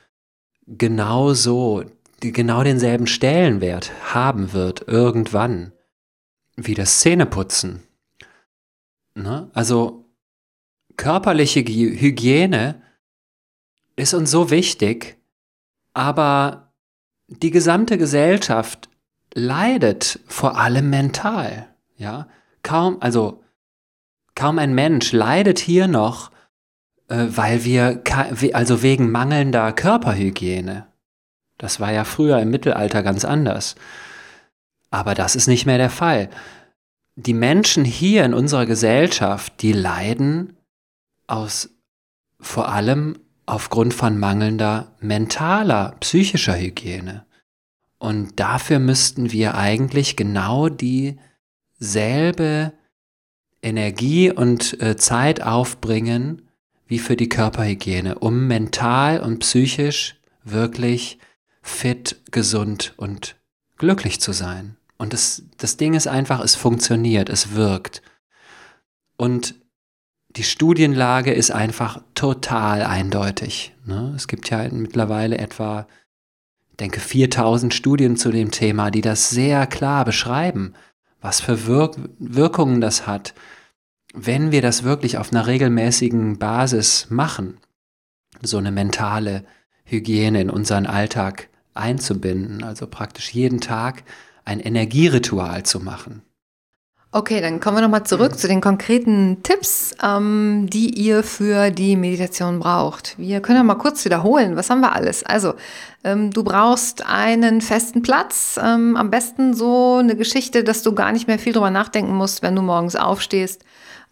genauso 0.66 1.84
genau 2.20 2.62
denselben 2.62 3.06
Stellenwert 3.06 3.92
haben 4.14 4.52
wird 4.52 4.86
irgendwann 4.88 5.72
wie 6.56 6.74
das 6.74 7.00
Zähneputzen. 7.00 7.82
Ne? 9.14 9.50
Also 9.52 10.04
körperliche 10.96 11.60
Hygiene 11.60 12.82
ist 13.96 14.14
uns 14.14 14.30
so 14.30 14.50
wichtig, 14.50 15.18
aber 15.92 16.72
die 17.28 17.50
gesamte 17.50 17.98
Gesellschaft 17.98 18.88
leidet 19.34 20.20
vor 20.26 20.58
allem 20.58 20.90
mental. 20.90 21.68
Ja, 21.96 22.28
kaum, 22.62 22.98
also 23.00 23.42
kaum 24.34 24.58
ein 24.58 24.74
Mensch 24.74 25.12
leidet 25.12 25.58
hier 25.58 25.86
noch, 25.86 26.30
äh, 27.08 27.26
weil 27.28 27.64
wir, 27.64 28.02
also 28.52 28.82
wegen 28.82 29.10
mangelnder 29.10 29.72
Körperhygiene. 29.72 30.86
Das 31.64 31.80
war 31.80 31.90
ja 31.90 32.04
früher 32.04 32.38
im 32.40 32.50
Mittelalter 32.50 33.02
ganz 33.02 33.24
anders. 33.24 33.74
Aber 34.90 35.14
das 35.14 35.34
ist 35.34 35.46
nicht 35.46 35.64
mehr 35.64 35.78
der 35.78 35.88
Fall. 35.88 36.28
Die 37.16 37.32
Menschen 37.32 37.86
hier 37.86 38.22
in 38.26 38.34
unserer 38.34 38.66
Gesellschaft, 38.66 39.62
die 39.62 39.72
leiden 39.72 40.58
aus 41.26 41.70
vor 42.38 42.68
allem 42.68 43.18
aufgrund 43.46 43.94
von 43.94 44.18
mangelnder 44.18 44.92
mentaler, 45.00 45.96
psychischer 46.00 46.54
Hygiene. 46.54 47.24
Und 47.96 48.38
dafür 48.38 48.78
müssten 48.78 49.32
wir 49.32 49.54
eigentlich 49.54 50.16
genau 50.16 50.68
dieselbe 50.68 51.14
Energie 53.62 54.30
und 54.30 54.82
äh, 54.82 54.98
Zeit 54.98 55.42
aufbringen 55.42 56.42
wie 56.86 56.98
für 56.98 57.16
die 57.16 57.30
Körperhygiene, 57.30 58.18
um 58.18 58.48
mental 58.48 59.20
und 59.20 59.38
psychisch 59.38 60.16
wirklich 60.42 61.18
fit, 61.64 62.20
gesund 62.30 62.92
und 62.98 63.36
glücklich 63.78 64.20
zu 64.20 64.32
sein. 64.32 64.76
Und 64.98 65.12
das, 65.12 65.42
das 65.56 65.76
Ding 65.78 65.94
ist 65.94 66.06
einfach, 66.06 66.40
es 66.40 66.54
funktioniert, 66.54 67.30
es 67.30 67.54
wirkt. 67.54 68.02
Und 69.16 69.54
die 70.36 70.44
Studienlage 70.44 71.32
ist 71.32 71.50
einfach 71.50 72.02
total 72.14 72.82
eindeutig. 72.82 73.74
Ne? 73.86 74.12
Es 74.14 74.28
gibt 74.28 74.50
ja 74.50 74.68
mittlerweile 74.70 75.38
etwa, 75.38 75.86
ich 76.70 76.76
denke, 76.76 77.00
4000 77.00 77.72
Studien 77.72 78.16
zu 78.16 78.30
dem 78.30 78.50
Thema, 78.50 78.90
die 78.90 79.00
das 79.00 79.30
sehr 79.30 79.66
klar 79.66 80.04
beschreiben, 80.04 80.74
was 81.20 81.40
für 81.40 81.66
Wirk 81.66 81.96
Wirkungen 82.18 82.82
das 82.82 83.06
hat, 83.06 83.34
wenn 84.12 84.52
wir 84.52 84.60
das 84.60 84.82
wirklich 84.84 85.16
auf 85.16 85.32
einer 85.32 85.46
regelmäßigen 85.46 86.38
Basis 86.38 87.06
machen, 87.08 87.58
so 88.42 88.58
eine 88.58 88.70
mentale 88.70 89.44
Hygiene 89.84 90.42
in 90.42 90.50
unseren 90.50 90.86
Alltag 90.86 91.48
einzubinden, 91.74 92.62
also 92.62 92.86
praktisch 92.86 93.30
jeden 93.30 93.60
Tag 93.60 94.04
ein 94.44 94.60
Energieritual 94.60 95.64
zu 95.64 95.80
machen. 95.80 96.22
Okay, 97.16 97.40
dann 97.40 97.60
kommen 97.60 97.76
wir 97.76 97.82
nochmal 97.82 98.02
zurück 98.02 98.36
zu 98.36 98.48
den 98.48 98.60
konkreten 98.60 99.44
Tipps, 99.44 99.94
ähm, 100.02 100.66
die 100.68 100.98
ihr 100.98 101.22
für 101.22 101.70
die 101.70 101.94
Meditation 101.94 102.58
braucht. 102.58 103.16
Wir 103.18 103.40
können 103.40 103.58
ja 103.58 103.62
mal 103.62 103.76
kurz 103.76 104.04
wiederholen. 104.04 104.56
Was 104.56 104.68
haben 104.68 104.80
wir 104.80 104.92
alles? 104.92 105.22
Also, 105.22 105.54
ähm, 106.02 106.32
du 106.32 106.42
brauchst 106.42 107.06
einen 107.06 107.60
festen 107.60 108.02
Platz, 108.02 108.58
ähm, 108.60 108.96
am 108.96 109.10
besten 109.12 109.54
so 109.54 109.98
eine 110.00 110.16
Geschichte, 110.16 110.64
dass 110.64 110.82
du 110.82 110.92
gar 110.92 111.12
nicht 111.12 111.28
mehr 111.28 111.38
viel 111.38 111.52
drüber 111.52 111.70
nachdenken 111.70 112.16
musst, 112.16 112.42
wenn 112.42 112.56
du 112.56 112.62
morgens 112.62 112.96
aufstehst, 112.96 113.62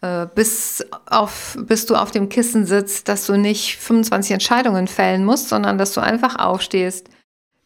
äh, 0.01 0.29
bis, 0.33 0.87
auf, 1.07 1.59
bis 1.61 1.87
du 1.87 1.97
auf 1.97 2.13
dem 2.13 2.29
Kissen 2.29 2.67
sitzt, 2.67 3.09
dass 3.09 3.27
du 3.27 3.37
nicht 3.37 3.79
25 3.79 4.31
Entscheidungen 4.31 4.87
fällen 4.87 5.25
musst, 5.25 5.49
sondern 5.49 5.77
dass 5.77 5.93
du 5.93 6.01
einfach 6.01 6.37
aufstehst, 6.37 7.09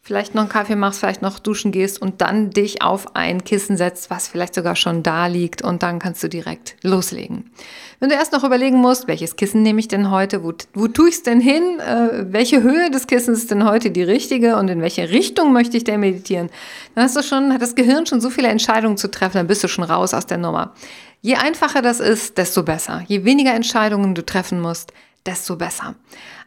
vielleicht 0.07 0.35
noch 0.35 0.43
einen 0.43 0.49
Kaffee 0.49 0.77
machst, 0.77 1.01
vielleicht 1.01 1.21
noch 1.21 1.37
duschen 1.37 1.73
gehst 1.73 2.01
und 2.01 2.21
dann 2.21 2.49
dich 2.49 2.81
auf 2.81 3.13
ein 3.17 3.43
Kissen 3.43 3.75
setzt, 3.75 4.09
was 4.09 4.29
vielleicht 4.29 4.55
sogar 4.55 4.77
schon 4.77 5.03
da 5.03 5.27
liegt 5.27 5.61
und 5.61 5.83
dann 5.83 5.99
kannst 5.99 6.23
du 6.23 6.29
direkt 6.29 6.77
loslegen. 6.81 7.51
Wenn 7.99 8.07
du 8.07 8.15
erst 8.15 8.31
noch 8.31 8.45
überlegen 8.45 8.77
musst, 8.77 9.09
welches 9.09 9.35
Kissen 9.35 9.63
nehme 9.63 9.81
ich 9.81 9.89
denn 9.89 10.09
heute, 10.09 10.45
wo, 10.45 10.53
wo 10.73 10.87
tue 10.87 11.09
ich 11.09 11.15
es 11.15 11.23
denn 11.23 11.41
hin, 11.41 11.81
äh, 11.81 12.31
welche 12.31 12.63
Höhe 12.63 12.89
des 12.89 13.07
Kissens 13.07 13.39
ist 13.39 13.51
denn 13.51 13.65
heute 13.65 13.91
die 13.91 14.01
richtige 14.01 14.55
und 14.55 14.69
in 14.69 14.81
welche 14.81 15.09
Richtung 15.09 15.51
möchte 15.51 15.75
ich 15.75 15.83
denn 15.83 15.99
meditieren, 15.99 16.49
dann 16.95 17.03
hast 17.03 17.17
du 17.17 17.21
schon, 17.21 17.51
hat 17.51 17.61
das 17.61 17.75
Gehirn 17.75 18.05
schon 18.05 18.21
so 18.21 18.29
viele 18.29 18.47
Entscheidungen 18.47 18.95
zu 18.95 19.11
treffen, 19.11 19.39
dann 19.39 19.47
bist 19.47 19.61
du 19.65 19.67
schon 19.67 19.83
raus 19.83 20.13
aus 20.13 20.25
der 20.25 20.37
Nummer. 20.37 20.73
Je 21.21 21.35
einfacher 21.35 21.81
das 21.81 21.99
ist, 21.99 22.37
desto 22.37 22.63
besser. 22.63 23.03
Je 23.07 23.25
weniger 23.25 23.53
Entscheidungen 23.53 24.15
du 24.15 24.25
treffen 24.25 24.61
musst, 24.61 24.93
desto 25.25 25.57
besser. 25.57 25.95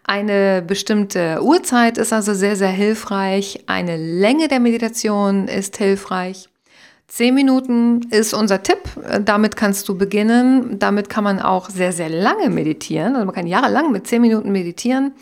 Eine 0.05 0.63
bestimmte 0.63 1.43
Uhrzeit 1.43 1.99
ist 1.99 2.13
also 2.13 2.35
sehr, 2.35 2.57
sehr 2.57 2.71
hilfreich. 2.71 3.65
Eine 3.67 3.97
Länge 3.97 4.49
der 4.49 4.61
Meditation 4.61 5.47
ist 5.47 5.77
hilfreich. 5.77 6.49
Zehn 7.07 7.35
Minuten 7.35 8.03
ist 8.11 8.35
unser 8.35 8.63
Tipp. 8.63 8.79
Damit 9.25 9.57
kannst 9.57 9.89
du 9.89 9.99
beginnen. 9.99 10.79
Damit 10.79 11.09
kann 11.09 11.25
man 11.25 11.41
auch 11.41 11.69
sehr, 11.69 11.93
sehr 11.93 12.09
lange 12.09 12.51
meditieren. 12.51 13.15
Also 13.15 13.27
man 13.27 13.35
kann 13.35 13.47
jahrelang 13.47 13.91
mit 13.91 14.07
zehn 14.07 14.23
Minuten 14.23 14.53
meditieren. 14.53 15.13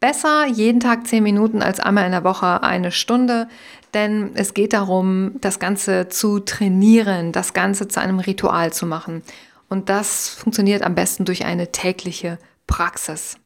Besser 0.00 0.46
jeden 0.46 0.80
Tag 0.80 1.06
zehn 1.06 1.22
Minuten 1.22 1.62
als 1.62 1.80
einmal 1.80 2.04
in 2.04 2.12
der 2.12 2.24
Woche 2.24 2.62
eine 2.62 2.92
Stunde, 2.92 3.48
denn 3.94 4.32
es 4.34 4.52
geht 4.52 4.74
darum, 4.74 5.32
das 5.40 5.58
Ganze 5.58 6.08
zu 6.08 6.40
trainieren, 6.40 7.32
das 7.32 7.54
Ganze 7.54 7.88
zu 7.88 8.00
einem 8.00 8.18
Ritual 8.18 8.72
zu 8.72 8.84
machen. 8.84 9.22
Und 9.68 9.88
das 9.88 10.28
funktioniert 10.28 10.82
am 10.82 10.94
besten 10.94 11.24
durch 11.24 11.44
eine 11.44 11.72
tägliche 11.72 12.38
Praxis. 12.66 13.38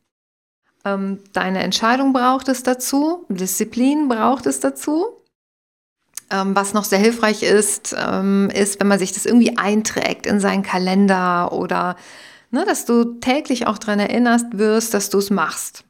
Ähm, 0.84 1.18
deine 1.32 1.62
Entscheidung 1.62 2.12
braucht 2.12 2.48
es 2.48 2.62
dazu, 2.62 3.26
Disziplin 3.28 4.08
braucht 4.08 4.46
es 4.46 4.60
dazu. 4.60 5.20
Ähm, 6.30 6.54
was 6.54 6.74
noch 6.74 6.84
sehr 6.84 6.98
hilfreich 6.98 7.42
ist, 7.42 7.94
ähm, 7.98 8.50
ist, 8.54 8.80
wenn 8.80 8.86
man 8.86 8.98
sich 8.98 9.12
das 9.12 9.26
irgendwie 9.26 9.58
einträgt 9.58 10.26
in 10.26 10.40
seinen 10.40 10.62
Kalender 10.62 11.52
oder 11.52 11.96
ne, 12.50 12.64
dass 12.64 12.84
du 12.84 13.18
täglich 13.20 13.66
auch 13.66 13.78
daran 13.78 13.98
erinnerst 13.98 14.46
wirst, 14.52 14.94
dass 14.94 15.10
du 15.10 15.18
es 15.18 15.30
machst. 15.30 15.84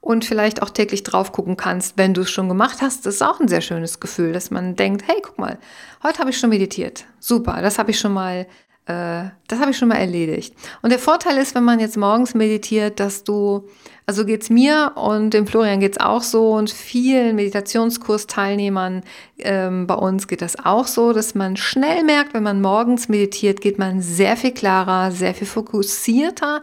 Und 0.00 0.24
vielleicht 0.24 0.62
auch 0.62 0.70
täglich 0.70 1.02
drauf 1.02 1.32
gucken 1.32 1.56
kannst, 1.56 1.98
wenn 1.98 2.14
du 2.14 2.20
es 2.20 2.30
schon 2.30 2.48
gemacht 2.48 2.78
hast. 2.80 3.04
Das 3.04 3.16
ist 3.16 3.22
auch 3.22 3.40
ein 3.40 3.48
sehr 3.48 3.60
schönes 3.60 3.98
Gefühl, 3.98 4.32
dass 4.32 4.52
man 4.52 4.76
denkt, 4.76 5.08
hey, 5.08 5.16
guck 5.20 5.38
mal, 5.38 5.58
heute 6.04 6.20
habe 6.20 6.30
ich 6.30 6.38
schon 6.38 6.50
meditiert. 6.50 7.04
Super, 7.18 7.60
das 7.62 7.78
habe 7.78 7.90
ich 7.90 7.98
schon 7.98 8.12
mal 8.12 8.46
äh, 8.88 9.28
das 9.48 9.60
habe 9.60 9.70
ich 9.70 9.78
schon 9.78 9.88
mal 9.88 9.96
erledigt. 9.96 10.54
Und 10.82 10.90
der 10.90 10.98
Vorteil 10.98 11.36
ist, 11.36 11.54
wenn 11.54 11.64
man 11.64 11.78
jetzt 11.78 11.96
morgens 11.96 12.34
meditiert, 12.34 13.00
dass 13.00 13.22
du, 13.22 13.68
also 14.08 14.24
geht's 14.24 14.48
mir 14.48 14.92
und 14.94 15.34
dem 15.34 15.46
Florian 15.46 15.80
geht's 15.80 16.00
auch 16.00 16.22
so 16.22 16.52
und 16.52 16.70
vielen 16.70 17.36
Meditationskursteilnehmern 17.36 19.02
ähm, 19.36 19.86
bei 19.86 19.96
uns 19.96 20.26
geht 20.26 20.40
das 20.40 20.64
auch 20.64 20.86
so, 20.86 21.12
dass 21.12 21.34
man 21.34 21.58
schnell 21.58 22.04
merkt, 22.04 22.32
wenn 22.32 22.42
man 22.42 22.62
morgens 22.62 23.10
meditiert, 23.10 23.60
geht 23.60 23.78
man 23.78 24.00
sehr 24.00 24.38
viel 24.38 24.52
klarer, 24.52 25.12
sehr 25.12 25.34
viel 25.34 25.46
fokussierter 25.46 26.62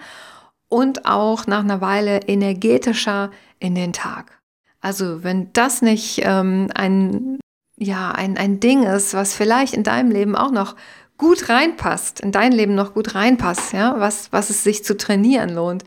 und 0.69 1.05
auch 1.05 1.45
nach 1.45 1.59
einer 1.59 1.81
Weile 1.81 2.21
energetischer 2.21 3.29
in 3.59 3.75
den 3.75 3.93
Tag. 3.93 4.39
Also 4.81 5.23
wenn 5.23 5.53
das 5.53 5.83
nicht 5.83 6.21
ähm, 6.23 6.69
ein 6.73 7.39
ja, 7.77 8.09
ein, 8.09 8.37
ein 8.37 8.59
Ding 8.59 8.83
ist, 8.83 9.13
was 9.13 9.35
vielleicht 9.35 9.75
in 9.75 9.83
deinem 9.83 10.09
Leben 10.09 10.35
auch 10.35 10.51
noch 10.51 10.75
gut 11.19 11.47
reinpasst, 11.47 12.21
in 12.21 12.31
dein 12.31 12.53
Leben 12.53 12.73
noch 12.73 12.95
gut 12.95 13.13
reinpasst, 13.13 13.73
ja, 13.73 13.99
was, 13.99 14.31
was 14.31 14.49
es 14.49 14.63
sich 14.63 14.83
zu 14.83 14.97
trainieren 14.97 15.53
lohnt, 15.53 15.83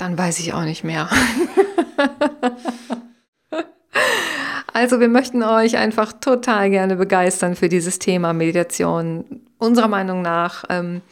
dann 0.00 0.16
weiß 0.16 0.40
ich 0.40 0.54
auch 0.54 0.64
nicht 0.64 0.84
mehr. 0.84 1.08
also 4.72 5.00
wir 5.00 5.08
möchten 5.08 5.42
euch 5.42 5.76
einfach 5.76 6.12
total 6.12 6.70
gerne 6.70 6.96
begeistern 6.96 7.54
für 7.54 7.68
dieses 7.68 7.98
Thema 7.98 8.32
Meditation. 8.32 9.42
Unserer 9.58 9.88
Meinung 9.88 10.22
nach 10.22 10.64
ähm, 10.70 11.02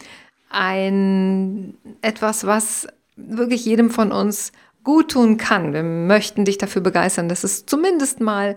ein 0.50 1.74
etwas, 2.00 2.46
was 2.46 2.86
wirklich 3.16 3.64
jedem 3.64 3.90
von 3.90 4.12
uns 4.12 4.52
gut 4.84 5.10
tun 5.10 5.36
kann. 5.36 5.74
Wir 5.74 5.82
möchten 5.82 6.44
dich 6.46 6.56
dafür 6.56 6.80
begeistern, 6.80 7.28
dass 7.28 7.44
es 7.44 7.66
zumindest 7.66 8.20
mal 8.20 8.56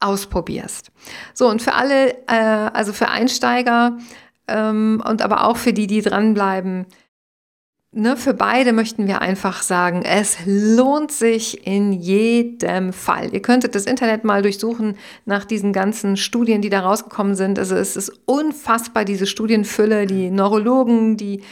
ausprobierst. 0.00 0.90
So, 1.32 1.48
und 1.48 1.62
für 1.62 1.74
alle, 1.74 2.18
äh, 2.26 2.70
also 2.72 2.92
für 2.92 3.08
Einsteiger, 3.08 3.96
ähm, 4.50 5.02
und 5.06 5.22
aber 5.22 5.46
auch 5.46 5.56
für 5.56 5.72
die, 5.72 5.86
die 5.86 6.02
dranbleiben. 6.02 6.86
Ne, 7.92 8.16
für 8.16 8.34
beide 8.34 8.72
möchten 8.72 9.08
wir 9.08 9.20
einfach 9.20 9.62
sagen, 9.62 10.02
es 10.02 10.38
lohnt 10.46 11.10
sich 11.10 11.66
in 11.66 11.92
jedem 11.92 12.92
Fall. 12.92 13.34
Ihr 13.34 13.42
könntet 13.42 13.74
das 13.74 13.84
Internet 13.84 14.22
mal 14.22 14.42
durchsuchen 14.42 14.96
nach 15.24 15.44
diesen 15.44 15.72
ganzen 15.72 16.16
Studien, 16.16 16.62
die 16.62 16.68
da 16.68 16.80
rausgekommen 16.80 17.34
sind. 17.34 17.58
Also 17.58 17.74
es 17.74 17.96
ist 17.96 18.12
unfassbar, 18.26 19.04
diese 19.04 19.26
Studienfülle, 19.26 20.06
die 20.06 20.30
Neurologen, 20.30 21.16
die, 21.16 21.42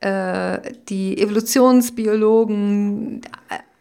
äh, 0.00 0.58
die 0.88 1.16
Evolutionsbiologen, 1.22 3.20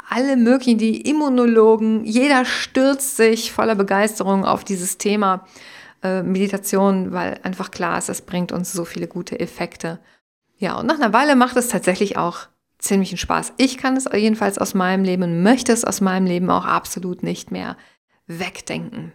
alle 0.07 0.37
möglichen, 0.37 0.77
die 0.77 1.01
Immunologen, 1.09 2.05
jeder 2.05 2.45
stürzt 2.45 3.17
sich 3.17 3.51
voller 3.51 3.73
Begeisterung 3.73 4.45
auf 4.45 4.63
dieses 4.63 4.99
Thema. 4.99 5.47
Äh, 6.03 6.21
Meditation, 6.23 7.11
weil 7.11 7.39
einfach 7.43 7.71
klar 7.71 7.97
ist, 7.97 8.09
es 8.09 8.21
bringt 8.21 8.51
uns 8.51 8.71
so 8.71 8.85
viele 8.85 9.07
gute 9.07 9.39
Effekte. 9.39 9.99
Ja, 10.59 10.77
und 10.77 10.85
nach 10.85 10.99
einer 10.99 11.13
Weile 11.13 11.35
macht 11.35 11.55
es 11.55 11.69
tatsächlich 11.69 12.17
auch 12.17 12.47
ziemlichen 12.77 13.17
Spaß. 13.17 13.53
Ich 13.57 13.77
kann 13.77 13.97
es 13.97 14.05
jedenfalls 14.13 14.57
aus 14.57 14.73
meinem 14.73 15.03
Leben 15.03 15.23
und 15.23 15.41
möchte 15.41 15.71
es 15.71 15.85
aus 15.85 16.01
meinem 16.01 16.25
Leben 16.25 16.49
auch 16.49 16.65
absolut 16.65 17.23
nicht 17.23 17.51
mehr 17.51 17.77
wegdenken. 18.27 19.13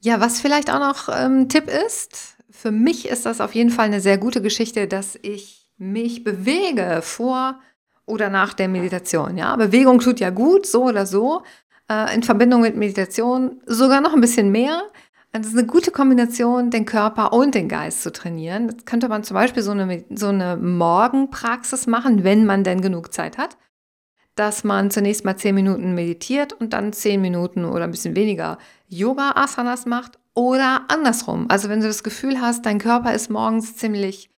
Ja, 0.00 0.20
was 0.20 0.40
vielleicht 0.40 0.70
auch 0.70 0.80
noch 0.80 1.08
ähm, 1.08 1.48
Tipp 1.48 1.68
ist, 1.68 2.36
für 2.50 2.70
mich 2.70 3.08
ist 3.08 3.26
das 3.26 3.40
auf 3.40 3.54
jeden 3.54 3.70
Fall 3.70 3.86
eine 3.86 4.00
sehr 4.00 4.18
gute 4.18 4.40
Geschichte, 4.40 4.86
dass 4.86 5.18
ich 5.22 5.70
mich 5.76 6.24
bewege 6.24 7.00
vor 7.02 7.58
oder 8.06 8.30
nach 8.30 8.54
der 8.54 8.68
Meditation. 8.68 9.36
Ja, 9.36 9.56
Bewegung 9.56 9.98
tut 9.98 10.20
ja 10.20 10.30
gut, 10.30 10.66
so 10.66 10.84
oder 10.84 11.06
so. 11.06 11.42
Äh, 11.90 12.14
in 12.14 12.22
Verbindung 12.22 12.60
mit 12.60 12.76
Meditation 12.76 13.60
sogar 13.66 14.00
noch 14.00 14.14
ein 14.14 14.20
bisschen 14.20 14.50
mehr. 14.50 14.82
Es 15.36 15.48
ist 15.48 15.58
eine 15.58 15.66
gute 15.66 15.90
Kombination, 15.90 16.70
den 16.70 16.84
Körper 16.84 17.32
und 17.32 17.56
den 17.56 17.68
Geist 17.68 18.02
zu 18.02 18.12
trainieren. 18.12 18.68
Das 18.68 18.84
könnte 18.84 19.08
man 19.08 19.24
zum 19.24 19.34
Beispiel 19.34 19.64
so 19.64 19.72
eine, 19.72 20.04
so 20.10 20.28
eine 20.28 20.56
Morgenpraxis 20.56 21.88
machen, 21.88 22.22
wenn 22.22 22.46
man 22.46 22.62
denn 22.62 22.80
genug 22.80 23.12
Zeit 23.12 23.36
hat, 23.36 23.58
dass 24.36 24.62
man 24.62 24.92
zunächst 24.92 25.24
mal 25.24 25.36
zehn 25.36 25.56
Minuten 25.56 25.92
meditiert 25.92 26.52
und 26.52 26.72
dann 26.72 26.92
zehn 26.92 27.20
Minuten 27.20 27.64
oder 27.64 27.82
ein 27.82 27.90
bisschen 27.90 28.14
weniger 28.14 28.58
Yoga-Asanas 28.88 29.86
macht 29.86 30.20
oder 30.34 30.82
andersrum. 30.86 31.46
Also 31.48 31.68
wenn 31.68 31.80
du 31.80 31.88
das 31.88 32.04
Gefühl 32.04 32.40
hast, 32.40 32.64
dein 32.64 32.78
Körper 32.78 33.12
ist 33.12 33.28
morgens 33.28 33.74
ziemlich 33.74 34.30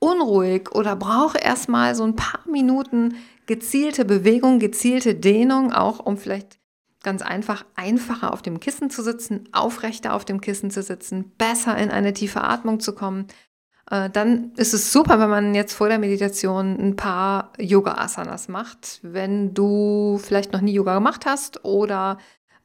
unruhig 0.00 0.70
oder 0.74 0.96
braucht 0.96 1.42
erstmal 1.42 1.94
so 1.94 2.04
ein 2.04 2.16
paar 2.16 2.40
Minuten 2.46 3.14
gezielte 3.46 4.04
Bewegung, 4.04 4.58
gezielte 4.58 5.14
Dehnung, 5.14 5.72
auch 5.72 5.98
um 5.98 6.18
vielleicht 6.18 6.58
Ganz 7.02 7.22
einfach, 7.22 7.64
einfacher 7.74 8.32
auf 8.32 8.42
dem 8.42 8.60
Kissen 8.60 8.90
zu 8.90 9.02
sitzen, 9.02 9.48
aufrechter 9.52 10.14
auf 10.14 10.24
dem 10.24 10.40
Kissen 10.40 10.70
zu 10.70 10.82
sitzen, 10.82 11.32
besser 11.36 11.76
in 11.76 11.90
eine 11.90 12.12
tiefe 12.12 12.42
Atmung 12.42 12.78
zu 12.78 12.94
kommen. 12.94 13.26
Äh, 13.90 14.08
dann 14.10 14.52
ist 14.56 14.72
es 14.72 14.92
super, 14.92 15.18
wenn 15.18 15.30
man 15.30 15.54
jetzt 15.54 15.74
vor 15.74 15.88
der 15.88 15.98
Meditation 15.98 16.78
ein 16.78 16.96
paar 16.96 17.52
Yoga-Asanas 17.58 18.48
macht. 18.48 19.00
Wenn 19.02 19.52
du 19.52 20.20
vielleicht 20.22 20.52
noch 20.52 20.60
nie 20.60 20.72
Yoga 20.72 20.94
gemacht 20.94 21.26
hast 21.26 21.64
oder 21.64 22.18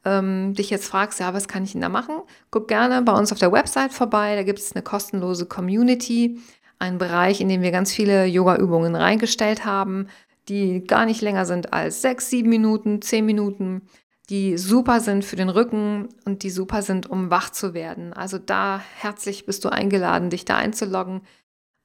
ähm, 0.04 0.54
dich 0.54 0.70
jetzt 0.70 0.86
fragst, 0.86 1.20
ja, 1.20 1.34
was 1.34 1.48
kann 1.48 1.64
ich 1.64 1.72
denn 1.72 1.80
da 1.80 1.88
machen? 1.88 2.22
Guck 2.50 2.68
gerne 2.68 3.02
bei 3.02 3.12
uns 3.12 3.32
auf 3.32 3.38
der 3.38 3.52
Website 3.52 3.92
vorbei. 3.92 4.36
Da 4.36 4.42
gibt 4.42 4.58
es 4.60 4.72
eine 4.72 4.82
kostenlose 4.82 5.46
Community, 5.46 6.38
einen 6.78 6.98
Bereich, 6.98 7.40
in 7.40 7.48
dem 7.48 7.62
wir 7.62 7.72
ganz 7.72 7.92
viele 7.92 8.24
Yoga-Übungen 8.26 8.94
reingestellt 8.94 9.64
haben, 9.64 10.08
die 10.48 10.84
gar 10.84 11.06
nicht 11.06 11.20
länger 11.20 11.44
sind 11.44 11.72
als 11.72 12.00
sechs, 12.02 12.30
sieben 12.30 12.48
Minuten, 12.48 13.02
zehn 13.02 13.26
Minuten 13.26 13.82
die 14.30 14.58
super 14.58 15.00
sind 15.00 15.24
für 15.24 15.36
den 15.36 15.48
Rücken 15.48 16.08
und 16.24 16.42
die 16.42 16.50
super 16.50 16.82
sind, 16.82 17.08
um 17.08 17.30
wach 17.30 17.50
zu 17.50 17.72
werden. 17.72 18.12
Also 18.12 18.38
da 18.38 18.80
herzlich 18.96 19.46
bist 19.46 19.64
du 19.64 19.70
eingeladen, 19.70 20.30
dich 20.30 20.44
da 20.44 20.56
einzuloggen. 20.56 21.22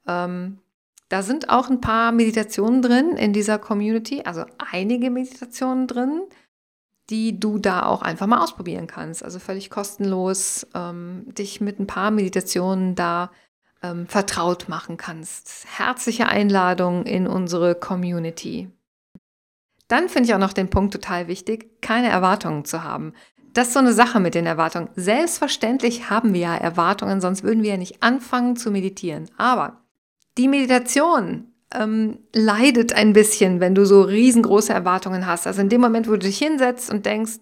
Ähm, 0.08 0.60
da 1.08 1.22
sind 1.22 1.50
auch 1.50 1.70
ein 1.70 1.80
paar 1.80 2.12
Meditationen 2.12 2.82
drin 2.82 3.12
in 3.16 3.34
dieser 3.34 3.60
Community, 3.60 4.24
also 4.26 4.46
einige 4.58 5.10
Meditationen 5.10 5.88
drin, 5.88 6.24
die 7.10 7.39
du 7.39 7.60
da 7.60 7.86
auch 7.86 8.02
einfach 8.02 8.28
mal 8.28 8.41
ausprobieren 8.41 8.88
kannst. 8.88 9.24
Also 9.24 9.39
völlig 9.39 9.70
kostenlos, 9.70 10.68
ähm, 10.74 11.26
dich 11.28 11.62
mit 11.62 11.80
ein 11.80 11.88
paar 11.88 12.12
Meditationen 12.12 12.96
da 12.96 13.32
ähm, 13.82 14.08
vertraut 14.08 14.68
machen 14.70 14.98
kannst. 14.98 15.66
Herzliche 15.78 16.28
Einladung 16.28 17.06
in 17.06 17.28
unsere 17.28 17.76
Community. 17.76 18.70
Dann 19.88 20.10
finde 20.10 20.30
ich 20.30 20.36
auch 20.36 20.40
noch 20.40 20.54
den 20.54 20.70
Punkt 20.70 20.94
total 20.94 21.28
wichtig, 21.28 21.82
keine 21.82 22.10
Erwartungen 22.10 22.66
zu 22.66 22.84
haben. 22.84 23.14
Das 23.54 23.68
ist 23.68 23.74
so 23.74 23.80
eine 23.80 23.94
Sache 23.94 24.20
mit 24.20 24.34
den 24.34 24.48
Erwartungen. 24.48 24.90
Selbstverständlich 24.96 26.10
haben 26.10 26.34
wir 26.34 26.42
ja 26.42 26.56
Erwartungen, 26.56 27.22
sonst 27.22 27.44
würden 27.44 27.62
wir 27.62 27.72
ja 27.72 27.78
nicht 27.78 28.02
anfangen 28.02 28.56
zu 28.56 28.72
meditieren. 28.72 29.30
Aber 29.38 29.82
die 30.38 30.48
Meditation 30.48 31.54
ähm, 31.74 32.20
leidet 32.34 32.94
ein 32.94 33.14
bisschen, 33.14 33.60
wenn 33.60 33.76
du 33.76 33.86
so 33.86 34.02
riesengroße 34.02 34.74
Erwartungen 34.74 35.28
hast. 35.28 35.46
Also 35.46 35.62
in 35.62 35.70
dem 35.70 35.82
Moment, 35.82 36.08
wo 36.08 36.14
du 36.14 36.20
dich 36.20 36.40
hinsetzt 36.40 36.92
und 36.92 37.06
denkst, 37.06 37.40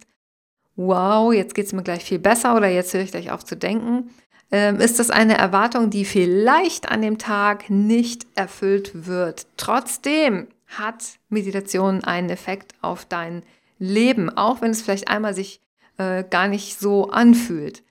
wow, 0.75 1.33
jetzt 1.33 1.55
geht 1.55 1.67
es 1.67 1.73
mir 1.73 1.83
gleich 1.83 2.03
viel 2.03 2.19
besser 2.19 2.55
oder 2.55 2.67
jetzt 2.67 2.93
höre 2.93 3.01
ich 3.01 3.11
gleich 3.11 3.31
auf 3.31 3.45
zu 3.45 3.55
denken, 3.55 4.09
ähm, 4.51 4.81
ist 4.81 4.99
das 4.99 5.09
eine 5.09 5.37
Erwartung, 5.37 5.89
die 5.89 6.05
vielleicht 6.05 6.91
an 6.91 7.01
dem 7.01 7.17
Tag 7.17 7.69
nicht 7.69 8.27
erfüllt 8.35 9.07
wird. 9.07 9.47
Trotzdem 9.55 10.47
hat 10.71 11.19
Meditation 11.29 12.03
einen 12.03 12.29
Effekt 12.29 12.73
auf 12.81 13.05
dein 13.05 13.43
Leben, 13.79 14.29
auch 14.29 14.61
wenn 14.61 14.71
es 14.71 14.81
vielleicht 14.81 15.07
einmal 15.07 15.33
sich 15.33 15.61
äh, 15.97 16.23
gar 16.29 16.47
nicht 16.47 16.79
so 16.79 17.09
anfühlt. 17.09 17.83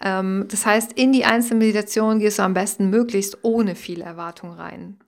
Ähm, 0.00 0.46
das 0.48 0.66
heißt, 0.66 0.92
in 0.92 1.12
die 1.12 1.24
einzelne 1.24 1.60
Meditation 1.60 2.18
gehst 2.18 2.38
du 2.38 2.42
am 2.42 2.54
besten 2.54 2.90
möglichst 2.90 3.38
ohne 3.42 3.74
viel 3.74 4.00
Erwartung 4.00 4.52
rein. 4.52 4.98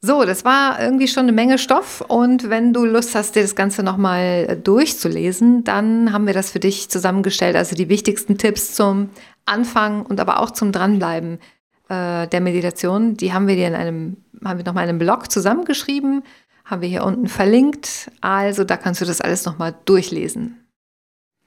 So, 0.00 0.24
das 0.24 0.44
war 0.44 0.80
irgendwie 0.80 1.08
schon 1.08 1.24
eine 1.24 1.32
Menge 1.32 1.58
Stoff 1.58 2.02
und 2.06 2.50
wenn 2.50 2.72
du 2.72 2.84
Lust 2.84 3.16
hast, 3.16 3.34
dir 3.34 3.42
das 3.42 3.56
Ganze 3.56 3.82
nochmal 3.82 4.46
äh, 4.48 4.56
durchzulesen, 4.56 5.64
dann 5.64 6.12
haben 6.12 6.26
wir 6.26 6.34
das 6.34 6.52
für 6.52 6.60
dich 6.60 6.88
zusammengestellt. 6.88 7.56
Also 7.56 7.74
die 7.74 7.88
wichtigsten 7.88 8.38
Tipps 8.38 8.74
zum 8.74 9.10
Anfang 9.44 10.06
und 10.06 10.20
aber 10.20 10.40
auch 10.40 10.52
zum 10.52 10.70
Dranbleiben 10.70 11.40
äh, 11.88 12.26
der 12.26 12.40
Meditation, 12.40 13.16
die 13.16 13.32
haben 13.32 13.46
wir 13.46 13.56
dir 13.56 13.68
in 13.68 13.74
einem, 13.74 14.16
haben 14.44 14.58
wir 14.58 14.64
nochmal 14.64 14.84
in 14.84 14.90
einem 14.90 14.98
Blog 14.98 15.30
zusammengeschrieben, 15.30 16.22
haben 16.64 16.82
wir 16.82 16.88
hier 16.88 17.04
unten 17.04 17.28
verlinkt. 17.28 18.10
Also 18.20 18.64
da 18.64 18.76
kannst 18.76 19.00
du 19.00 19.04
das 19.04 19.20
alles 19.20 19.44
nochmal 19.44 19.74
durchlesen. 19.84 20.64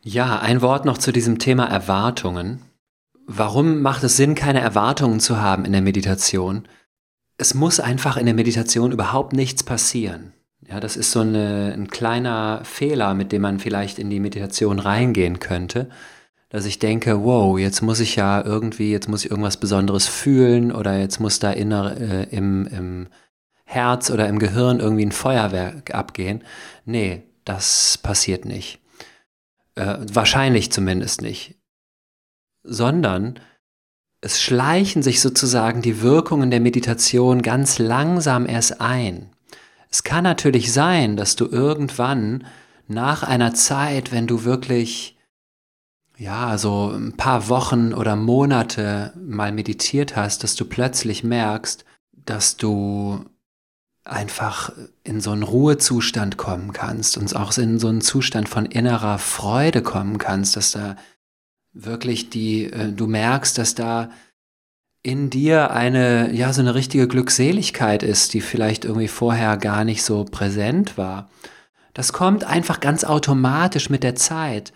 Ja, 0.04 0.40
ein 0.40 0.62
Wort 0.62 0.86
noch 0.86 0.98
zu 0.98 1.12
diesem 1.12 1.38
Thema 1.38 1.66
Erwartungen. 1.66 2.62
Warum 3.28 3.82
macht 3.82 4.04
es 4.04 4.18
Sinn, 4.18 4.36
keine 4.36 4.62
Erwartungen 4.62 5.20
zu 5.20 5.40
haben 5.40 5.64
in 5.64 5.72
der 5.72 5.82
Meditation? 5.82 6.68
es 7.42 7.56
muss 7.56 7.80
einfach 7.80 8.18
in 8.18 8.28
der 8.28 8.36
Meditation 8.36 8.92
überhaupt 8.92 9.34
nichts 9.34 9.64
passieren. 9.64 10.32
Ja, 10.70 10.80
das 10.80 10.96
ist 10.96 11.12
so 11.12 11.22
eine, 11.22 11.74
ein 11.76 11.88
kleiner 11.88 12.62
Fehler, 12.64 13.16
mit 13.16 13.32
dem 13.32 13.42
man 13.42 13.60
vielleicht 13.60 13.98
in 13.98 14.12
die 14.12 14.20
Meditation 14.20 14.78
reingehen 14.78 15.40
könnte, 15.40 15.90
dass 16.52 16.66
ich 16.66 16.80
denke, 16.80 17.24
wow, 17.24 17.58
jetzt 17.58 17.82
muss 17.82 18.02
ich 18.02 18.18
ja 18.18 18.44
irgendwie, 18.44 18.92
jetzt 18.92 19.08
muss 19.08 19.24
ich 19.24 19.32
irgendwas 19.32 19.56
Besonderes 19.56 20.08
fühlen 20.08 20.74
oder 20.74 21.00
jetzt 21.00 21.22
muss 21.22 21.40
da 21.40 21.52
inner, 21.52 21.96
äh, 22.00 22.24
im, 22.30 22.68
im 22.68 23.08
Herz 23.64 24.12
oder 24.12 24.28
im 24.28 24.38
Gehirn 24.38 24.82
irgendwie 24.82 25.06
ein 25.06 25.14
Feuerwerk 25.14 25.96
abgehen. 25.96 26.44
Nee, 26.84 27.24
das 27.46 27.98
passiert 27.98 28.44
nicht. 28.44 28.82
Äh, 29.76 30.00
wahrscheinlich 30.12 30.74
zumindest 30.74 31.22
nicht. 31.22 31.56
Sondern 32.64 33.40
es 34.20 34.42
schleichen 34.42 35.04
sich 35.04 35.22
sozusagen 35.22 35.82
die 35.82 36.02
Wirkungen 36.02 36.52
der 36.52 36.60
Meditation 36.60 37.42
ganz 37.42 37.80
langsam 37.80 38.46
erst 38.46 38.82
ein. 38.82 39.30
Es 39.90 40.04
kann 40.04 40.26
natürlich 40.26 40.74
sein, 40.74 41.16
dass 41.16 41.38
du 41.38 41.48
irgendwann 41.48 42.46
nach 42.90 43.24
einer 43.24 43.54
Zeit, 43.54 44.12
wenn 44.12 44.28
du 44.28 44.44
wirklich 44.44 45.18
ja, 46.22 46.60
so 46.60 46.92
ein 46.92 47.18
paar 47.18 47.50
Wochen 47.50 47.96
oder 47.96 48.16
Monate 48.16 49.12
mal 49.20 49.52
meditiert 49.52 50.16
hast, 50.16 50.44
dass 50.44 50.56
du 50.56 50.66
plötzlich 50.66 51.24
merkst, 51.24 51.84
dass 52.14 52.58
du 52.58 53.26
einfach 54.04 54.72
in 55.04 55.20
so 55.20 55.32
einen 55.32 55.42
Ruhezustand 55.42 56.38
kommen 56.38 56.74
kannst 56.74 57.18
und 57.18 57.36
auch 57.36 57.58
in 57.58 57.80
so 57.80 57.88
einen 57.88 58.02
Zustand 58.02 58.50
von 58.50 58.68
innerer 58.68 59.18
Freude 59.18 59.82
kommen 59.82 60.20
kannst, 60.20 60.56
dass 60.56 60.74
da 60.74 60.96
wirklich 61.74 62.30
die, 62.30 62.66
äh, 62.66 62.92
du 62.92 63.08
merkst, 63.08 63.58
dass 63.58 63.74
da 63.74 64.12
in 65.02 65.32
dir 65.32 65.72
eine, 65.72 66.32
ja, 66.34 66.54
so 66.54 66.62
eine 66.62 66.76
richtige 66.76 67.08
Glückseligkeit 67.08 68.04
ist, 68.04 68.36
die 68.36 68.42
vielleicht 68.42 68.86
irgendwie 68.86 69.08
vorher 69.08 69.58
gar 69.58 69.84
nicht 69.86 70.04
so 70.04 70.24
präsent 70.26 71.00
war. 71.00 71.32
Das 71.96 72.14
kommt 72.14 72.44
einfach 72.44 72.80
ganz 72.80 73.04
automatisch 73.04 73.90
mit 73.90 74.04
der 74.04 74.16
Zeit, 74.16 74.72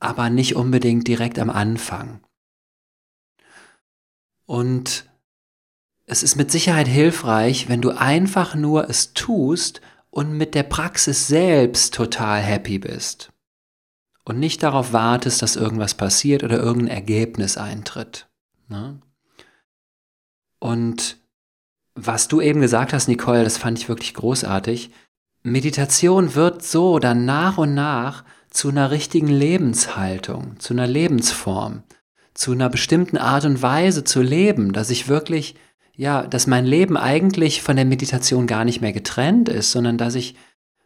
aber 0.00 0.30
nicht 0.30 0.56
unbedingt 0.56 1.06
direkt 1.08 1.38
am 1.38 1.50
Anfang. 1.50 2.20
Und 4.44 5.08
es 6.04 6.22
ist 6.22 6.36
mit 6.36 6.50
Sicherheit 6.50 6.86
hilfreich, 6.86 7.68
wenn 7.68 7.82
du 7.82 7.90
einfach 7.90 8.54
nur 8.54 8.88
es 8.88 9.12
tust 9.12 9.80
und 10.10 10.32
mit 10.32 10.54
der 10.54 10.62
Praxis 10.62 11.26
selbst 11.26 11.94
total 11.94 12.40
happy 12.40 12.78
bist 12.78 13.32
und 14.24 14.38
nicht 14.38 14.62
darauf 14.62 14.92
wartest, 14.92 15.42
dass 15.42 15.56
irgendwas 15.56 15.94
passiert 15.94 16.44
oder 16.44 16.58
irgendein 16.58 16.96
Ergebnis 16.96 17.56
eintritt. 17.56 18.28
Ne? 18.68 19.00
Und 20.58 21.18
was 21.94 22.28
du 22.28 22.40
eben 22.40 22.60
gesagt 22.60 22.92
hast, 22.92 23.08
Nicole, 23.08 23.44
das 23.44 23.56
fand 23.56 23.78
ich 23.78 23.88
wirklich 23.88 24.14
großartig. 24.14 24.90
Meditation 25.42 26.34
wird 26.34 26.62
so 26.62 26.98
dann 26.98 27.24
nach 27.24 27.56
und 27.56 27.74
nach 27.74 28.24
zu 28.56 28.70
einer 28.70 28.90
richtigen 28.90 29.28
Lebenshaltung, 29.28 30.58
zu 30.58 30.72
einer 30.72 30.86
Lebensform, 30.86 31.82
zu 32.32 32.52
einer 32.52 32.70
bestimmten 32.70 33.18
Art 33.18 33.44
und 33.44 33.60
Weise 33.60 34.02
zu 34.02 34.22
leben, 34.22 34.72
dass 34.72 34.88
ich 34.88 35.08
wirklich, 35.08 35.56
ja, 35.94 36.26
dass 36.26 36.46
mein 36.46 36.64
Leben 36.64 36.96
eigentlich 36.96 37.60
von 37.60 37.76
der 37.76 37.84
Meditation 37.84 38.46
gar 38.46 38.64
nicht 38.64 38.80
mehr 38.80 38.94
getrennt 38.94 39.50
ist, 39.50 39.72
sondern 39.72 39.98
dass 39.98 40.14
ich 40.14 40.36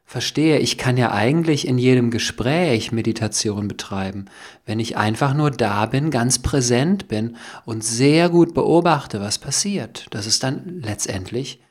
verstehe, 0.04 0.58
ich 0.58 0.78
kann 0.78 0.96
ja 0.96 1.12
eigentlich 1.12 1.68
in 1.68 1.78
jedem 1.78 2.10
Gespräch 2.10 2.90
Meditation 2.90 3.68
betreiben, 3.68 4.24
wenn 4.66 4.80
ich 4.80 4.96
einfach 4.96 5.32
nur 5.32 5.52
da 5.52 5.86
bin, 5.86 6.10
ganz 6.10 6.40
präsent 6.40 7.06
bin 7.06 7.36
und 7.66 7.84
sehr 7.84 8.30
gut 8.30 8.52
beobachte, 8.52 9.20
was 9.20 9.38
passiert. 9.38 10.08
Das 10.10 10.26
ist 10.26 10.42
dann 10.42 10.80
letztendlich 10.80 11.62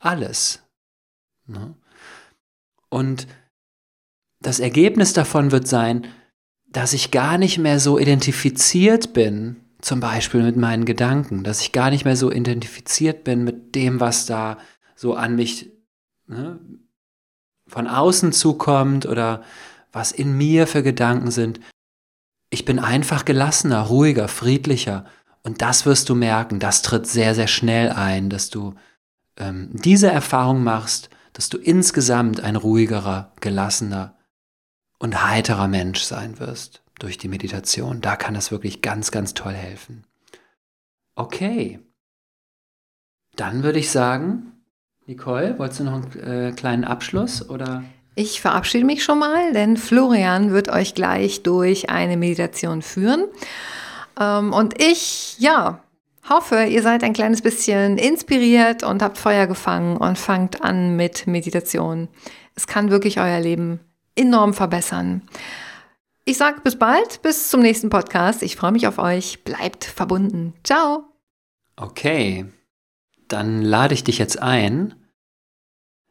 alles. 0.00 0.64
Ne? 1.46 1.76
Und 2.88 3.28
das 4.42 4.60
Ergebnis 4.60 5.12
davon 5.12 5.52
wird 5.52 5.66
sein, 5.66 6.06
dass 6.68 6.92
ich 6.92 7.10
gar 7.10 7.38
nicht 7.38 7.58
mehr 7.58 7.78
so 7.78 7.98
identifiziert 7.98 9.12
bin, 9.12 9.56
zum 9.80 10.00
Beispiel 10.00 10.42
mit 10.42 10.56
meinen 10.56 10.84
Gedanken, 10.84 11.42
dass 11.44 11.60
ich 11.60 11.72
gar 11.72 11.90
nicht 11.90 12.04
mehr 12.04 12.16
so 12.16 12.30
identifiziert 12.30 13.24
bin 13.24 13.44
mit 13.44 13.74
dem, 13.74 14.00
was 14.00 14.26
da 14.26 14.58
so 14.94 15.14
an 15.14 15.34
mich 15.34 15.70
ne, 16.26 16.60
von 17.66 17.88
außen 17.88 18.32
zukommt 18.32 19.06
oder 19.06 19.42
was 19.92 20.12
in 20.12 20.36
mir 20.36 20.66
für 20.66 20.82
Gedanken 20.82 21.30
sind. 21.30 21.60
Ich 22.48 22.64
bin 22.64 22.78
einfach 22.78 23.24
gelassener, 23.24 23.80
ruhiger, 23.80 24.28
friedlicher. 24.28 25.04
Und 25.42 25.62
das 25.62 25.84
wirst 25.84 26.08
du 26.08 26.14
merken, 26.14 26.60
das 26.60 26.82
tritt 26.82 27.06
sehr, 27.06 27.34
sehr 27.34 27.48
schnell 27.48 27.90
ein, 27.90 28.30
dass 28.30 28.50
du 28.50 28.74
ähm, 29.36 29.70
diese 29.72 30.10
Erfahrung 30.10 30.62
machst, 30.62 31.10
dass 31.32 31.48
du 31.48 31.58
insgesamt 31.58 32.40
ein 32.40 32.56
ruhigerer, 32.56 33.32
gelassener 33.40 34.16
und 35.02 35.28
heiterer 35.28 35.66
Mensch 35.66 36.02
sein 36.02 36.38
wirst 36.38 36.80
durch 37.00 37.18
die 37.18 37.26
Meditation. 37.26 38.00
Da 38.00 38.14
kann 38.14 38.34
das 38.34 38.52
wirklich 38.52 38.82
ganz, 38.82 39.10
ganz 39.10 39.34
toll 39.34 39.52
helfen. 39.52 40.04
Okay. 41.16 41.80
Dann 43.34 43.64
würde 43.64 43.80
ich 43.80 43.90
sagen, 43.90 44.52
Nicole, 45.06 45.58
wolltest 45.58 45.80
du 45.80 45.84
noch 45.84 45.94
einen 45.94 46.20
äh, 46.20 46.52
kleinen 46.52 46.84
Abschluss 46.84 47.48
oder? 47.50 47.82
Ich 48.14 48.40
verabschiede 48.40 48.84
mich 48.84 49.02
schon 49.02 49.18
mal, 49.18 49.52
denn 49.52 49.76
Florian 49.76 50.52
wird 50.52 50.68
euch 50.68 50.94
gleich 50.94 51.42
durch 51.42 51.90
eine 51.90 52.16
Meditation 52.16 52.80
führen. 52.80 53.24
Ähm, 54.20 54.52
und 54.52 54.80
ich, 54.80 55.34
ja, 55.40 55.82
hoffe, 56.28 56.62
ihr 56.64 56.82
seid 56.82 57.02
ein 57.02 57.12
kleines 57.12 57.42
bisschen 57.42 57.98
inspiriert 57.98 58.84
und 58.84 59.02
habt 59.02 59.18
Feuer 59.18 59.48
gefangen 59.48 59.96
und 59.96 60.16
fangt 60.16 60.62
an 60.62 60.94
mit 60.94 61.26
Meditation. 61.26 62.06
Es 62.54 62.68
kann 62.68 62.90
wirklich 62.90 63.18
euer 63.18 63.40
Leben 63.40 63.80
enorm 64.16 64.54
verbessern. 64.54 65.22
Ich 66.24 66.36
sage 66.36 66.60
bis 66.62 66.78
bald, 66.78 67.22
bis 67.22 67.50
zum 67.50 67.60
nächsten 67.60 67.90
Podcast. 67.90 68.42
Ich 68.42 68.56
freue 68.56 68.72
mich 68.72 68.86
auf 68.86 68.98
euch. 68.98 69.42
Bleibt 69.44 69.84
verbunden. 69.84 70.54
Ciao. 70.62 71.04
Okay 71.76 72.46
dann 73.32 73.62
lade 73.62 73.94
ich 73.94 74.04
dich 74.04 74.18
jetzt 74.18 74.40
ein, 74.40 74.94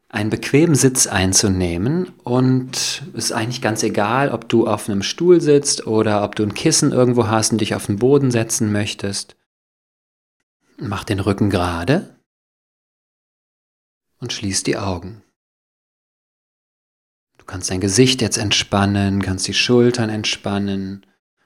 einen 0.10 0.30
bequemen 0.30 0.76
Sitz 0.76 1.08
einzunehmen 1.08 2.12
und 2.24 3.04
es 3.14 3.26
ist 3.26 3.32
eigentlich 3.32 3.62
ganz 3.62 3.84
egal, 3.84 4.30
ob 4.30 4.49
du 4.49 4.68
auf 4.68 4.89
einem 4.89 5.04
Stuhl 5.04 5.39
sitzt 5.39 5.88
oder 5.88 6.24
ob 6.24 6.36
du 6.36 6.43
ein 6.43 6.54
Kissen 6.54 6.91
irgendwo 6.91 7.28
hast 7.28 7.52
und 7.52 7.62
dich 7.62 7.76
auf 7.76 7.86
den 7.86 7.97
Boden 7.97 8.32
setzen 8.32 8.72
möchtest. 8.72 9.36
Mach 10.78 11.04
den 11.04 11.20
Rücken 11.20 11.49
gerade 11.49 12.20
und 14.20 14.34
schließ 14.34 14.64
die 14.64 14.78
Augen. 14.78 15.24
Du 17.42 17.46
kannst 17.48 17.72
dein 17.72 17.82
Gesicht 17.82 18.22
jetzt 18.22 18.38
entspannen, 18.38 19.24
kannst 19.24 19.48
die 19.48 19.56
Schultern 19.56 20.12
entspannen 20.12 21.04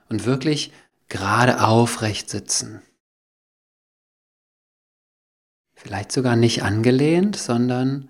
und 0.10 0.26
wirklich 0.26 0.74
gerade 1.08 1.64
aufrecht 1.64 2.30
sitzen. 2.30 2.82
Vielleicht 5.74 6.12
sogar 6.12 6.36
nicht 6.36 6.64
angelehnt, 6.64 7.38
sondern 7.38 8.10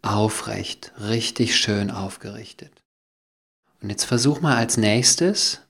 aufrecht, 0.00 0.92
richtig 0.98 1.56
schön 1.58 1.90
aufgerichtet. 1.90 2.82
Und 3.82 3.90
jetzt 3.90 4.04
versuch 4.04 4.40
mal 4.40 4.56
als 4.56 4.78
nächstes 4.78 5.60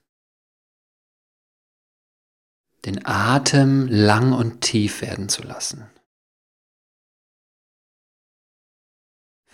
den 2.85 3.05
Atem 3.05 3.89
lang 3.89 4.33
und 4.33 4.61
tief 4.61 5.03
werden 5.03 5.29
zu 5.29 5.43
lassen. 5.43 5.91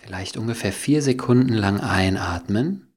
Vielleicht 0.01 0.35
ungefähr 0.35 0.73
vier 0.73 1.03
Sekunden 1.03 1.53
lang 1.53 1.79
einatmen 1.79 2.91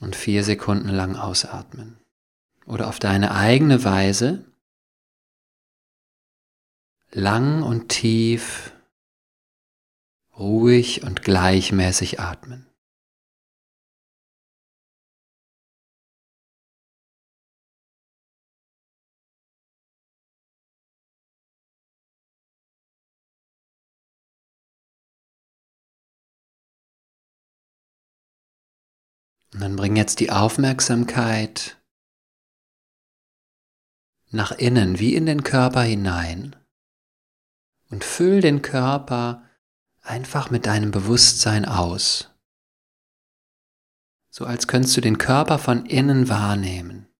und 0.00 0.16
vier 0.16 0.42
Sekunden 0.42 0.88
lang 0.88 1.16
ausatmen. 1.16 2.00
Oder 2.64 2.88
auf 2.88 2.98
deine 2.98 3.34
eigene 3.34 3.84
Weise 3.84 4.50
lang 7.10 7.62
und 7.62 7.90
tief, 7.90 8.72
ruhig 10.38 11.02
und 11.02 11.22
gleichmäßig 11.22 12.20
atmen. 12.20 12.69
Und 29.60 29.64
dann 29.64 29.76
bring 29.76 29.94
jetzt 29.94 30.20
die 30.20 30.30
Aufmerksamkeit 30.30 31.78
nach 34.30 34.52
innen, 34.52 34.98
wie 34.98 35.14
in 35.14 35.26
den 35.26 35.44
Körper 35.44 35.82
hinein 35.82 36.56
und 37.90 38.02
füll 38.02 38.40
den 38.40 38.62
Körper 38.62 39.46
einfach 40.00 40.48
mit 40.48 40.64
deinem 40.64 40.92
Bewusstsein 40.92 41.66
aus. 41.66 42.30
So 44.30 44.46
als 44.46 44.66
könntest 44.66 44.96
du 44.96 45.02
den 45.02 45.18
Körper 45.18 45.58
von 45.58 45.84
innen 45.84 46.30
wahrnehmen. 46.30 47.14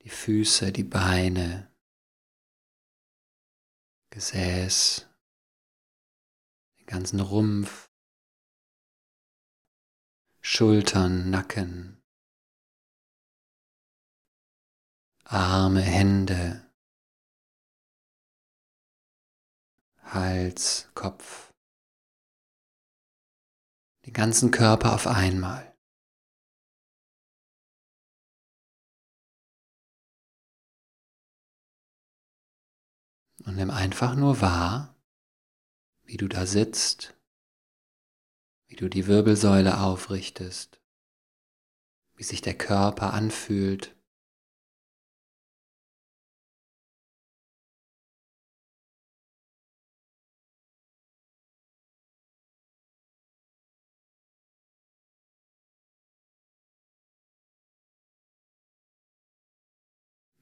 Die 0.00 0.08
Füße, 0.08 0.72
die 0.72 0.84
Beine, 0.84 1.70
Gesäß, 4.08 5.06
den 6.78 6.86
ganzen 6.86 7.20
Rumpf, 7.20 7.85
Schultern, 10.48 11.28
Nacken, 11.28 12.00
Arme, 15.24 15.82
Hände, 15.82 16.72
Hals, 20.04 20.88
Kopf, 20.94 21.52
den 24.06 24.12
ganzen 24.12 24.52
Körper 24.52 24.94
auf 24.94 25.08
einmal. 25.08 25.76
Und 33.44 33.56
nimm 33.56 33.70
einfach 33.70 34.14
nur 34.14 34.40
wahr, 34.40 34.96
wie 36.04 36.16
du 36.16 36.28
da 36.28 36.46
sitzt, 36.46 37.15
wie 38.68 38.76
du 38.76 38.88
die 38.88 39.06
Wirbelsäule 39.06 39.80
aufrichtest, 39.80 40.80
wie 42.14 42.24
sich 42.24 42.40
der 42.40 42.54
Körper 42.54 43.12
anfühlt. 43.12 43.94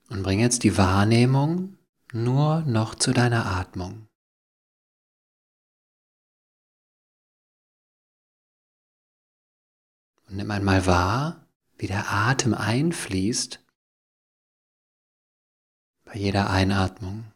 Und 0.08 0.22
bring 0.22 0.38
jetzt 0.38 0.62
die 0.62 0.78
Wahrnehmung 0.78 1.76
nur 2.12 2.60
noch 2.62 2.94
zu 2.94 3.12
deiner 3.12 3.46
Atmung. 3.46 4.06
Und 10.34 10.38
nimm 10.38 10.50
einmal 10.50 10.84
wahr, 10.84 11.48
wie 11.76 11.86
der 11.86 12.10
Atem 12.10 12.54
einfließt 12.54 13.64
bei 16.06 16.16
jeder 16.16 16.50
Einatmung. 16.50 17.32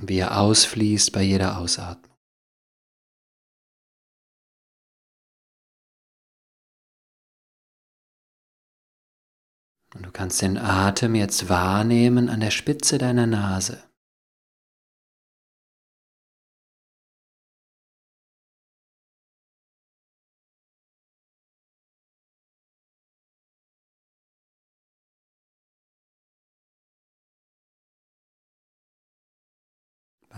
Und 0.00 0.08
wie 0.08 0.18
er 0.18 0.36
ausfließt 0.36 1.12
bei 1.12 1.22
jeder 1.22 1.58
Ausatmung. 1.58 2.18
Und 9.94 10.06
du 10.06 10.10
kannst 10.10 10.42
den 10.42 10.58
Atem 10.58 11.14
jetzt 11.14 11.48
wahrnehmen 11.48 12.28
an 12.28 12.40
der 12.40 12.50
Spitze 12.50 12.98
deiner 12.98 13.28
Nase. 13.28 13.91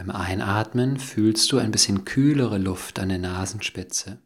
Beim 0.05 0.17
Einatmen 0.17 0.99
fühlst 0.99 1.51
du 1.51 1.57
ein 1.57 1.71
bisschen 1.71 2.05
kühlere 2.05 2.59
Luft 2.59 2.99
an 2.99 3.09
der 3.09 3.17
Nasenspitze. 3.17 4.23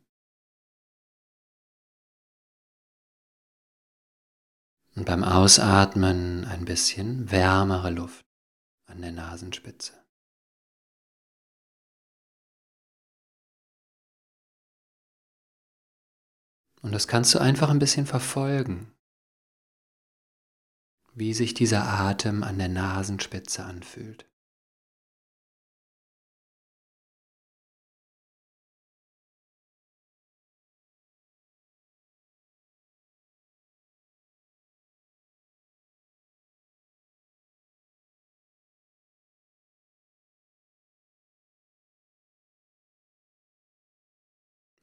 Und 4.96 5.04
beim 5.04 5.22
Ausatmen 5.22 6.44
ein 6.46 6.64
bisschen 6.64 7.30
wärmere 7.30 7.90
Luft 7.90 8.26
an 8.86 9.02
der 9.02 9.12
Nasenspitze. 9.12 9.92
Und 16.82 16.90
das 16.90 17.06
kannst 17.06 17.32
du 17.36 17.38
einfach 17.38 17.70
ein 17.70 17.78
bisschen 17.78 18.06
verfolgen, 18.06 18.92
wie 21.14 21.34
sich 21.34 21.54
dieser 21.54 21.84
Atem 21.84 22.42
an 22.42 22.58
der 22.58 22.68
Nasenspitze 22.68 23.64
anfühlt. 23.64 24.27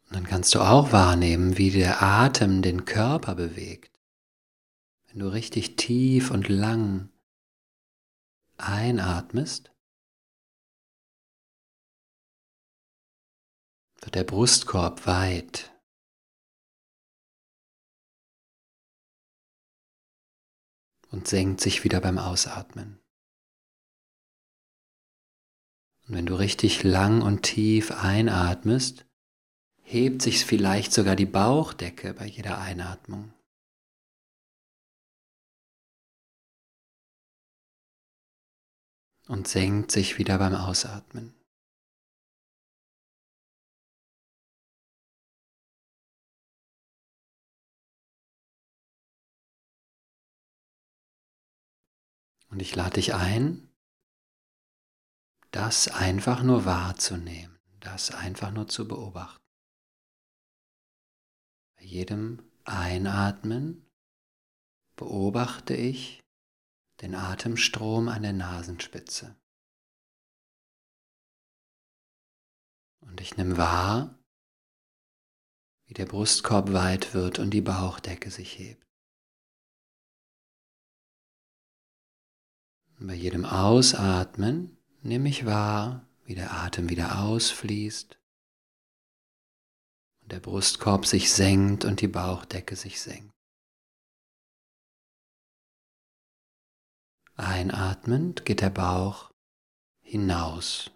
Und 0.07 0.15
dann 0.15 0.25
kannst 0.25 0.53
du 0.53 0.61
auch 0.61 0.91
wahrnehmen, 0.91 1.57
wie 1.57 1.71
der 1.71 2.01
Atem 2.01 2.61
den 2.61 2.85
Körper 2.85 3.35
bewegt. 3.35 3.99
Wenn 5.07 5.19
du 5.19 5.27
richtig 5.27 5.75
tief 5.75 6.29
und 6.29 6.47
lang 6.47 7.09
einatmest, 8.57 9.71
wird 14.01 14.15
der 14.15 14.23
Brustkorb 14.23 15.07
weit. 15.07 15.71
Und 21.09 21.27
senkt 21.27 21.61
sich 21.61 21.83
wieder 21.85 22.01
beim 22.01 22.17
Ausatmen. 22.17 22.99
Und 26.07 26.15
wenn 26.15 26.25
du 26.25 26.35
richtig 26.35 26.83
lang 26.83 27.21
und 27.21 27.41
tief 27.43 27.91
einatmest, 27.91 29.04
hebt 29.85 30.23
sich 30.23 30.43
vielleicht 30.45 30.91
sogar 30.91 31.15
die 31.15 31.27
Bauchdecke 31.27 32.13
bei 32.15 32.25
jeder 32.25 32.59
Einatmung. 32.59 33.31
Und 39.27 39.47
senkt 39.47 39.91
sich 39.91 40.17
wieder 40.17 40.37
beim 40.37 40.53
Ausatmen. 40.53 41.33
Und 52.49 52.61
ich 52.61 52.75
lade 52.75 52.93
dich 52.95 53.13
ein, 53.13 53.69
das 55.51 55.87
einfach 55.87 56.41
nur 56.43 56.65
wahrzunehmen, 56.65 57.59
das 57.79 58.11
einfach 58.11 58.51
nur 58.51 58.67
zu 58.67 58.87
beobachten. 58.87 59.44
Bei 61.85 61.91
jedem 61.91 62.41
Einatmen 62.63 63.87
beobachte 64.95 65.75
ich 65.75 66.19
den 67.01 67.13
Atemstrom 67.13 68.07
an 68.07 68.23
der 68.23 68.33
Nasenspitze. 68.33 69.35
Und 73.01 73.21
ich 73.21 73.37
nehme 73.37 73.57
wahr, 73.57 74.17
wie 75.85 75.93
der 75.93 76.07
Brustkorb 76.07 76.73
weit 76.73 77.13
wird 77.13 77.37
und 77.37 77.51
die 77.51 77.61
Bauchdecke 77.61 78.31
sich 78.31 78.57
hebt. 78.57 78.83
Und 82.97 83.05
bei 83.05 83.13
jedem 83.13 83.45
Ausatmen 83.45 84.75
nehme 85.03 85.29
ich 85.29 85.45
wahr, 85.45 86.09
wie 86.23 86.33
der 86.33 86.51
Atem 86.51 86.89
wieder 86.89 87.19
ausfließt 87.19 88.17
und 90.25 90.31
der 90.31 90.39
Brustkorb 90.39 91.05
sich 91.05 91.31
senkt 91.31 91.85
und 91.85 92.01
die 92.01 92.07
Bauchdecke 92.07 92.75
sich 92.75 92.99
senkt. 92.99 93.31
Einatmend 97.35 98.43
geht 98.43 98.61
der 98.61 98.71
Bauch 98.71 99.31
hinaus. 100.01 100.89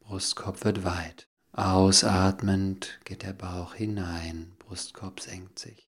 Brustkorb 0.00 0.64
wird 0.64 0.82
weit. 0.82 1.28
Ausatmend 1.52 2.98
geht 3.04 3.22
der 3.22 3.34
Bauch 3.34 3.74
hinein, 3.74 4.56
Brustkorb 4.58 5.20
senkt 5.20 5.60
sich. 5.60 5.88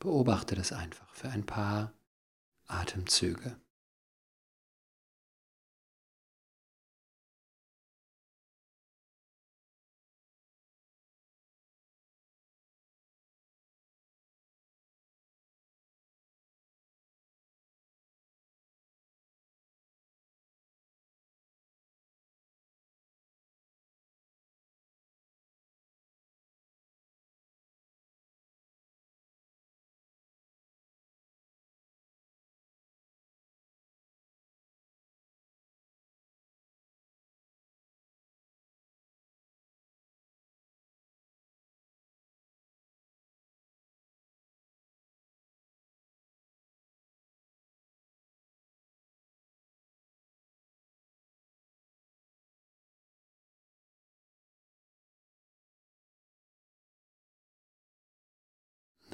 Beobachte 0.00 0.54
das 0.54 0.72
einfach 0.72 1.14
für 1.14 1.30
ein 1.30 1.46
paar 1.46 1.94
Atemzüge. 2.66 3.58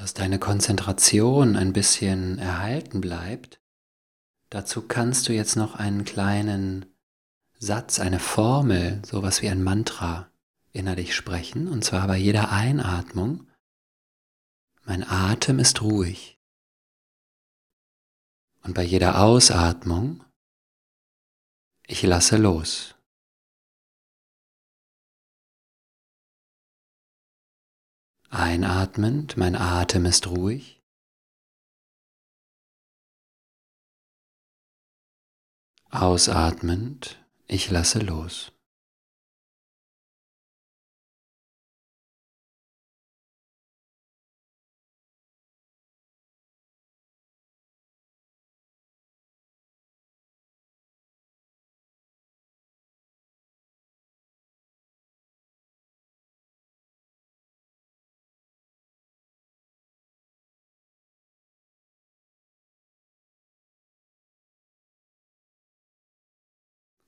Dass 0.09 0.15
deine 0.15 0.39
Konzentration 0.39 1.55
ein 1.55 1.75
bisschen 1.75 2.39
erhalten 2.39 3.03
bleibt, 3.03 3.61
dazu 4.49 4.81
kannst 4.81 5.29
du 5.29 5.35
jetzt 5.35 5.55
noch 5.55 5.75
einen 5.75 6.07
kleinen 6.07 6.87
Satz, 7.59 8.01
eine 8.01 8.19
Formel, 8.19 9.03
sowas 9.05 9.43
wie 9.43 9.51
ein 9.51 9.63
Mantra 9.63 10.31
innerlich 10.73 11.15
sprechen, 11.15 11.69
und 11.69 11.85
zwar 11.85 12.07
bei 12.07 12.17
jeder 12.17 12.51
Einatmung. 12.51 13.49
Mein 14.87 15.07
Atem 15.07 15.59
ist 15.59 15.83
ruhig. 15.83 16.41
Und 18.63 18.73
bei 18.73 18.85
jeder 18.85 19.21
Ausatmung, 19.21 20.25
ich 21.87 22.03
lasse 22.03 22.39
los. 22.39 22.95
Einatmend, 28.31 29.39
mein 29.39 29.57
Atem 29.57 30.05
ist 30.05 30.27
ruhig. 30.27 30.83
Ausatmend, 35.91 37.25
ich 37.47 37.71
lasse 37.71 38.01
los. 38.01 38.53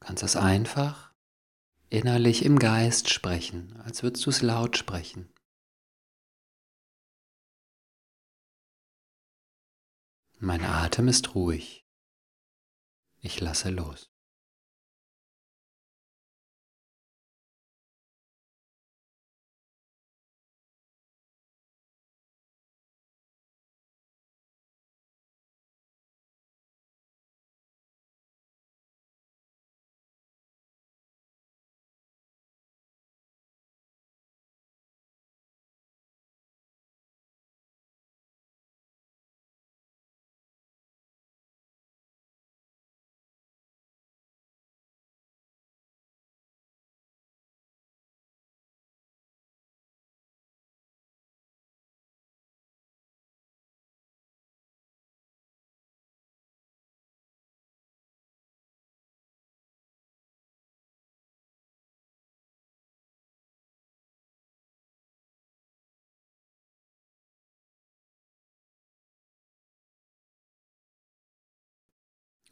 Kannst 0.01 0.23
es 0.23 0.37
einfach 0.37 1.15
innerlich 1.89 2.45
im 2.45 2.59
Geist 2.59 3.11
sprechen, 3.11 3.77
als 3.83 4.03
würdest 4.03 4.27
du 4.27 4.31
es 4.31 4.43
laut 4.43 4.77
sprechen. 4.77 5.33
Mein 10.39 10.65
Atem 10.65 11.09
ist 11.09 11.35
ruhig. 11.35 11.87
Ich 13.21 13.41
lasse 13.41 13.71
los. 13.71 14.10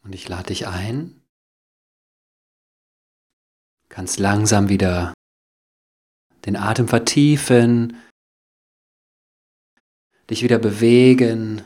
Und 0.09 0.15
ich 0.15 0.27
lade 0.27 0.47
dich 0.47 0.67
ein, 0.67 1.21
kannst 3.91 4.19
langsam 4.19 4.71
wieder 4.71 5.13
den 6.47 6.57
Atem 6.57 6.89
vertiefen, 6.89 7.95
dich 10.31 10.43
wieder 10.43 10.59
bewegen. 10.59 11.61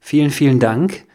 Vielen, 0.00 0.32
vielen 0.32 0.58
Dank. 0.58 1.06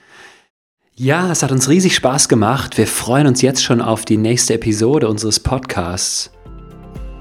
Ja, 0.94 1.30
es 1.30 1.44
hat 1.44 1.52
uns 1.52 1.68
riesig 1.68 1.96
Spaß 1.98 2.30
gemacht. 2.30 2.78
Wir 2.78 2.88
freuen 2.88 3.28
uns 3.28 3.42
jetzt 3.42 3.62
schon 3.62 3.82
auf 3.82 4.06
die 4.06 4.16
nächste 4.16 4.54
Episode 4.54 5.10
unseres 5.10 5.42
Podcasts. 5.42 6.32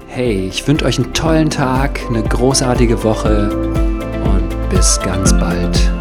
Hey, 0.07 0.47
ich 0.47 0.65
wünsche 0.65 0.85
euch 0.85 0.97
einen 0.99 1.13
tollen 1.13 1.49
Tag, 1.49 1.99
eine 2.07 2.23
großartige 2.23 3.03
Woche 3.03 3.49
und 4.23 4.69
bis 4.69 5.01
ganz 5.01 5.33
bald. 5.33 5.94